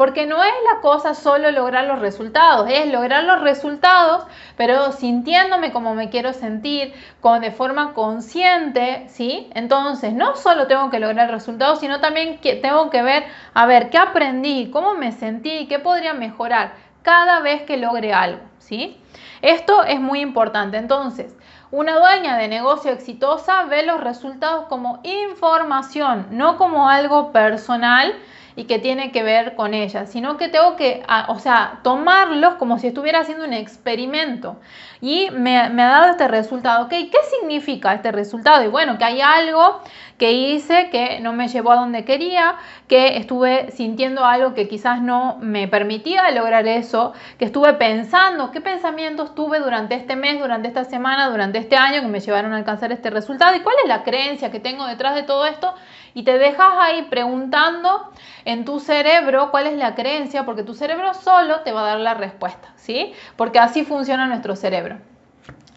Porque 0.01 0.25
no 0.25 0.43
es 0.43 0.55
la 0.73 0.81
cosa 0.81 1.13
solo 1.13 1.51
lograr 1.51 1.85
los 1.85 1.99
resultados, 1.99 2.71
es 2.71 2.91
lograr 2.91 3.23
los 3.25 3.43
resultados, 3.43 4.25
pero 4.57 4.93
sintiéndome 4.93 5.73
como 5.73 5.95
me 5.95 6.09
quiero 6.09 6.33
sentir, 6.33 6.95
con, 7.21 7.43
de 7.43 7.51
forma 7.51 7.93
consciente, 7.93 9.05
¿sí? 9.09 9.51
Entonces, 9.55 10.15
no 10.15 10.37
solo 10.37 10.67
tengo 10.69 10.89
que 10.89 11.01
lograr 11.01 11.31
resultados, 11.31 11.81
sino 11.81 12.01
también 12.01 12.39
que 12.39 12.55
tengo 12.55 12.89
que 12.89 13.03
ver, 13.03 13.25
a 13.53 13.67
ver, 13.67 13.91
¿qué 13.91 13.99
aprendí? 13.99 14.71
¿Cómo 14.71 14.95
me 14.95 15.13
sentí? 15.13 15.67
¿Qué 15.67 15.79
podría 15.79 16.15
mejorar? 16.15 16.73
cada 17.03 17.41
vez 17.41 17.63
que 17.63 17.77
logre 17.77 18.13
algo, 18.13 18.41
¿sí? 18.59 18.99
Esto 19.43 19.85
es 19.85 20.01
muy 20.01 20.21
importante. 20.21 20.77
Entonces, 20.77 21.37
una 21.71 21.99
dueña 21.99 22.37
de 22.37 22.49
negocio 22.49 22.91
exitosa 22.91 23.65
ve 23.65 23.85
los 23.85 24.01
resultados 24.01 24.67
como 24.69 25.01
información, 25.03 26.27
no 26.31 26.57
como 26.57 26.89
algo 26.89 27.33
personal 27.33 28.15
y 28.57 28.65
que 28.65 28.79
tiene 28.79 29.13
que 29.13 29.23
ver 29.23 29.55
con 29.55 29.75
ella, 29.75 30.07
sino 30.07 30.37
que 30.37 30.49
tengo 30.49 30.77
que, 30.77 31.03
o 31.29 31.39
sea, 31.39 31.81
tomarlos 31.83 32.55
como 32.55 32.79
si 32.79 32.89
estuviera 32.89 33.21
haciendo 33.21 33.45
un 33.45 33.53
experimento. 33.53 34.57
Y 35.01 35.31
me, 35.31 35.71
me 35.71 35.83
ha 35.83 35.89
dado 35.89 36.11
este 36.11 36.29
resultado. 36.29 36.89
¿Qué 36.89 37.11
significa 37.39 37.95
este 37.95 38.13
resultado? 38.13 38.63
Y 38.65 38.69
bueno, 38.69 38.99
que 38.99 39.05
hay 39.05 39.21
algo 39.21 39.81
que 40.21 40.33
hice 40.33 40.91
que 40.91 41.19
no 41.21 41.33
me 41.33 41.49
llevó 41.49 41.73
a 41.73 41.77
donde 41.77 42.05
quería, 42.05 42.57
que 42.89 43.17
estuve 43.17 43.71
sintiendo 43.71 44.27
algo 44.27 44.53
que 44.53 44.69
quizás 44.69 45.01
no 45.01 45.39
me 45.41 45.67
permitía 45.67 46.31
lograr 46.33 46.67
eso, 46.69 47.15
que 47.39 47.47
estuve 47.47 47.73
pensando 47.73 48.51
qué 48.51 48.61
pensamientos 48.61 49.35
tuve 49.35 49.61
durante 49.61 49.95
este 49.95 50.17
mes, 50.17 50.39
durante 50.39 50.69
esta 50.69 50.85
semana, 50.85 51.31
durante 51.31 51.57
este 51.57 51.77
año 51.77 52.03
que 52.03 52.09
me 52.09 52.21
llevaron 52.21 52.53
a 52.53 52.59
alcanzar 52.59 52.93
este 52.93 53.09
resultado 53.09 53.57
y 53.57 53.61
cuál 53.61 53.77
es 53.83 53.89
la 53.89 54.03
creencia 54.03 54.51
que 54.51 54.61
tengo 54.61 54.85
detrás 54.87 55.15
de 55.15 55.23
todo 55.23 55.47
esto 55.47 55.75
y 56.15 56.25
te 56.25 56.39
dejas 56.39 56.73
ahí 56.79 57.03
preguntando 57.11 58.11
en 58.45 58.65
tu 58.65 58.81
cerebro 58.81 59.51
cuál 59.51 59.67
es 59.67 59.75
la 59.75 59.95
creencia, 59.95 60.45
porque 60.45 60.63
tu 60.63 60.75
cerebro 60.75 61.15
solo 61.15 61.61
te 61.61 61.73
va 61.73 61.83
a 61.83 61.87
dar 61.89 62.01
la 62.01 62.15
respuesta, 62.15 62.69
¿sí? 62.77 63.13
Porque 63.37 63.59
así 63.59 63.85
funciona 63.85 64.27
nuestro 64.27 64.57
cerebro. 64.57 64.99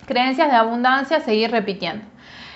Creencias 0.05 0.49
de 0.49 0.57
abundancia, 0.57 1.19
seguir 1.19 1.51
repitiendo. 1.51 2.05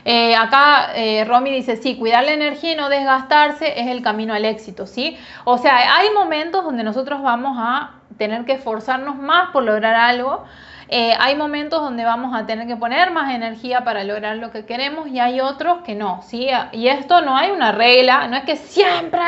Eh, 0.10 0.36
acá 0.36 0.94
eh, 0.96 1.26
Romy 1.26 1.52
dice, 1.52 1.76
sí, 1.76 1.98
cuidar 1.98 2.24
la 2.24 2.32
energía 2.32 2.74
y 2.74 2.76
no 2.78 2.88
desgastarse 2.88 3.80
es 3.80 3.88
el 3.88 4.02
camino 4.02 4.34
al 4.34 4.46
éxito, 4.46 4.86
¿sí? 4.86 5.18
O 5.44 5.58
sea, 5.58 5.98
hay 5.98 6.12
momentos 6.12 6.64
donde 6.64 6.84
nosotros 6.84 7.22
vamos 7.22 7.58
a 7.60 7.92
tener 8.18 8.46
que 8.46 8.54
esforzarnos 8.54 9.18
más 9.18 9.52
por 9.52 9.64
lograr 9.64 9.96
algo. 9.96 10.46
Eh, 10.90 11.14
hay 11.20 11.36
momentos 11.36 11.82
donde 11.82 12.06
vamos 12.06 12.34
a 12.34 12.46
tener 12.46 12.66
que 12.66 12.78
poner 12.78 13.12
más 13.12 13.34
energía 13.34 13.84
para 13.84 14.06
lograr 14.06 14.38
lo 14.38 14.52
que 14.52 14.66
queremos 14.66 15.08
y 15.10 15.20
hay 15.20 15.42
otros 15.42 15.82
que 15.84 15.96
no, 15.96 16.22
¿sí? 16.22 16.48
Y 16.72 16.88
esto 16.88 17.22
no 17.22 17.36
hay 17.36 17.52
una 17.52 17.74
regla, 17.74 18.28
no 18.28 18.38
es 18.38 18.44
que 18.46 18.56
siempre 18.56 19.22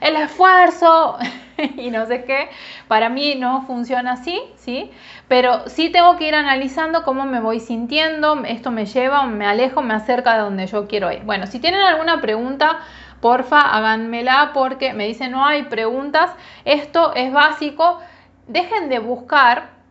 el 0.00 0.16
esfuerzo 0.16 1.18
y 1.76 1.90
no 1.90 2.06
sé 2.06 2.24
qué, 2.24 2.50
para 2.86 3.08
mí 3.08 3.34
no 3.34 3.62
funciona 3.62 4.12
así, 4.12 4.40
¿sí? 4.56 4.92
Pero 5.26 5.68
sí 5.68 5.90
tengo 5.90 6.16
que 6.16 6.28
ir 6.28 6.36
analizando 6.36 7.02
cómo 7.02 7.24
me 7.24 7.40
voy 7.40 7.58
sintiendo, 7.58 8.42
esto 8.44 8.70
me 8.70 8.86
lleva, 8.86 9.26
me 9.26 9.46
alejo, 9.46 9.82
me 9.82 9.94
acerca 9.94 10.34
de 10.34 10.40
donde 10.40 10.66
yo 10.68 10.86
quiero 10.86 11.10
ir. 11.10 11.22
Bueno, 11.24 11.48
si 11.48 11.58
tienen 11.58 11.80
alguna 11.80 12.20
pregunta, 12.20 12.78
porfa, 13.20 13.60
háganmela 13.60 14.50
porque 14.54 14.92
me 14.92 15.06
dicen 15.06 15.32
no 15.32 15.44
hay 15.44 15.64
preguntas, 15.64 16.30
esto 16.64 17.12
es 17.14 17.32
básico, 17.32 17.98
dejen 18.46 18.88
de 18.88 18.98
buscar 19.00 19.81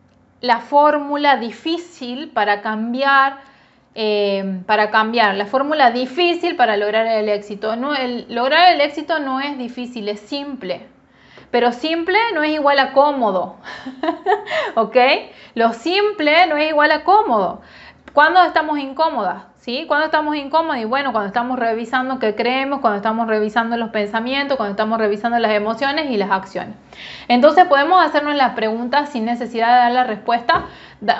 la 0.42 0.58
fórmula 0.58 1.36
difícil 1.36 2.28
para 2.28 2.60
cambiar, 2.60 3.38
eh, 3.94 4.60
para 4.66 4.90
cambiar, 4.90 5.36
la 5.36 5.46
fórmula 5.46 5.92
difícil 5.92 6.56
para 6.56 6.76
lograr 6.76 7.06
el 7.06 7.28
éxito. 7.28 7.76
No, 7.76 7.92
lograr 8.28 8.74
el 8.74 8.80
éxito 8.80 9.20
no 9.20 9.40
es 9.40 9.56
difícil, 9.56 10.08
es 10.08 10.20
simple. 10.20 10.86
Pero 11.50 11.72
simple 11.72 12.18
no 12.34 12.42
es 12.42 12.50
igual 12.50 12.78
a 12.80 12.92
cómodo. 12.92 13.56
¿Ok? 14.74 14.96
Lo 15.54 15.72
simple 15.72 16.46
no 16.48 16.56
es 16.56 16.70
igual 16.70 16.90
a 16.90 17.04
cómodo. 17.04 17.62
¿Cuándo 18.12 18.42
estamos 18.42 18.78
incómodas? 18.78 19.44
¿Sí? 19.62 19.84
Cuando 19.86 20.06
estamos 20.06 20.34
incómodos 20.34 20.78
y 20.78 20.84
bueno, 20.84 21.12
cuando 21.12 21.28
estamos 21.28 21.56
revisando 21.56 22.18
qué 22.18 22.34
creemos, 22.34 22.80
cuando 22.80 22.96
estamos 22.96 23.28
revisando 23.28 23.76
los 23.76 23.90
pensamientos, 23.90 24.56
cuando 24.56 24.72
estamos 24.72 24.98
revisando 24.98 25.38
las 25.38 25.52
emociones 25.52 26.10
y 26.10 26.16
las 26.16 26.32
acciones. 26.32 26.74
Entonces 27.28 27.66
podemos 27.66 28.04
hacernos 28.04 28.34
las 28.34 28.54
preguntas 28.54 29.10
sin 29.10 29.24
necesidad 29.24 29.68
de 29.68 29.74
dar 29.74 29.92
la 29.92 30.02
respuesta. 30.02 30.64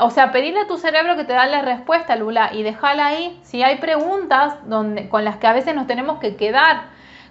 O 0.01 0.11
sea, 0.11 0.32
pedirle 0.32 0.59
a 0.59 0.66
tu 0.66 0.76
cerebro 0.76 1.14
que 1.14 1.22
te 1.22 1.34
da 1.34 1.47
la 1.47 1.62
respuesta, 1.62 2.16
Lula, 2.16 2.51
y 2.53 2.64
dejarla 2.64 3.07
ahí. 3.07 3.38
Si 3.45 3.62
hay 3.62 3.76
preguntas 3.76 4.55
donde, 4.64 5.09
con 5.09 5.24
las 5.24 5.36
que 5.36 5.47
a 5.47 5.53
veces 5.53 5.76
nos 5.76 5.86
tenemos 5.86 6.18
que 6.18 6.34
quedar, 6.34 6.86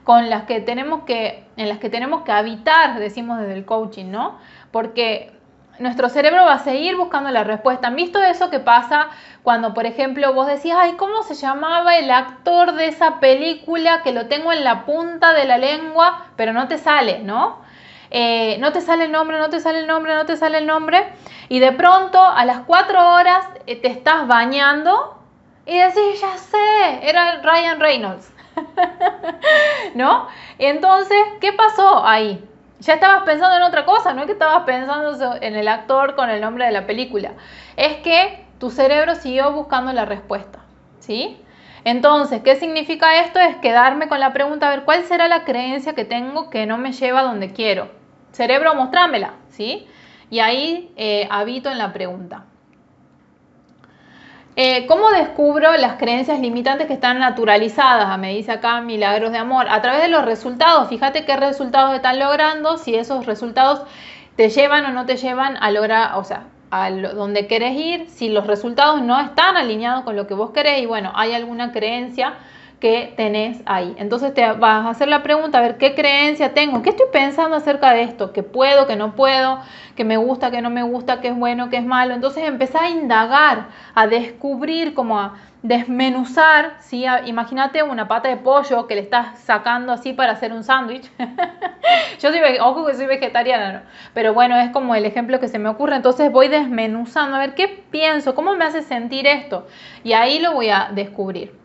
con 0.06 0.30
las 0.30 0.44
que 0.44 0.62
tenemos 0.62 1.04
que, 1.04 1.44
en 1.58 1.68
las 1.68 1.80
que 1.80 1.90
tenemos 1.90 2.22
que 2.22 2.32
habitar, 2.32 2.98
decimos 3.00 3.38
desde 3.38 3.56
el 3.56 3.66
coaching, 3.66 4.12
¿no? 4.12 4.38
Porque 4.72 5.34
nuestro 5.80 6.10
cerebro 6.10 6.46
va 6.46 6.54
a 6.54 6.60
seguir 6.60 6.96
buscando 6.96 7.32
la 7.32 7.44
respuesta. 7.44 7.88
¿Han 7.88 7.96
visto 7.96 8.22
eso 8.22 8.50
que 8.50 8.60
pasa 8.60 9.10
cuando, 9.44 9.74
por 9.74 9.86
ejemplo, 9.86 10.34
vos 10.34 10.48
decís, 10.48 10.74
ay, 10.76 10.94
¿cómo 10.94 11.24
se 11.24 11.36
llamaba 11.36 11.98
el 11.98 12.12
actor 12.12 12.74
de 12.74 12.88
esa 12.88 13.20
película 13.20 14.02
que 14.04 14.12
lo 14.12 14.28
tengo 14.28 14.52
en 14.54 14.64
la 14.64 14.86
punta 14.86 15.34
de 15.34 15.46
la 15.46 15.58
lengua, 15.58 16.28
pero 16.36 16.54
no 16.54 16.68
te 16.68 16.78
sale, 16.78 17.20
¿no? 17.20 17.60
Eh, 18.12 18.58
no 18.60 18.72
te 18.74 18.82
sale 18.82 19.06
el 19.06 19.12
nombre, 19.12 19.40
no 19.40 19.50
te 19.50 19.60
sale 19.60 19.80
el 19.80 19.88
nombre, 19.88 20.14
no 20.14 20.26
te 20.26 20.38
sale 20.38 20.60
el 20.60 20.68
nombre. 20.68 21.14
Y 21.50 21.60
de 21.60 21.72
pronto, 21.72 22.24
a 22.24 22.46
las 22.46 22.60
cuatro 22.60 23.14
horas, 23.14 23.46
eh, 23.66 23.78
te 23.78 23.88
estás 23.88 24.28
bañando 24.28 25.18
y 25.66 25.78
decís, 25.78 26.22
ya 26.22 26.38
sé, 26.38 27.10
era 27.10 27.42
Ryan 27.42 27.80
Reynolds. 27.80 28.32
¿No? 29.96 30.28
Entonces, 30.60 31.18
¿qué 31.40 31.54
pasó 31.54 32.06
ahí? 32.06 32.44
Ya 32.82 32.96
estabas 32.96 33.24
pensando 33.24 33.56
en 33.56 33.64
otra 33.64 33.86
cosa, 33.86 34.14
no 34.14 34.22
es 34.22 34.26
que 34.26 34.34
estabas 34.34 34.64
pensando 34.64 35.36
en 35.40 35.56
el 35.56 35.68
actor 35.68 36.16
con 36.16 36.30
el 36.30 36.42
nombre 36.42 36.66
de 36.66 36.72
la 36.72 36.88
película, 36.88 37.34
es 37.78 37.98
que 37.98 38.44
tu 38.60 38.72
cerebro 38.72 39.16
siguió 39.16 39.52
buscando 39.54 39.94
la 39.94 40.06
respuesta, 40.06 40.60
¿sí? 41.00 41.40
Entonces, 41.84 42.42
¿qué 42.44 42.56
significa 42.56 43.22
esto? 43.22 43.40
Es 43.40 43.56
quedarme 43.58 44.08
con 44.08 44.20
la 44.20 44.34
pregunta, 44.34 44.68
a 44.68 44.72
ver, 44.72 44.84
¿cuál 44.84 45.04
será 45.06 45.28
la 45.28 45.46
creencia 45.46 45.94
que 45.94 46.06
tengo 46.06 46.50
que 46.50 46.66
no 46.66 46.78
me 46.78 46.92
lleva 46.92 47.22
a 47.22 47.24
donde 47.24 47.54
quiero? 47.54 47.90
Cerebro, 48.32 48.74
mostrámela, 48.76 49.34
¿sí? 49.50 49.88
Y 50.30 50.40
ahí 50.40 50.92
eh, 50.96 51.28
habito 51.30 51.70
en 51.70 51.78
la 51.78 51.94
pregunta. 51.94 52.46
Eh, 54.58 54.86
¿Cómo 54.86 55.10
descubro 55.12 55.72
las 55.78 55.94
creencias 55.94 56.40
limitantes 56.42 56.88
que 56.88 56.94
están 56.94 57.20
naturalizadas? 57.20 58.18
Me 58.20 58.34
dice 58.34 58.52
acá 58.52 58.82
Milagros 58.82 59.32
de 59.32 59.38
Amor. 59.38 59.68
A 59.70 59.82
través 59.82 60.02
de 60.02 60.10
los 60.10 60.26
resultados. 60.26 60.90
Fíjate 60.90 61.24
qué 61.24 61.38
resultados 61.38 61.96
están 61.96 62.20
logrando, 62.20 62.78
si 62.78 62.96
esos 62.96 63.26
resultados 63.26 63.84
te 64.36 64.50
llevan 64.50 64.86
o 64.86 64.90
no 64.90 65.06
te 65.06 65.16
llevan 65.16 65.56
a 65.58 65.72
lograr, 65.72 66.18
o 66.18 66.24
sea, 66.26 66.48
a 66.70 66.92
donde 66.92 67.48
querés 67.48 67.78
ir, 67.78 68.10
si 68.10 68.30
los 68.30 68.48
resultados 68.48 69.02
no 69.02 69.20
están 69.20 69.56
alineados 69.56 70.04
con 70.04 70.16
lo 70.16 70.28
que 70.28 70.34
vos 70.34 70.52
querés 70.52 70.82
y 70.82 70.86
bueno, 70.86 71.12
hay 71.16 71.34
alguna 71.34 71.72
creencia 71.72 72.34
que 72.82 73.14
tenés 73.16 73.62
ahí. 73.68 73.96
Entonces 73.98 74.34
te 74.34 74.42
vas 74.54 74.86
a 74.86 74.90
hacer 74.90 75.08
la 75.08 75.22
pregunta, 75.22 75.60
a 75.60 75.62
ver, 75.62 75.78
¿qué 75.78 75.94
creencia 75.94 76.56
tengo? 76.56 76.82
¿Qué 76.82 76.90
estoy 76.90 77.06
pensando 77.14 77.56
acerca 77.56 77.94
de 77.94 78.02
esto? 78.02 78.34
¿Que 78.34 78.42
puedo, 78.42 78.88
que 78.88 78.96
no 78.96 79.16
puedo? 79.16 79.60
¿Que 79.96 80.04
me 80.04 80.18
gusta, 80.18 80.50
que 80.50 80.64
no 80.64 80.72
me 80.72 80.82
gusta? 80.82 81.22
¿Que 81.22 81.28
es 81.28 81.36
bueno, 81.38 81.70
que 81.70 81.78
es 81.78 81.86
malo? 81.86 82.16
Entonces 82.16 82.44
empezá 82.44 82.86
a 82.86 82.90
indagar, 82.90 83.68
a 83.94 84.08
descubrir, 84.08 84.96
como 84.96 85.20
a 85.20 85.36
desmenuzar, 85.62 86.78
¿sí? 86.80 87.06
Imagínate 87.26 87.84
una 87.84 88.08
pata 88.08 88.30
de 88.30 88.38
pollo 88.38 88.88
que 88.88 88.96
le 88.96 89.02
estás 89.02 89.38
sacando 89.38 89.94
así 89.94 90.14
para 90.14 90.32
hacer 90.32 90.52
un 90.52 90.64
sándwich. 90.64 91.08
Yo 92.20 92.32
soy, 92.32 92.40
ojo 92.60 92.88
que 92.88 92.96
soy 92.96 93.06
vegetariana, 93.06 93.74
¿no? 93.74 93.82
pero 94.16 94.34
bueno, 94.34 94.58
es 94.58 94.72
como 94.72 94.96
el 94.96 95.06
ejemplo 95.06 95.40
que 95.40 95.48
se 95.48 95.60
me 95.60 95.70
ocurre. 95.70 95.98
Entonces 95.98 96.32
voy 96.32 96.48
desmenuzando, 96.48 97.36
a 97.36 97.40
ver 97.40 97.54
qué 97.54 97.68
pienso, 97.68 98.34
cómo 98.34 98.56
me 98.56 98.66
hace 98.66 98.82
sentir 98.82 99.28
esto. 99.28 99.68
Y 100.04 100.14
ahí 100.14 100.40
lo 100.40 100.54
voy 100.54 100.70
a 100.70 100.90
descubrir. 100.92 101.61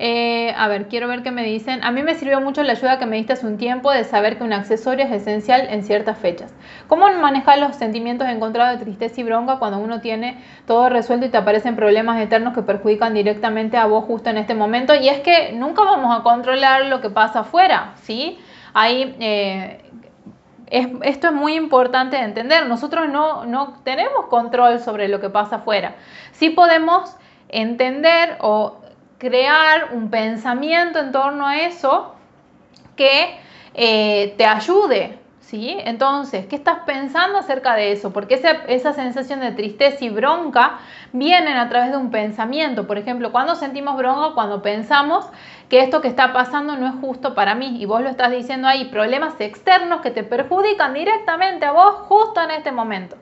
Eh, 0.00 0.54
a 0.56 0.68
ver, 0.68 0.86
quiero 0.86 1.08
ver 1.08 1.22
qué 1.22 1.32
me 1.32 1.42
dicen. 1.42 1.82
A 1.82 1.90
mí 1.90 2.02
me 2.02 2.14
sirvió 2.14 2.40
mucho 2.40 2.62
la 2.62 2.72
ayuda 2.72 2.98
que 2.98 3.06
me 3.06 3.16
diste 3.16 3.32
hace 3.32 3.46
un 3.46 3.58
tiempo 3.58 3.90
de 3.90 4.04
saber 4.04 4.38
que 4.38 4.44
un 4.44 4.52
accesorio 4.52 5.04
es 5.04 5.10
esencial 5.10 5.66
en 5.70 5.82
ciertas 5.82 6.18
fechas. 6.18 6.54
¿Cómo 6.86 7.10
manejar 7.20 7.58
los 7.58 7.74
sentimientos 7.74 8.28
encontrados 8.28 8.78
de 8.78 8.84
tristeza 8.84 9.20
y 9.20 9.24
bronca 9.24 9.58
cuando 9.58 9.78
uno 9.78 10.00
tiene 10.00 10.42
todo 10.66 10.88
resuelto 10.88 11.26
y 11.26 11.30
te 11.30 11.36
aparecen 11.36 11.74
problemas 11.74 12.20
eternos 12.20 12.54
que 12.54 12.62
perjudican 12.62 13.12
directamente 13.12 13.76
a 13.76 13.86
vos 13.86 14.04
justo 14.04 14.30
en 14.30 14.38
este 14.38 14.54
momento? 14.54 14.94
Y 14.94 15.08
es 15.08 15.20
que 15.20 15.52
nunca 15.52 15.82
vamos 15.82 16.16
a 16.16 16.22
controlar 16.22 16.86
lo 16.86 17.00
que 17.00 17.10
pasa 17.10 17.40
afuera, 17.40 17.94
¿sí? 18.02 18.38
Ahí... 18.74 19.16
Eh, 19.18 19.84
esto 20.70 21.28
es 21.28 21.32
muy 21.32 21.54
importante 21.54 22.18
de 22.18 22.24
entender. 22.24 22.66
Nosotros 22.66 23.08
no, 23.08 23.46
no 23.46 23.80
tenemos 23.84 24.26
control 24.26 24.80
sobre 24.80 25.08
lo 25.08 25.18
que 25.18 25.30
pasa 25.30 25.56
afuera. 25.56 25.94
Sí 26.32 26.50
podemos 26.50 27.16
entender 27.48 28.36
o 28.40 28.76
crear 29.18 29.90
un 29.92 30.10
pensamiento 30.10 30.98
en 31.00 31.12
torno 31.12 31.46
a 31.46 31.58
eso 31.60 32.14
que 32.96 33.38
eh, 33.74 34.34
te 34.36 34.44
ayude, 34.44 35.18
¿sí? 35.40 35.76
Entonces, 35.84 36.46
¿qué 36.46 36.56
estás 36.56 36.80
pensando 36.86 37.38
acerca 37.38 37.74
de 37.74 37.92
eso? 37.92 38.12
Porque 38.12 38.34
esa, 38.34 38.50
esa 38.68 38.92
sensación 38.92 39.40
de 39.40 39.52
tristeza 39.52 40.04
y 40.04 40.08
bronca 40.08 40.78
vienen 41.12 41.56
a 41.56 41.68
través 41.68 41.90
de 41.90 41.96
un 41.96 42.10
pensamiento. 42.10 42.86
Por 42.86 42.98
ejemplo, 42.98 43.32
cuando 43.32 43.54
sentimos 43.54 43.96
bronca, 43.96 44.34
cuando 44.34 44.62
pensamos 44.62 45.26
que 45.68 45.80
esto 45.80 46.00
que 46.00 46.08
está 46.08 46.32
pasando 46.32 46.76
no 46.76 46.86
es 46.86 46.94
justo 47.00 47.34
para 47.34 47.54
mí 47.54 47.80
y 47.80 47.86
vos 47.86 48.00
lo 48.00 48.08
estás 48.08 48.30
diciendo 48.30 48.68
ahí, 48.68 48.86
problemas 48.86 49.34
externos 49.40 50.00
que 50.00 50.10
te 50.10 50.24
perjudican 50.24 50.94
directamente 50.94 51.66
a 51.66 51.72
vos 51.72 51.94
justo 52.08 52.40
en 52.40 52.52
este 52.52 52.72
momento. 52.72 53.16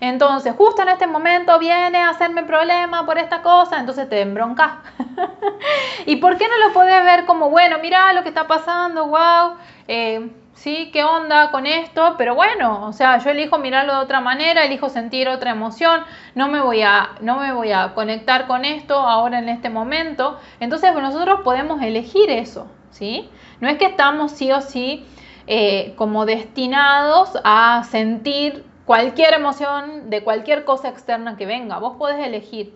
Entonces, 0.00 0.54
justo 0.56 0.82
en 0.82 0.88
este 0.88 1.06
momento 1.06 1.58
viene 1.58 1.98
a 1.98 2.10
hacerme 2.10 2.44
problema 2.44 3.04
por 3.04 3.18
esta 3.18 3.42
cosa, 3.42 3.80
entonces 3.80 4.08
te 4.08 4.20
embroncas. 4.20 4.72
¿Y 6.06 6.16
por 6.16 6.36
qué 6.38 6.46
no 6.46 6.66
lo 6.66 6.72
puedes 6.72 7.04
ver 7.04 7.24
como, 7.26 7.50
bueno, 7.50 7.78
mira 7.82 8.12
lo 8.12 8.22
que 8.22 8.28
está 8.28 8.46
pasando, 8.46 9.08
wow, 9.08 9.56
eh, 9.88 10.30
sí, 10.54 10.90
qué 10.92 11.02
onda 11.02 11.50
con 11.50 11.66
esto? 11.66 12.14
Pero 12.16 12.36
bueno, 12.36 12.86
o 12.86 12.92
sea, 12.92 13.18
yo 13.18 13.30
elijo 13.30 13.58
mirarlo 13.58 13.94
de 13.94 14.00
otra 14.00 14.20
manera, 14.20 14.64
elijo 14.64 14.88
sentir 14.88 15.28
otra 15.28 15.50
emoción, 15.50 16.04
no 16.36 16.46
me 16.48 16.60
voy 16.60 16.82
a, 16.82 17.10
no 17.20 17.38
me 17.38 17.52
voy 17.52 17.72
a 17.72 17.94
conectar 17.94 18.46
con 18.46 18.64
esto 18.64 18.94
ahora 18.94 19.40
en 19.40 19.48
este 19.48 19.68
momento. 19.68 20.38
Entonces, 20.60 20.94
nosotros 20.94 21.40
podemos 21.42 21.82
elegir 21.82 22.30
eso, 22.30 22.70
¿sí? 22.90 23.28
No 23.60 23.68
es 23.68 23.78
que 23.78 23.86
estamos 23.86 24.30
sí 24.30 24.52
o 24.52 24.60
sí 24.60 25.04
eh, 25.48 25.94
como 25.96 26.24
destinados 26.24 27.36
a 27.42 27.82
sentir 27.84 28.64
cualquier 28.88 29.34
emoción 29.34 30.08
de 30.08 30.24
cualquier 30.24 30.64
cosa 30.64 30.88
externa 30.88 31.36
que 31.36 31.44
venga. 31.44 31.78
Vos 31.78 31.98
podés 31.98 32.26
elegir. 32.26 32.72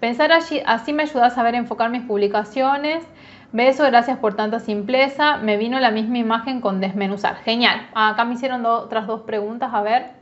Pensar 0.00 0.32
allí, 0.32 0.62
así 0.64 0.94
me 0.94 1.02
ayuda 1.02 1.26
a 1.26 1.30
saber 1.30 1.54
enfocar 1.54 1.90
mis 1.90 2.00
publicaciones. 2.00 3.04
Beso, 3.52 3.84
gracias 3.84 4.16
por 4.16 4.32
tanta 4.32 4.58
simpleza. 4.58 5.36
Me 5.36 5.58
vino 5.58 5.78
la 5.78 5.90
misma 5.90 6.16
imagen 6.16 6.62
con 6.62 6.80
desmenuzar. 6.80 7.36
Genial. 7.44 7.90
Acá 7.94 8.24
me 8.24 8.36
hicieron 8.36 8.64
otras 8.64 9.06
dos 9.06 9.20
preguntas. 9.20 9.74
A 9.74 9.82
ver. 9.82 10.19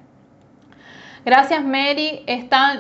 Gracias 1.29 1.63
Mary, 1.63 2.25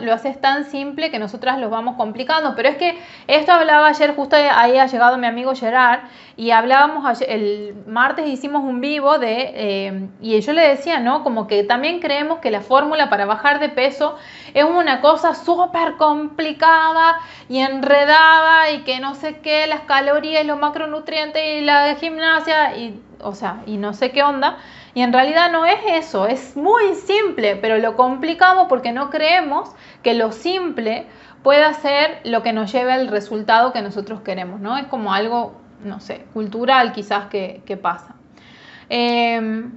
lo 0.00 0.14
haces 0.14 0.40
tan 0.40 0.64
simple 0.64 1.10
que 1.10 1.18
nosotras 1.18 1.58
lo 1.58 1.68
vamos 1.68 1.96
complicando, 1.96 2.54
pero 2.56 2.70
es 2.70 2.78
que 2.78 2.98
esto 3.26 3.52
hablaba 3.52 3.88
ayer, 3.88 4.16
justo 4.16 4.36
ahí 4.36 4.78
ha 4.78 4.86
llegado 4.86 5.18
mi 5.18 5.26
amigo 5.26 5.54
Gerard 5.54 6.00
y 6.34 6.50
hablábamos 6.50 7.20
el 7.20 7.74
martes 7.86 8.26
hicimos 8.26 8.64
un 8.64 8.80
vivo 8.80 9.18
de, 9.18 9.52
eh, 9.54 10.08
y 10.22 10.40
yo 10.40 10.54
le 10.54 10.66
decía, 10.66 10.98
¿no? 10.98 11.22
Como 11.24 11.46
que 11.46 11.62
también 11.62 12.00
creemos 12.00 12.38
que 12.38 12.50
la 12.50 12.62
fórmula 12.62 13.10
para 13.10 13.26
bajar 13.26 13.60
de 13.60 13.68
peso 13.68 14.16
es 14.54 14.64
una 14.64 15.02
cosa 15.02 15.34
súper 15.34 15.96
complicada 15.98 17.18
y 17.50 17.58
enredada 17.58 18.70
y 18.70 18.78
que 18.78 18.98
no 18.98 19.14
sé 19.14 19.40
qué, 19.40 19.66
las 19.66 19.80
calorías, 19.80 20.46
los 20.46 20.58
macronutrientes 20.58 21.42
y 21.44 21.60
la 21.60 21.94
gimnasia 21.96 22.74
y 22.78 22.98
o 23.20 23.34
sea, 23.34 23.62
y 23.66 23.76
no 23.76 23.92
sé 23.92 24.10
qué 24.10 24.22
onda. 24.22 24.58
Y 24.98 25.02
en 25.02 25.12
realidad 25.12 25.52
no 25.52 25.64
es 25.64 25.78
eso, 25.86 26.26
es 26.26 26.56
muy 26.56 26.96
simple, 26.96 27.54
pero 27.54 27.78
lo 27.78 27.94
complicamos 27.94 28.66
porque 28.68 28.90
no 28.90 29.10
creemos 29.10 29.70
que 30.02 30.12
lo 30.12 30.32
simple 30.32 31.06
pueda 31.44 31.72
ser 31.74 32.18
lo 32.24 32.42
que 32.42 32.52
nos 32.52 32.72
lleve 32.72 32.90
al 32.90 33.06
resultado 33.06 33.72
que 33.72 33.80
nosotros 33.80 34.22
queremos, 34.22 34.58
¿no? 34.58 34.76
Es 34.76 34.88
como 34.88 35.14
algo, 35.14 35.54
no 35.84 36.00
sé, 36.00 36.24
cultural 36.34 36.90
quizás 36.90 37.26
que, 37.26 37.78
pasa. 37.80 38.16
Em, 38.88 39.70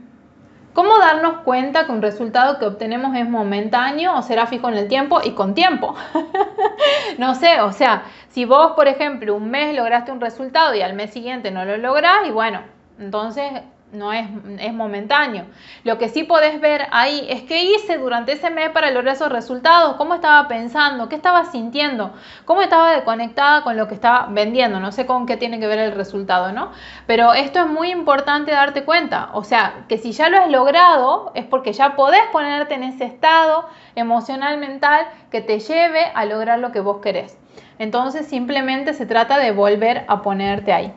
¿Cómo 0.74 0.97
darnos 0.97 1.41
cuenta 1.43 1.86
que 1.86 1.91
un 1.91 2.01
resultado 2.01 2.57
que 2.57 2.65
obtenemos 2.65 3.15
es 3.15 3.30
momentáneo 3.30 4.15
o 4.15 4.24
será 4.24 4.47
fijo 4.47 4.69
en 4.69 4.76
el 4.76 4.88
tiempo 4.88 5.22
y 5.24 5.34
con 5.34 5.53
tiempo? 5.53 5.93
no 7.19 7.36
sé, 7.36 7.61
o 7.61 7.74
sea, 7.74 8.05
si 8.30 8.45
vos, 8.45 8.72
por 8.72 8.88
ejemplo, 8.88 9.36
un 9.36 9.51
mes 9.51 9.76
lograste 9.76 10.11
un 10.11 10.19
resultado 10.19 10.74
y 10.74 10.82
al 10.82 10.95
mes 10.95 11.11
siguiente 11.11 11.51
no 11.51 11.63
lo 11.63 11.78
lográs, 11.78 12.28
y 12.28 12.32
bueno, 12.32 12.61
entonces 12.97 13.51
no 13.92 14.14
es, 14.14 14.28
es, 14.60 14.74
momentáneo. 14.74 15.46
Lo 15.84 15.98
que 15.98 16.10
sí 16.10 16.24
podés 16.24 16.60
ver 16.62 16.88
ahí 16.92 17.26
es 17.30 17.44
qué 17.44 17.64
hice 17.64 17.98
durante 17.98 18.34
ese 18.34 18.50
mes 18.50 18.70
para 18.70 18.92
lograr 18.92 19.16
esos 19.16 19.32
resultados, 19.32 19.96
cómo 19.96 20.16
estaba 20.16 20.48
pensando, 20.48 21.10
qué 21.10 21.16
estaba 21.16 21.46
sintiendo, 21.46 22.14
cómo 22.46 22.62
estaba 22.62 22.92
desconectada 22.92 23.64
con 23.64 23.78
lo 23.78 23.88
que 23.88 23.94
estaba 23.94 24.28
vendiendo. 24.30 24.80
No 24.80 24.92
sé 24.92 25.06
con 25.06 25.26
qué 25.26 25.38
tiene 25.38 25.60
que 25.60 25.68
ver 25.68 25.80
el 25.80 25.92
resultado, 25.94 26.52
¿no? 26.52 26.72
Pero 27.06 27.34
esto 27.34 27.60
es 27.60 27.68
muy 27.68 27.92
importante 27.92 28.52
darte 28.52 28.84
cuenta. 28.84 29.30
O 29.34 29.44
sea, 29.44 29.86
que 29.88 29.98
si 29.98 30.12
ya 30.12 30.30
lo 30.30 30.38
has 30.38 30.50
logrado 30.50 31.32
es 31.36 31.46
porque 31.46 31.74
ya 31.74 31.96
podés 31.96 32.24
ponerte 32.32 32.76
en 32.76 32.84
ese 32.84 33.06
estado 33.06 33.68
emocional, 33.96 34.58
mental 34.58 35.08
que 35.30 35.42
te 35.42 35.60
lleve 35.60 36.06
a 36.14 36.26
lograr 36.26 36.60
lo 36.60 36.72
que 36.72 36.80
vos 36.80 37.02
querés. 37.02 37.38
Entonces 37.80 38.28
simplemente 38.28 38.94
se 38.94 39.06
trata 39.06 39.38
de 39.38 39.52
volver 39.52 40.06
a 40.08 40.22
ponerte 40.22 40.72
ahí. 40.72 40.94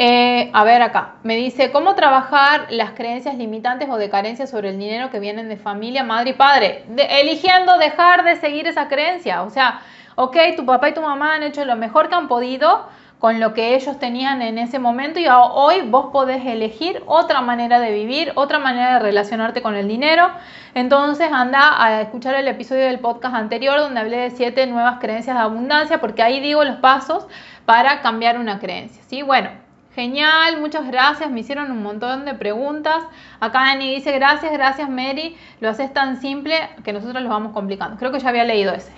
Eh, 0.00 0.48
a 0.52 0.62
ver 0.62 0.80
acá, 0.80 1.14
me 1.24 1.34
dice, 1.34 1.72
¿cómo 1.72 1.96
trabajar 1.96 2.68
las 2.70 2.92
creencias 2.92 3.34
limitantes 3.36 3.88
o 3.90 3.96
de 3.96 4.08
carencia 4.08 4.46
sobre 4.46 4.68
el 4.68 4.78
dinero 4.78 5.10
que 5.10 5.18
vienen 5.18 5.48
de 5.48 5.56
familia, 5.56 6.04
madre 6.04 6.30
y 6.30 6.32
padre? 6.34 6.84
eligiendo 7.10 7.76
dejar 7.78 8.22
de 8.22 8.36
seguir 8.36 8.68
esa 8.68 8.86
creencia. 8.86 9.42
O 9.42 9.50
sea, 9.50 9.80
ok, 10.14 10.36
tu 10.56 10.64
papá 10.64 10.90
y 10.90 10.94
tu 10.94 11.02
mamá 11.02 11.34
han 11.34 11.42
hecho 11.42 11.64
lo 11.64 11.74
mejor 11.74 12.08
que 12.08 12.14
han 12.14 12.28
podido 12.28 12.86
con 13.18 13.40
lo 13.40 13.54
que 13.54 13.74
ellos 13.74 13.98
tenían 13.98 14.40
en 14.40 14.58
ese 14.58 14.78
momento 14.78 15.18
y 15.18 15.26
hoy 15.26 15.82
vos 15.82 16.10
podés 16.12 16.46
elegir 16.46 17.02
otra 17.06 17.40
manera 17.40 17.80
de 17.80 17.90
vivir, 17.90 18.30
otra 18.36 18.60
manera 18.60 18.94
de 18.94 18.98
relacionarte 19.00 19.62
con 19.62 19.74
el 19.74 19.88
dinero. 19.88 20.30
Entonces 20.74 21.28
anda 21.32 21.82
a 21.82 22.02
escuchar 22.02 22.36
el 22.36 22.46
episodio 22.46 22.84
del 22.84 23.00
podcast 23.00 23.34
anterior 23.34 23.80
donde 23.80 23.98
hablé 23.98 24.18
de 24.18 24.30
siete 24.30 24.64
nuevas 24.68 25.00
creencias 25.00 25.36
de 25.36 25.42
abundancia 25.42 26.00
porque 26.00 26.22
ahí 26.22 26.38
digo 26.38 26.62
los 26.62 26.76
pasos 26.76 27.26
para 27.64 28.00
cambiar 28.00 28.38
una 28.38 28.60
creencia. 28.60 29.02
¿sí? 29.08 29.22
Bueno, 29.22 29.50
Genial, 29.98 30.60
muchas 30.60 30.86
gracias, 30.86 31.28
me 31.28 31.40
hicieron 31.40 31.72
un 31.72 31.82
montón 31.82 32.24
de 32.24 32.32
preguntas. 32.34 33.02
Acá 33.40 33.72
Annie 33.72 33.96
dice, 33.96 34.12
gracias, 34.12 34.52
gracias 34.52 34.88
Mary, 34.88 35.36
lo 35.58 35.68
haces 35.68 35.92
tan 35.92 36.20
simple 36.20 36.54
que 36.84 36.92
nosotros 36.92 37.20
lo 37.20 37.28
vamos 37.28 37.52
complicando. 37.52 37.96
Creo 37.96 38.12
que 38.12 38.20
ya 38.20 38.28
había 38.28 38.44
leído 38.44 38.72
ese. 38.72 38.92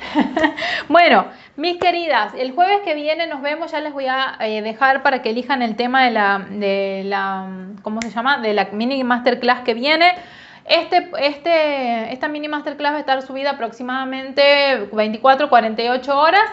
bueno, 0.91 1.25
mis 1.57 1.79
queridas, 1.79 2.35
el 2.37 2.53
jueves 2.53 2.81
que 2.85 2.95
viene 2.95 3.27
nos 3.29 3.41
vemos, 3.41 3.73
ya 3.73 3.81
les 3.81 3.95
voy 3.95 4.09
a 4.09 4.37
eh, 4.41 4.61
dejar 4.61 5.03
para 5.03 5.23
que 5.23 5.31
elijan 5.31 5.63
el 5.63 5.75
tema 5.75 6.05
de 6.05 6.11
la, 6.11 6.47
de 6.51 7.05
la, 7.07 7.49
¿cómo 7.81 8.03
se 8.03 8.11
llama? 8.11 8.37
De 8.37 8.53
la 8.53 8.69
mini 8.71 9.03
masterclass 9.03 9.61
que 9.61 9.73
viene. 9.73 10.13
Este, 10.67 11.11
este, 11.19 12.13
esta 12.13 12.29
mini 12.29 12.49
masterclass 12.49 12.93
va 12.93 12.97
a 12.99 13.01
estar 13.01 13.23
subida 13.23 13.53
aproximadamente 13.53 14.91
24-48 14.91 16.09
horas 16.11 16.45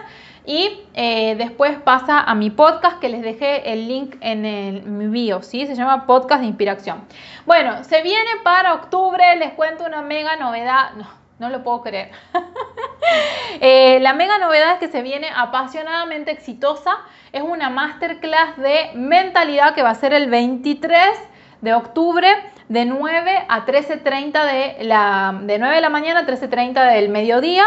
y 0.48 0.82
eh, 0.94 1.36
después 1.36 1.78
pasa 1.82 2.22
a 2.22 2.34
mi 2.34 2.50
podcast 2.50 3.00
que 3.00 3.10
les 3.10 3.22
dejé 3.22 3.74
el 3.74 3.86
link 3.86 4.16
en, 4.22 4.46
el, 4.46 4.84
mi 4.84 5.08
bio, 5.08 5.44
¿sí? 5.44 5.68
Se 5.68 5.76
llama 5.76 6.08
Podcast 6.08 6.40
de 6.40 6.48
Inspiración. 6.48 7.04
Bueno, 7.46 7.84
se 7.84 8.02
viene 8.02 8.30
para 8.46 8.74
octubre, 8.74 9.36
les 9.36 9.52
cuento 9.52 9.84
una 9.86 10.02
mega 10.02 10.38
novedad. 10.38 10.94
No, 10.94 11.06
no 11.40 11.50
lo 11.50 11.64
puedo 11.64 11.84
creer. 11.84 12.12
Eh, 13.62 14.00
la 14.02 14.14
mega 14.14 14.38
novedad 14.38 14.74
es 14.74 14.80
que 14.80 14.90
se 14.90 15.02
viene 15.02 15.30
apasionadamente 15.34 16.30
exitosa. 16.30 16.98
Es 17.32 17.42
una 17.42 17.70
masterclass 17.70 18.58
de 18.58 18.92
mentalidad 18.96 19.74
que 19.74 19.82
va 19.82 19.92
a 19.92 19.96
ser 19.96 20.14
el 20.14 20.30
23 20.30 21.02
de 21.62 21.74
octubre 21.74 22.28
de 22.70 22.86
9 22.86 23.46
a 23.48 23.66
13.30 23.66 24.44
de 24.44 24.84
la, 24.84 25.40
de 25.42 25.58
9 25.58 25.76
de 25.76 25.82
la 25.82 25.90
mañana 25.90 26.22
a 26.22 26.26
13.30 26.26 26.94
del 26.94 27.10
mediodía 27.10 27.66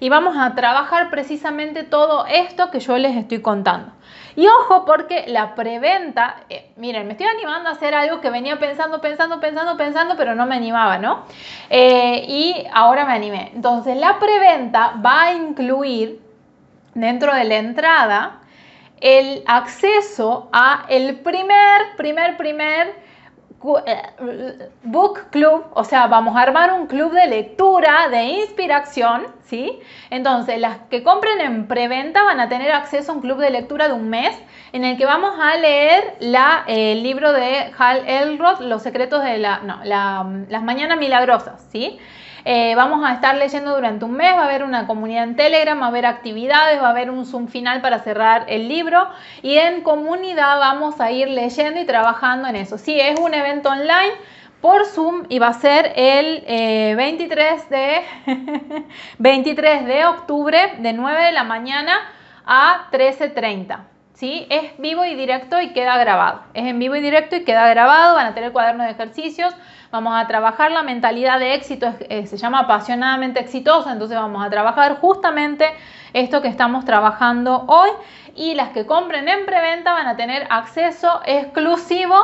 y 0.00 0.08
vamos 0.08 0.36
a 0.38 0.54
trabajar 0.54 1.10
precisamente 1.10 1.84
todo 1.84 2.26
esto 2.26 2.70
que 2.70 2.80
yo 2.80 2.96
les 2.96 3.16
estoy 3.16 3.40
contando. 3.40 3.92
Y 4.36 4.46
ojo 4.46 4.84
porque 4.84 5.24
la 5.26 5.56
preventa, 5.56 6.36
eh, 6.48 6.70
miren, 6.76 7.06
me 7.06 7.14
estoy 7.14 7.26
animando 7.26 7.68
a 7.68 7.72
hacer 7.72 7.92
algo 7.92 8.20
que 8.20 8.30
venía 8.30 8.58
pensando, 8.58 9.00
pensando, 9.00 9.40
pensando, 9.40 9.76
pensando, 9.76 10.14
pero 10.16 10.34
no 10.36 10.46
me 10.46 10.54
animaba, 10.54 10.98
¿no? 10.98 11.24
Eh, 11.68 12.24
y 12.28 12.66
ahora 12.72 13.04
me 13.04 13.14
animé. 13.14 13.50
Entonces 13.54 13.96
la 13.96 14.18
preventa 14.20 14.94
va 15.04 15.24
a 15.24 15.34
incluir 15.34 16.20
dentro 16.94 17.34
de 17.34 17.44
la 17.44 17.56
entrada 17.56 18.40
el 19.00 19.42
acceso 19.46 20.48
a 20.52 20.84
el 20.88 21.16
primer, 21.16 21.96
primer, 21.96 22.36
primer 22.36 23.07
book 23.60 25.30
club, 25.30 25.64
o 25.74 25.84
sea, 25.84 26.06
vamos 26.06 26.36
a 26.36 26.42
armar 26.42 26.72
un 26.72 26.86
club 26.86 27.12
de 27.12 27.26
lectura, 27.26 28.08
de 28.08 28.22
inspiración, 28.22 29.26
¿sí? 29.44 29.80
Entonces, 30.10 30.60
las 30.60 30.78
que 30.90 31.02
compren 31.02 31.40
en 31.40 31.66
preventa 31.66 32.22
van 32.22 32.38
a 32.38 32.48
tener 32.48 32.70
acceso 32.70 33.12
a 33.12 33.14
un 33.16 33.20
club 33.20 33.38
de 33.38 33.50
lectura 33.50 33.88
de 33.88 33.94
un 33.94 34.08
mes 34.08 34.38
en 34.72 34.84
el 34.84 34.96
que 34.96 35.06
vamos 35.06 35.34
a 35.40 35.56
leer 35.56 36.16
la, 36.20 36.64
el 36.68 37.02
libro 37.02 37.32
de 37.32 37.72
Hal 37.76 38.06
Elrod, 38.06 38.60
Los 38.60 38.82
secretos 38.82 39.24
de 39.24 39.38
la, 39.38 39.58
no, 39.58 39.80
las 39.84 40.62
mañanas 40.62 40.98
milagrosas, 40.98 41.66
¿sí? 41.72 41.98
Eh, 42.50 42.74
vamos 42.76 43.04
a 43.04 43.12
estar 43.12 43.34
leyendo 43.34 43.74
durante 43.74 44.06
un 44.06 44.12
mes, 44.12 44.32
va 44.32 44.40
a 44.40 44.44
haber 44.44 44.64
una 44.64 44.86
comunidad 44.86 45.24
en 45.24 45.36
Telegram, 45.36 45.78
va 45.78 45.84
a 45.84 45.88
haber 45.88 46.06
actividades, 46.06 46.80
va 46.80 46.86
a 46.86 46.90
haber 46.92 47.10
un 47.10 47.26
Zoom 47.26 47.48
final 47.48 47.82
para 47.82 47.98
cerrar 47.98 48.46
el 48.48 48.68
libro 48.68 49.06
y 49.42 49.58
en 49.58 49.82
comunidad 49.82 50.58
vamos 50.58 50.98
a 50.98 51.12
ir 51.12 51.28
leyendo 51.28 51.78
y 51.78 51.84
trabajando 51.84 52.48
en 52.48 52.56
eso. 52.56 52.78
Sí, 52.78 52.98
es 52.98 53.20
un 53.20 53.34
evento 53.34 53.68
online 53.68 54.14
por 54.62 54.86
Zoom 54.86 55.26
y 55.28 55.38
va 55.40 55.48
a 55.48 55.52
ser 55.52 55.92
el 55.94 56.96
23, 56.96 57.66
eh, 57.70 58.02
de 58.26 58.84
23 59.18 59.84
de 59.84 60.06
octubre 60.06 60.72
de 60.78 60.94
9 60.94 61.24
de 61.24 61.32
la 61.32 61.44
mañana 61.44 61.98
a 62.46 62.88
13.30. 62.90 63.80
¿Sí? 64.14 64.46
Es 64.50 64.76
vivo 64.78 65.04
y 65.04 65.14
directo 65.14 65.60
y 65.60 65.74
queda 65.74 65.96
grabado. 65.98 66.42
Es 66.54 66.64
en 66.64 66.78
vivo 66.78 66.96
y 66.96 67.00
directo 67.00 67.36
y 67.36 67.44
queda 67.44 67.68
grabado. 67.68 68.16
Van 68.16 68.26
a 68.26 68.34
tener 68.34 68.50
cuadernos 68.50 68.86
de 68.86 68.92
ejercicios 68.92 69.54
vamos 69.90 70.14
a 70.16 70.26
trabajar 70.26 70.70
la 70.70 70.82
mentalidad 70.82 71.38
de 71.38 71.54
éxito, 71.54 71.94
eh, 72.08 72.26
se 72.26 72.36
llama 72.36 72.60
apasionadamente 72.60 73.40
exitosa, 73.40 73.92
entonces 73.92 74.16
vamos 74.16 74.44
a 74.44 74.50
trabajar 74.50 74.98
justamente 75.00 75.66
esto 76.12 76.42
que 76.42 76.48
estamos 76.48 76.84
trabajando 76.84 77.64
hoy 77.66 77.90
y 78.34 78.54
las 78.54 78.70
que 78.70 78.86
compren 78.86 79.28
en 79.28 79.46
preventa 79.46 79.92
van 79.92 80.06
a 80.06 80.16
tener 80.16 80.46
acceso 80.50 81.20
exclusivo 81.26 82.14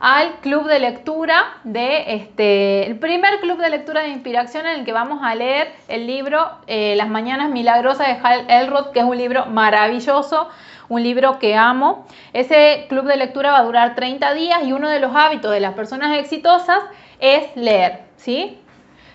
al 0.00 0.32
club 0.40 0.66
de 0.66 0.80
lectura 0.80 1.44
de 1.64 2.14
este, 2.14 2.86
el 2.86 2.98
primer 2.98 3.40
club 3.40 3.58
de 3.58 3.70
lectura 3.70 4.02
de 4.02 4.08
inspiración 4.08 4.66
en 4.66 4.80
el 4.80 4.84
que 4.84 4.92
vamos 4.92 5.20
a 5.22 5.34
leer 5.34 5.72
el 5.88 6.06
libro 6.06 6.50
eh, 6.66 6.94
Las 6.96 7.08
Mañanas 7.08 7.50
Milagrosas 7.50 8.08
de 8.08 8.18
Hal 8.22 8.44
Elrod, 8.48 8.90
que 8.90 8.98
es 8.98 9.04
un 9.04 9.16
libro 9.16 9.46
maravilloso, 9.46 10.48
un 10.92 11.02
libro 11.02 11.38
que 11.38 11.56
amo. 11.56 12.06
Ese 12.32 12.86
club 12.88 13.06
de 13.06 13.16
lectura 13.16 13.52
va 13.52 13.58
a 13.58 13.64
durar 13.64 13.94
30 13.94 14.34
días 14.34 14.62
y 14.64 14.72
uno 14.72 14.88
de 14.88 15.00
los 15.00 15.14
hábitos 15.14 15.50
de 15.50 15.60
las 15.60 15.74
personas 15.74 16.18
exitosas 16.18 16.80
es 17.18 17.56
leer, 17.56 18.02
¿sí? 18.16 18.58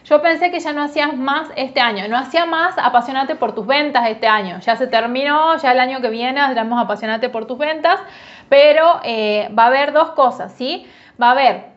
Yo 0.05 0.21
pensé 0.21 0.51
que 0.51 0.59
ya 0.59 0.71
no 0.71 0.83
hacías 0.83 1.15
más 1.15 1.49
este 1.57 1.81
año, 1.81 2.07
no 2.07 2.17
hacía 2.17 2.45
más 2.45 2.77
apasionate 2.77 3.35
por 3.35 3.53
tus 3.53 3.67
ventas 3.67 4.09
este 4.09 4.27
año. 4.27 4.59
Ya 4.61 4.77
se 4.77 4.87
terminó, 4.87 5.57
ya 5.57 5.73
el 5.73 5.79
año 5.79 6.01
que 6.01 6.09
viene 6.09 6.39
haremos 6.39 6.81
apasionate 6.81 7.29
por 7.29 7.45
tus 7.45 7.57
ventas, 7.57 7.99
pero 8.47 9.01
eh, 9.03 9.49
va 9.57 9.63
a 9.63 9.67
haber 9.67 9.91
dos 9.91 10.11
cosas, 10.11 10.53
¿sí? 10.53 10.87
Va 11.21 11.27
a 11.27 11.31
haber 11.31 11.76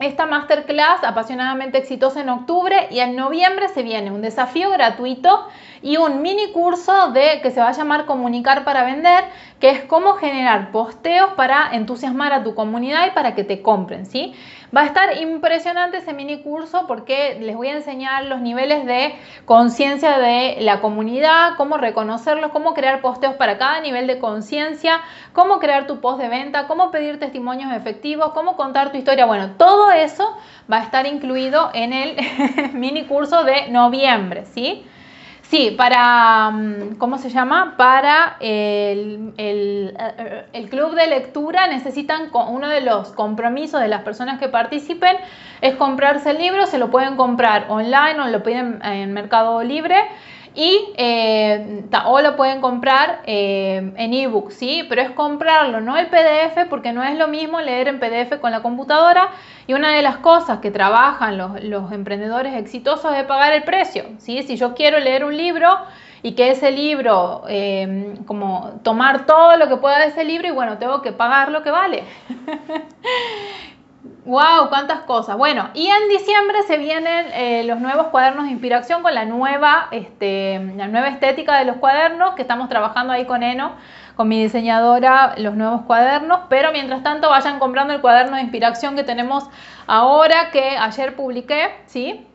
esta 0.00 0.26
masterclass 0.26 1.04
apasionadamente 1.04 1.78
exitosa 1.78 2.20
en 2.20 2.28
octubre 2.28 2.88
y 2.90 2.98
en 2.98 3.14
noviembre 3.14 3.68
se 3.68 3.82
viene 3.82 4.10
un 4.10 4.22
desafío 4.22 4.70
gratuito 4.70 5.46
y 5.82 5.98
un 5.98 6.20
mini 6.22 6.50
curso 6.52 7.12
de 7.12 7.40
que 7.42 7.50
se 7.50 7.60
va 7.60 7.68
a 7.68 7.72
llamar 7.72 8.04
Comunicar 8.04 8.64
para 8.64 8.84
Vender, 8.84 9.24
que 9.64 9.70
es 9.70 9.80
cómo 9.84 10.16
generar 10.16 10.72
posteos 10.72 11.32
para 11.38 11.70
entusiasmar 11.72 12.34
a 12.34 12.44
tu 12.44 12.54
comunidad 12.54 13.06
y 13.06 13.12
para 13.12 13.34
que 13.34 13.44
te 13.44 13.62
compren, 13.62 14.04
¿sí? 14.04 14.34
Va 14.76 14.82
a 14.82 14.84
estar 14.84 15.16
impresionante 15.16 15.96
ese 15.96 16.12
mini 16.12 16.42
curso 16.42 16.86
porque 16.86 17.38
les 17.40 17.56
voy 17.56 17.68
a 17.68 17.76
enseñar 17.76 18.26
los 18.26 18.42
niveles 18.42 18.84
de 18.84 19.14
conciencia 19.46 20.18
de 20.18 20.58
la 20.60 20.82
comunidad, 20.82 21.54
cómo 21.56 21.78
reconocerlos, 21.78 22.50
cómo 22.50 22.74
crear 22.74 23.00
posteos 23.00 23.36
para 23.36 23.56
cada 23.56 23.80
nivel 23.80 24.06
de 24.06 24.18
conciencia, 24.18 25.00
cómo 25.32 25.60
crear 25.60 25.86
tu 25.86 25.98
post 26.02 26.20
de 26.20 26.28
venta, 26.28 26.66
cómo 26.66 26.90
pedir 26.90 27.18
testimonios 27.18 27.72
efectivos, 27.72 28.32
cómo 28.34 28.58
contar 28.58 28.92
tu 28.92 28.98
historia. 28.98 29.24
Bueno, 29.24 29.52
todo 29.56 29.92
eso 29.92 30.36
va 30.70 30.80
a 30.80 30.82
estar 30.82 31.06
incluido 31.06 31.70
en 31.72 31.94
el 31.94 32.16
mini 32.74 33.06
curso 33.06 33.44
de 33.44 33.68
noviembre, 33.70 34.44
¿sí? 34.44 34.84
Sí, 35.50 35.74
para, 35.76 36.50
mm, 36.50 36.96
¿cómo 36.96 37.18
se 37.18 37.28
llama? 37.28 37.74
Para 37.76 38.36
el, 38.40 39.34
el, 39.36 40.68
club 40.70 40.94
de 40.94 41.06
lectura 41.06 41.66
necesitan, 41.66 42.30
uno 42.32 42.68
de 42.68 42.80
los 42.80 43.12
compromisos 43.12 43.80
de 43.80 43.88
las 43.88 44.02
personas 44.02 44.40
que 44.40 44.48
participen 44.48 45.16
es 45.60 45.76
comprarse 45.76 46.30
el 46.30 46.38
libro, 46.38 46.66
se 46.66 46.78
lo 46.78 46.90
pueden 46.90 47.16
comprar 47.16 47.66
online 47.68 48.20
o 48.20 48.26
lo 48.28 48.42
piden 48.42 48.80
en 48.82 49.12
Mercado 49.12 49.62
Libre 49.62 49.96
y 50.54 50.92
eh, 50.96 51.84
o 52.06 52.20
lo 52.20 52.36
pueden 52.36 52.60
comprar 52.60 53.22
eh, 53.26 53.92
en 53.96 54.14
ebook, 54.14 54.50
¿sí? 54.50 54.84
Pero 54.88 55.02
es 55.02 55.10
comprarlo, 55.10 55.80
no 55.80 55.96
el 55.96 56.06
PDF, 56.06 56.68
porque 56.70 56.92
no 56.92 57.02
es 57.02 57.18
lo 57.18 57.28
mismo 57.28 57.60
leer 57.60 57.88
en 57.88 57.98
PDF 57.98 58.40
con 58.40 58.52
la 58.52 58.62
computadora. 58.62 59.30
Y 59.66 59.74
una 59.74 59.94
de 59.94 60.02
las 60.02 60.18
cosas 60.18 60.58
que 60.58 60.70
trabajan 60.70 61.38
los, 61.38 61.92
emprendedores 61.92 62.54
exitosos 62.54 63.14
es 63.16 63.24
pagar 63.24 63.52
el 63.52 63.62
precio, 63.64 64.04
¿sí? 64.18 64.42
Si 64.42 64.56
yo 64.56 64.74
quiero 64.74 64.98
leer 64.98 65.24
un 65.24 65.36
libro 65.36 65.68
y 66.22 66.32
que 66.32 66.50
ese 66.50 66.70
libro, 66.70 67.44
eh, 67.48 68.14
como 68.26 68.80
tomar 68.82 69.26
todo 69.26 69.56
lo 69.56 69.68
que 69.68 69.76
pueda 69.76 70.00
de 70.00 70.08
ese 70.08 70.24
libro 70.24 70.48
y 70.48 70.50
bueno, 70.50 70.78
tengo 70.78 71.02
que 71.02 71.12
pagar 71.12 71.50
lo 71.50 71.62
que 71.62 71.70
vale. 71.70 72.04
¡Wow! 74.26 74.68
¡Cuántas 74.68 75.00
cosas! 75.00 75.38
Bueno, 75.38 75.70
y 75.72 75.86
en 75.86 76.08
diciembre 76.10 76.62
se 76.66 76.76
vienen 76.76 77.26
eh, 77.32 77.64
los 77.64 77.80
nuevos 77.80 78.08
cuadernos 78.08 78.44
de 78.44 78.50
inspiración 78.50 79.02
con 79.02 79.14
la 79.14 79.24
nueva, 79.24 79.88
este, 79.92 80.58
la 80.76 80.88
nueva 80.88 81.08
estética 81.08 81.58
de 81.58 81.64
los 81.64 81.76
cuadernos 81.76 82.34
que 82.34 82.42
estamos 82.42 82.68
trabajando 82.68 83.14
ahí 83.14 83.24
con 83.24 83.42
Eno, 83.42 83.72
con 84.14 84.28
mi 84.28 84.42
diseñadora, 84.42 85.34
los 85.38 85.54
nuevos 85.54 85.82
cuadernos. 85.86 86.40
Pero 86.50 86.70
mientras 86.72 87.02
tanto, 87.02 87.30
vayan 87.30 87.58
comprando 87.58 87.94
el 87.94 88.02
cuaderno 88.02 88.36
de 88.36 88.42
inspiración 88.42 88.94
que 88.94 89.04
tenemos 89.04 89.48
ahora, 89.86 90.50
que 90.50 90.76
ayer 90.76 91.16
publiqué, 91.16 91.70
¿sí? 91.86 92.26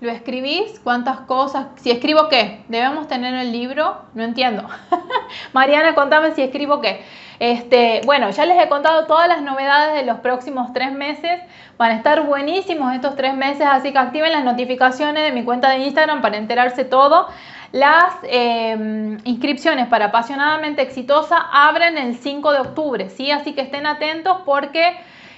¿Lo 0.00 0.10
escribís? 0.10 0.78
¿Cuántas 0.84 1.20
cosas? 1.20 1.68
Si 1.76 1.90
escribo 1.90 2.28
qué? 2.28 2.60
¿Debemos 2.68 3.08
tener 3.08 3.34
el 3.34 3.50
libro? 3.50 4.02
No 4.12 4.24
entiendo. 4.24 4.68
Mariana, 5.54 5.94
contame 5.94 6.34
si 6.34 6.42
escribo 6.42 6.82
qué. 6.82 7.02
Este, 7.38 8.02
bueno, 8.04 8.28
ya 8.28 8.44
les 8.44 8.62
he 8.62 8.68
contado 8.68 9.06
todas 9.06 9.26
las 9.26 9.40
novedades 9.40 9.94
de 9.94 10.04
los 10.04 10.20
próximos 10.20 10.74
tres 10.74 10.92
meses. 10.92 11.40
Van 11.78 11.92
a 11.92 11.94
estar 11.94 12.24
buenísimos 12.26 12.94
estos 12.94 13.16
tres 13.16 13.34
meses, 13.34 13.66
así 13.70 13.92
que 13.92 13.98
activen 13.98 14.32
las 14.32 14.44
notificaciones 14.44 15.22
de 15.22 15.32
mi 15.32 15.44
cuenta 15.44 15.70
de 15.70 15.78
Instagram 15.78 16.20
para 16.20 16.36
enterarse 16.36 16.84
todo. 16.84 17.28
Las 17.72 18.16
em, 18.24 19.16
inscripciones 19.24 19.86
para 19.88 20.06
Apasionadamente 20.06 20.82
Exitosa 20.82 21.38
abren 21.52 21.96
el 21.96 22.16
5 22.16 22.52
de 22.52 22.58
octubre, 22.58 23.08
¿sí? 23.08 23.30
Así 23.30 23.54
que 23.54 23.62
estén 23.62 23.86
atentos 23.86 24.38
porque 24.44 24.94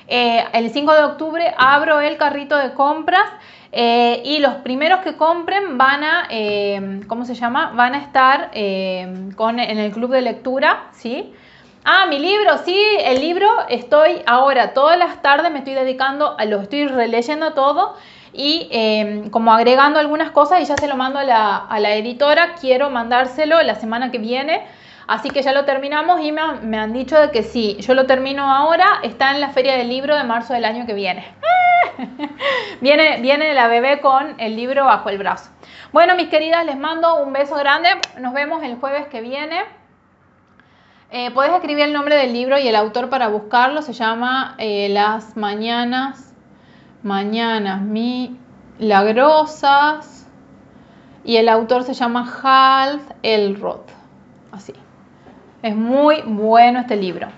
eh, 0.08 0.44
el 0.52 0.70
5 0.70 0.94
de 0.94 1.04
octubre 1.04 1.54
abro 1.56 2.00
el 2.00 2.16
carrito 2.16 2.56
de 2.56 2.74
compras 2.74 3.28
eh, 3.70 4.22
y 4.24 4.38
los 4.38 4.54
primeros 4.56 5.00
que 5.00 5.16
compren 5.16 5.76
van 5.76 6.02
a, 6.02 6.26
eh, 6.30 7.00
¿cómo 7.06 7.24
se 7.24 7.34
llama? 7.34 7.72
Van 7.74 7.94
a 7.94 7.98
estar 7.98 8.50
eh, 8.52 9.30
con, 9.36 9.60
en 9.60 9.78
el 9.78 9.92
club 9.92 10.10
de 10.10 10.22
lectura, 10.22 10.86
¿sí? 10.92 11.34
Ah, 11.84 12.06
mi 12.06 12.18
libro, 12.18 12.58
sí, 12.64 12.78
el 13.02 13.20
libro 13.20 13.46
estoy 13.68 14.22
ahora, 14.26 14.72
todas 14.74 14.98
las 14.98 15.22
tardes 15.22 15.50
me 15.52 15.58
estoy 15.58 15.74
dedicando, 15.74 16.36
lo 16.46 16.60
estoy 16.60 16.86
releyendo 16.86 17.52
todo 17.52 17.96
y 18.32 18.68
como 19.30 19.52
agregando 19.54 19.98
algunas 19.98 20.30
cosas 20.32 20.60
y 20.60 20.66
ya 20.66 20.76
se 20.76 20.86
lo 20.86 20.96
mando 20.96 21.18
a 21.18 21.24
la, 21.24 21.56
a 21.56 21.80
la, 21.80 21.94
editora, 21.94 22.56
quiero 22.60 22.90
mandárselo 22.90 23.62
la 23.62 23.74
semana 23.74 24.10
que 24.10 24.18
viene, 24.18 24.66
así 25.08 25.30
que 25.30 25.42
ya 25.42 25.52
lo 25.52 25.64
terminamos 25.64 26.20
y 26.20 26.30
me, 26.30 26.78
han 26.78 26.92
dicho 26.92 27.18
de 27.18 27.30
que 27.30 27.42
sí, 27.42 27.78
yo 27.80 27.94
lo 27.94 28.06
termino 28.06 28.54
ahora, 28.54 29.00
está 29.02 29.32
en 29.32 29.40
la 29.40 29.48
feria 29.48 29.76
del 29.76 29.88
libro 29.88 30.14
de 30.14 30.22
marzo 30.22 30.52
del 30.52 30.66
año 30.66 30.86
que 30.86 30.92
viene. 30.94 31.26
viene, 32.80 33.54
la 33.54 33.66
bebé 33.68 34.00
con 34.00 34.38
el 34.38 34.54
libro 34.54 34.84
bajo 34.84 35.08
el 35.08 35.18
brazo. 35.18 35.50
Bueno, 35.92 36.14
mis 36.14 36.28
queridas, 36.28 36.64
les 36.66 36.76
mando 36.76 37.22
un 37.22 37.32
beso 37.32 37.56
grande. 37.56 37.88
Nos 38.20 38.34
vemos 38.34 38.62
el 38.62 38.76
jueves 38.76 39.08
que 39.08 39.22
viene. 39.22 39.64
Eh, 41.10 41.30
Puedes 41.30 41.54
escribir 41.54 41.84
el 41.84 41.94
nombre 41.94 42.14
del 42.16 42.34
libro 42.34 42.58
y 42.58 42.68
el 42.68 42.76
autor 42.76 43.08
para 43.08 43.28
buscarlo. 43.28 43.80
Se 43.80 43.94
llama 43.94 44.54
eh, 44.58 44.90
Las 44.90 45.36
Mañanas, 45.38 46.34
Mañanas 47.02 47.80
Milagrosas. 48.78 50.28
Y 51.24 51.36
el 51.36 51.48
autor 51.48 51.84
se 51.84 51.94
llama 51.94 52.30
Hal 52.42 53.00
Elrod. 53.22 53.80
Así. 54.52 54.74
Es 55.62 55.74
muy 55.74 56.22
bueno 56.24 56.80
este 56.80 56.96
libro 56.96 57.28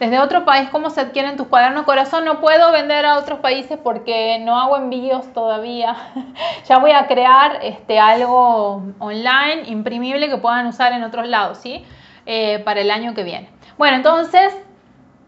desde 0.00 0.18
otro 0.18 0.44
país, 0.44 0.68
¿cómo 0.70 0.90
se 0.90 1.00
adquieren 1.00 1.36
tus 1.36 1.46
cuadernos 1.46 1.84
corazón? 1.84 2.24
No 2.24 2.40
puedo 2.40 2.72
vender 2.72 3.06
a 3.06 3.16
otros 3.16 3.38
países 3.38 3.78
porque 3.82 4.38
no 4.40 4.58
hago 4.58 4.76
envíos 4.76 5.32
todavía. 5.32 5.96
ya 6.68 6.78
voy 6.78 6.90
a 6.90 7.06
crear 7.06 7.60
este, 7.62 7.98
algo 7.98 8.82
online, 8.98 9.62
imprimible, 9.66 10.28
que 10.28 10.36
puedan 10.36 10.66
usar 10.66 10.92
en 10.92 11.04
otros 11.04 11.28
lados, 11.28 11.58
¿sí? 11.58 11.84
Eh, 12.26 12.58
para 12.64 12.80
el 12.80 12.90
año 12.90 13.14
que 13.14 13.22
viene. 13.22 13.48
Bueno, 13.78 13.96
entonces, 13.96 14.54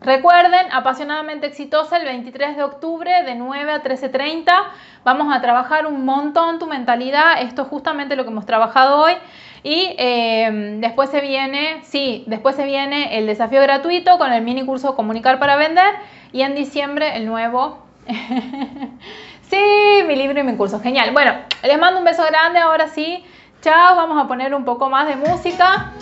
recuerden, 0.00 0.66
apasionadamente 0.72 1.46
exitosa, 1.46 1.98
el 1.98 2.04
23 2.04 2.56
de 2.56 2.62
octubre 2.62 3.22
de 3.22 3.34
9 3.34 3.72
a 3.72 3.82
13.30. 3.82 4.52
Vamos 5.04 5.34
a 5.34 5.40
trabajar 5.40 5.86
un 5.86 6.04
montón 6.04 6.58
tu 6.58 6.66
mentalidad. 6.66 7.40
Esto 7.40 7.62
es 7.62 7.68
justamente 7.68 8.16
lo 8.16 8.24
que 8.24 8.30
hemos 8.30 8.46
trabajado 8.46 8.98
hoy. 8.98 9.14
Y 9.66 9.96
em, 9.98 10.80
después 10.80 11.10
se 11.10 11.20
viene, 11.20 11.80
sí, 11.82 12.22
después 12.28 12.54
se 12.54 12.64
viene 12.64 13.18
el 13.18 13.26
desafío 13.26 13.60
gratuito 13.60 14.16
con 14.16 14.32
el 14.32 14.44
mini 14.44 14.64
curso 14.64 14.94
Comunicar 14.94 15.40
para 15.40 15.56
Vender 15.56 15.92
y 16.30 16.42
en 16.42 16.54
diciembre 16.54 17.16
el 17.16 17.26
nuevo. 17.26 17.84
sí, 19.50 20.04
mi 20.06 20.14
libro 20.14 20.38
y 20.38 20.44
mi 20.44 20.54
curso. 20.56 20.78
Genial. 20.78 21.10
Bueno, 21.12 21.32
les 21.64 21.80
mando 21.80 21.98
un 21.98 22.04
beso 22.04 22.22
grande. 22.26 22.60
Ahora 22.60 22.86
sí, 22.86 23.24
chao. 23.60 23.96
Vamos 23.96 24.24
a 24.24 24.28
poner 24.28 24.54
un 24.54 24.64
poco 24.64 24.88
más 24.88 25.08
de 25.08 25.16
música. 25.16 25.92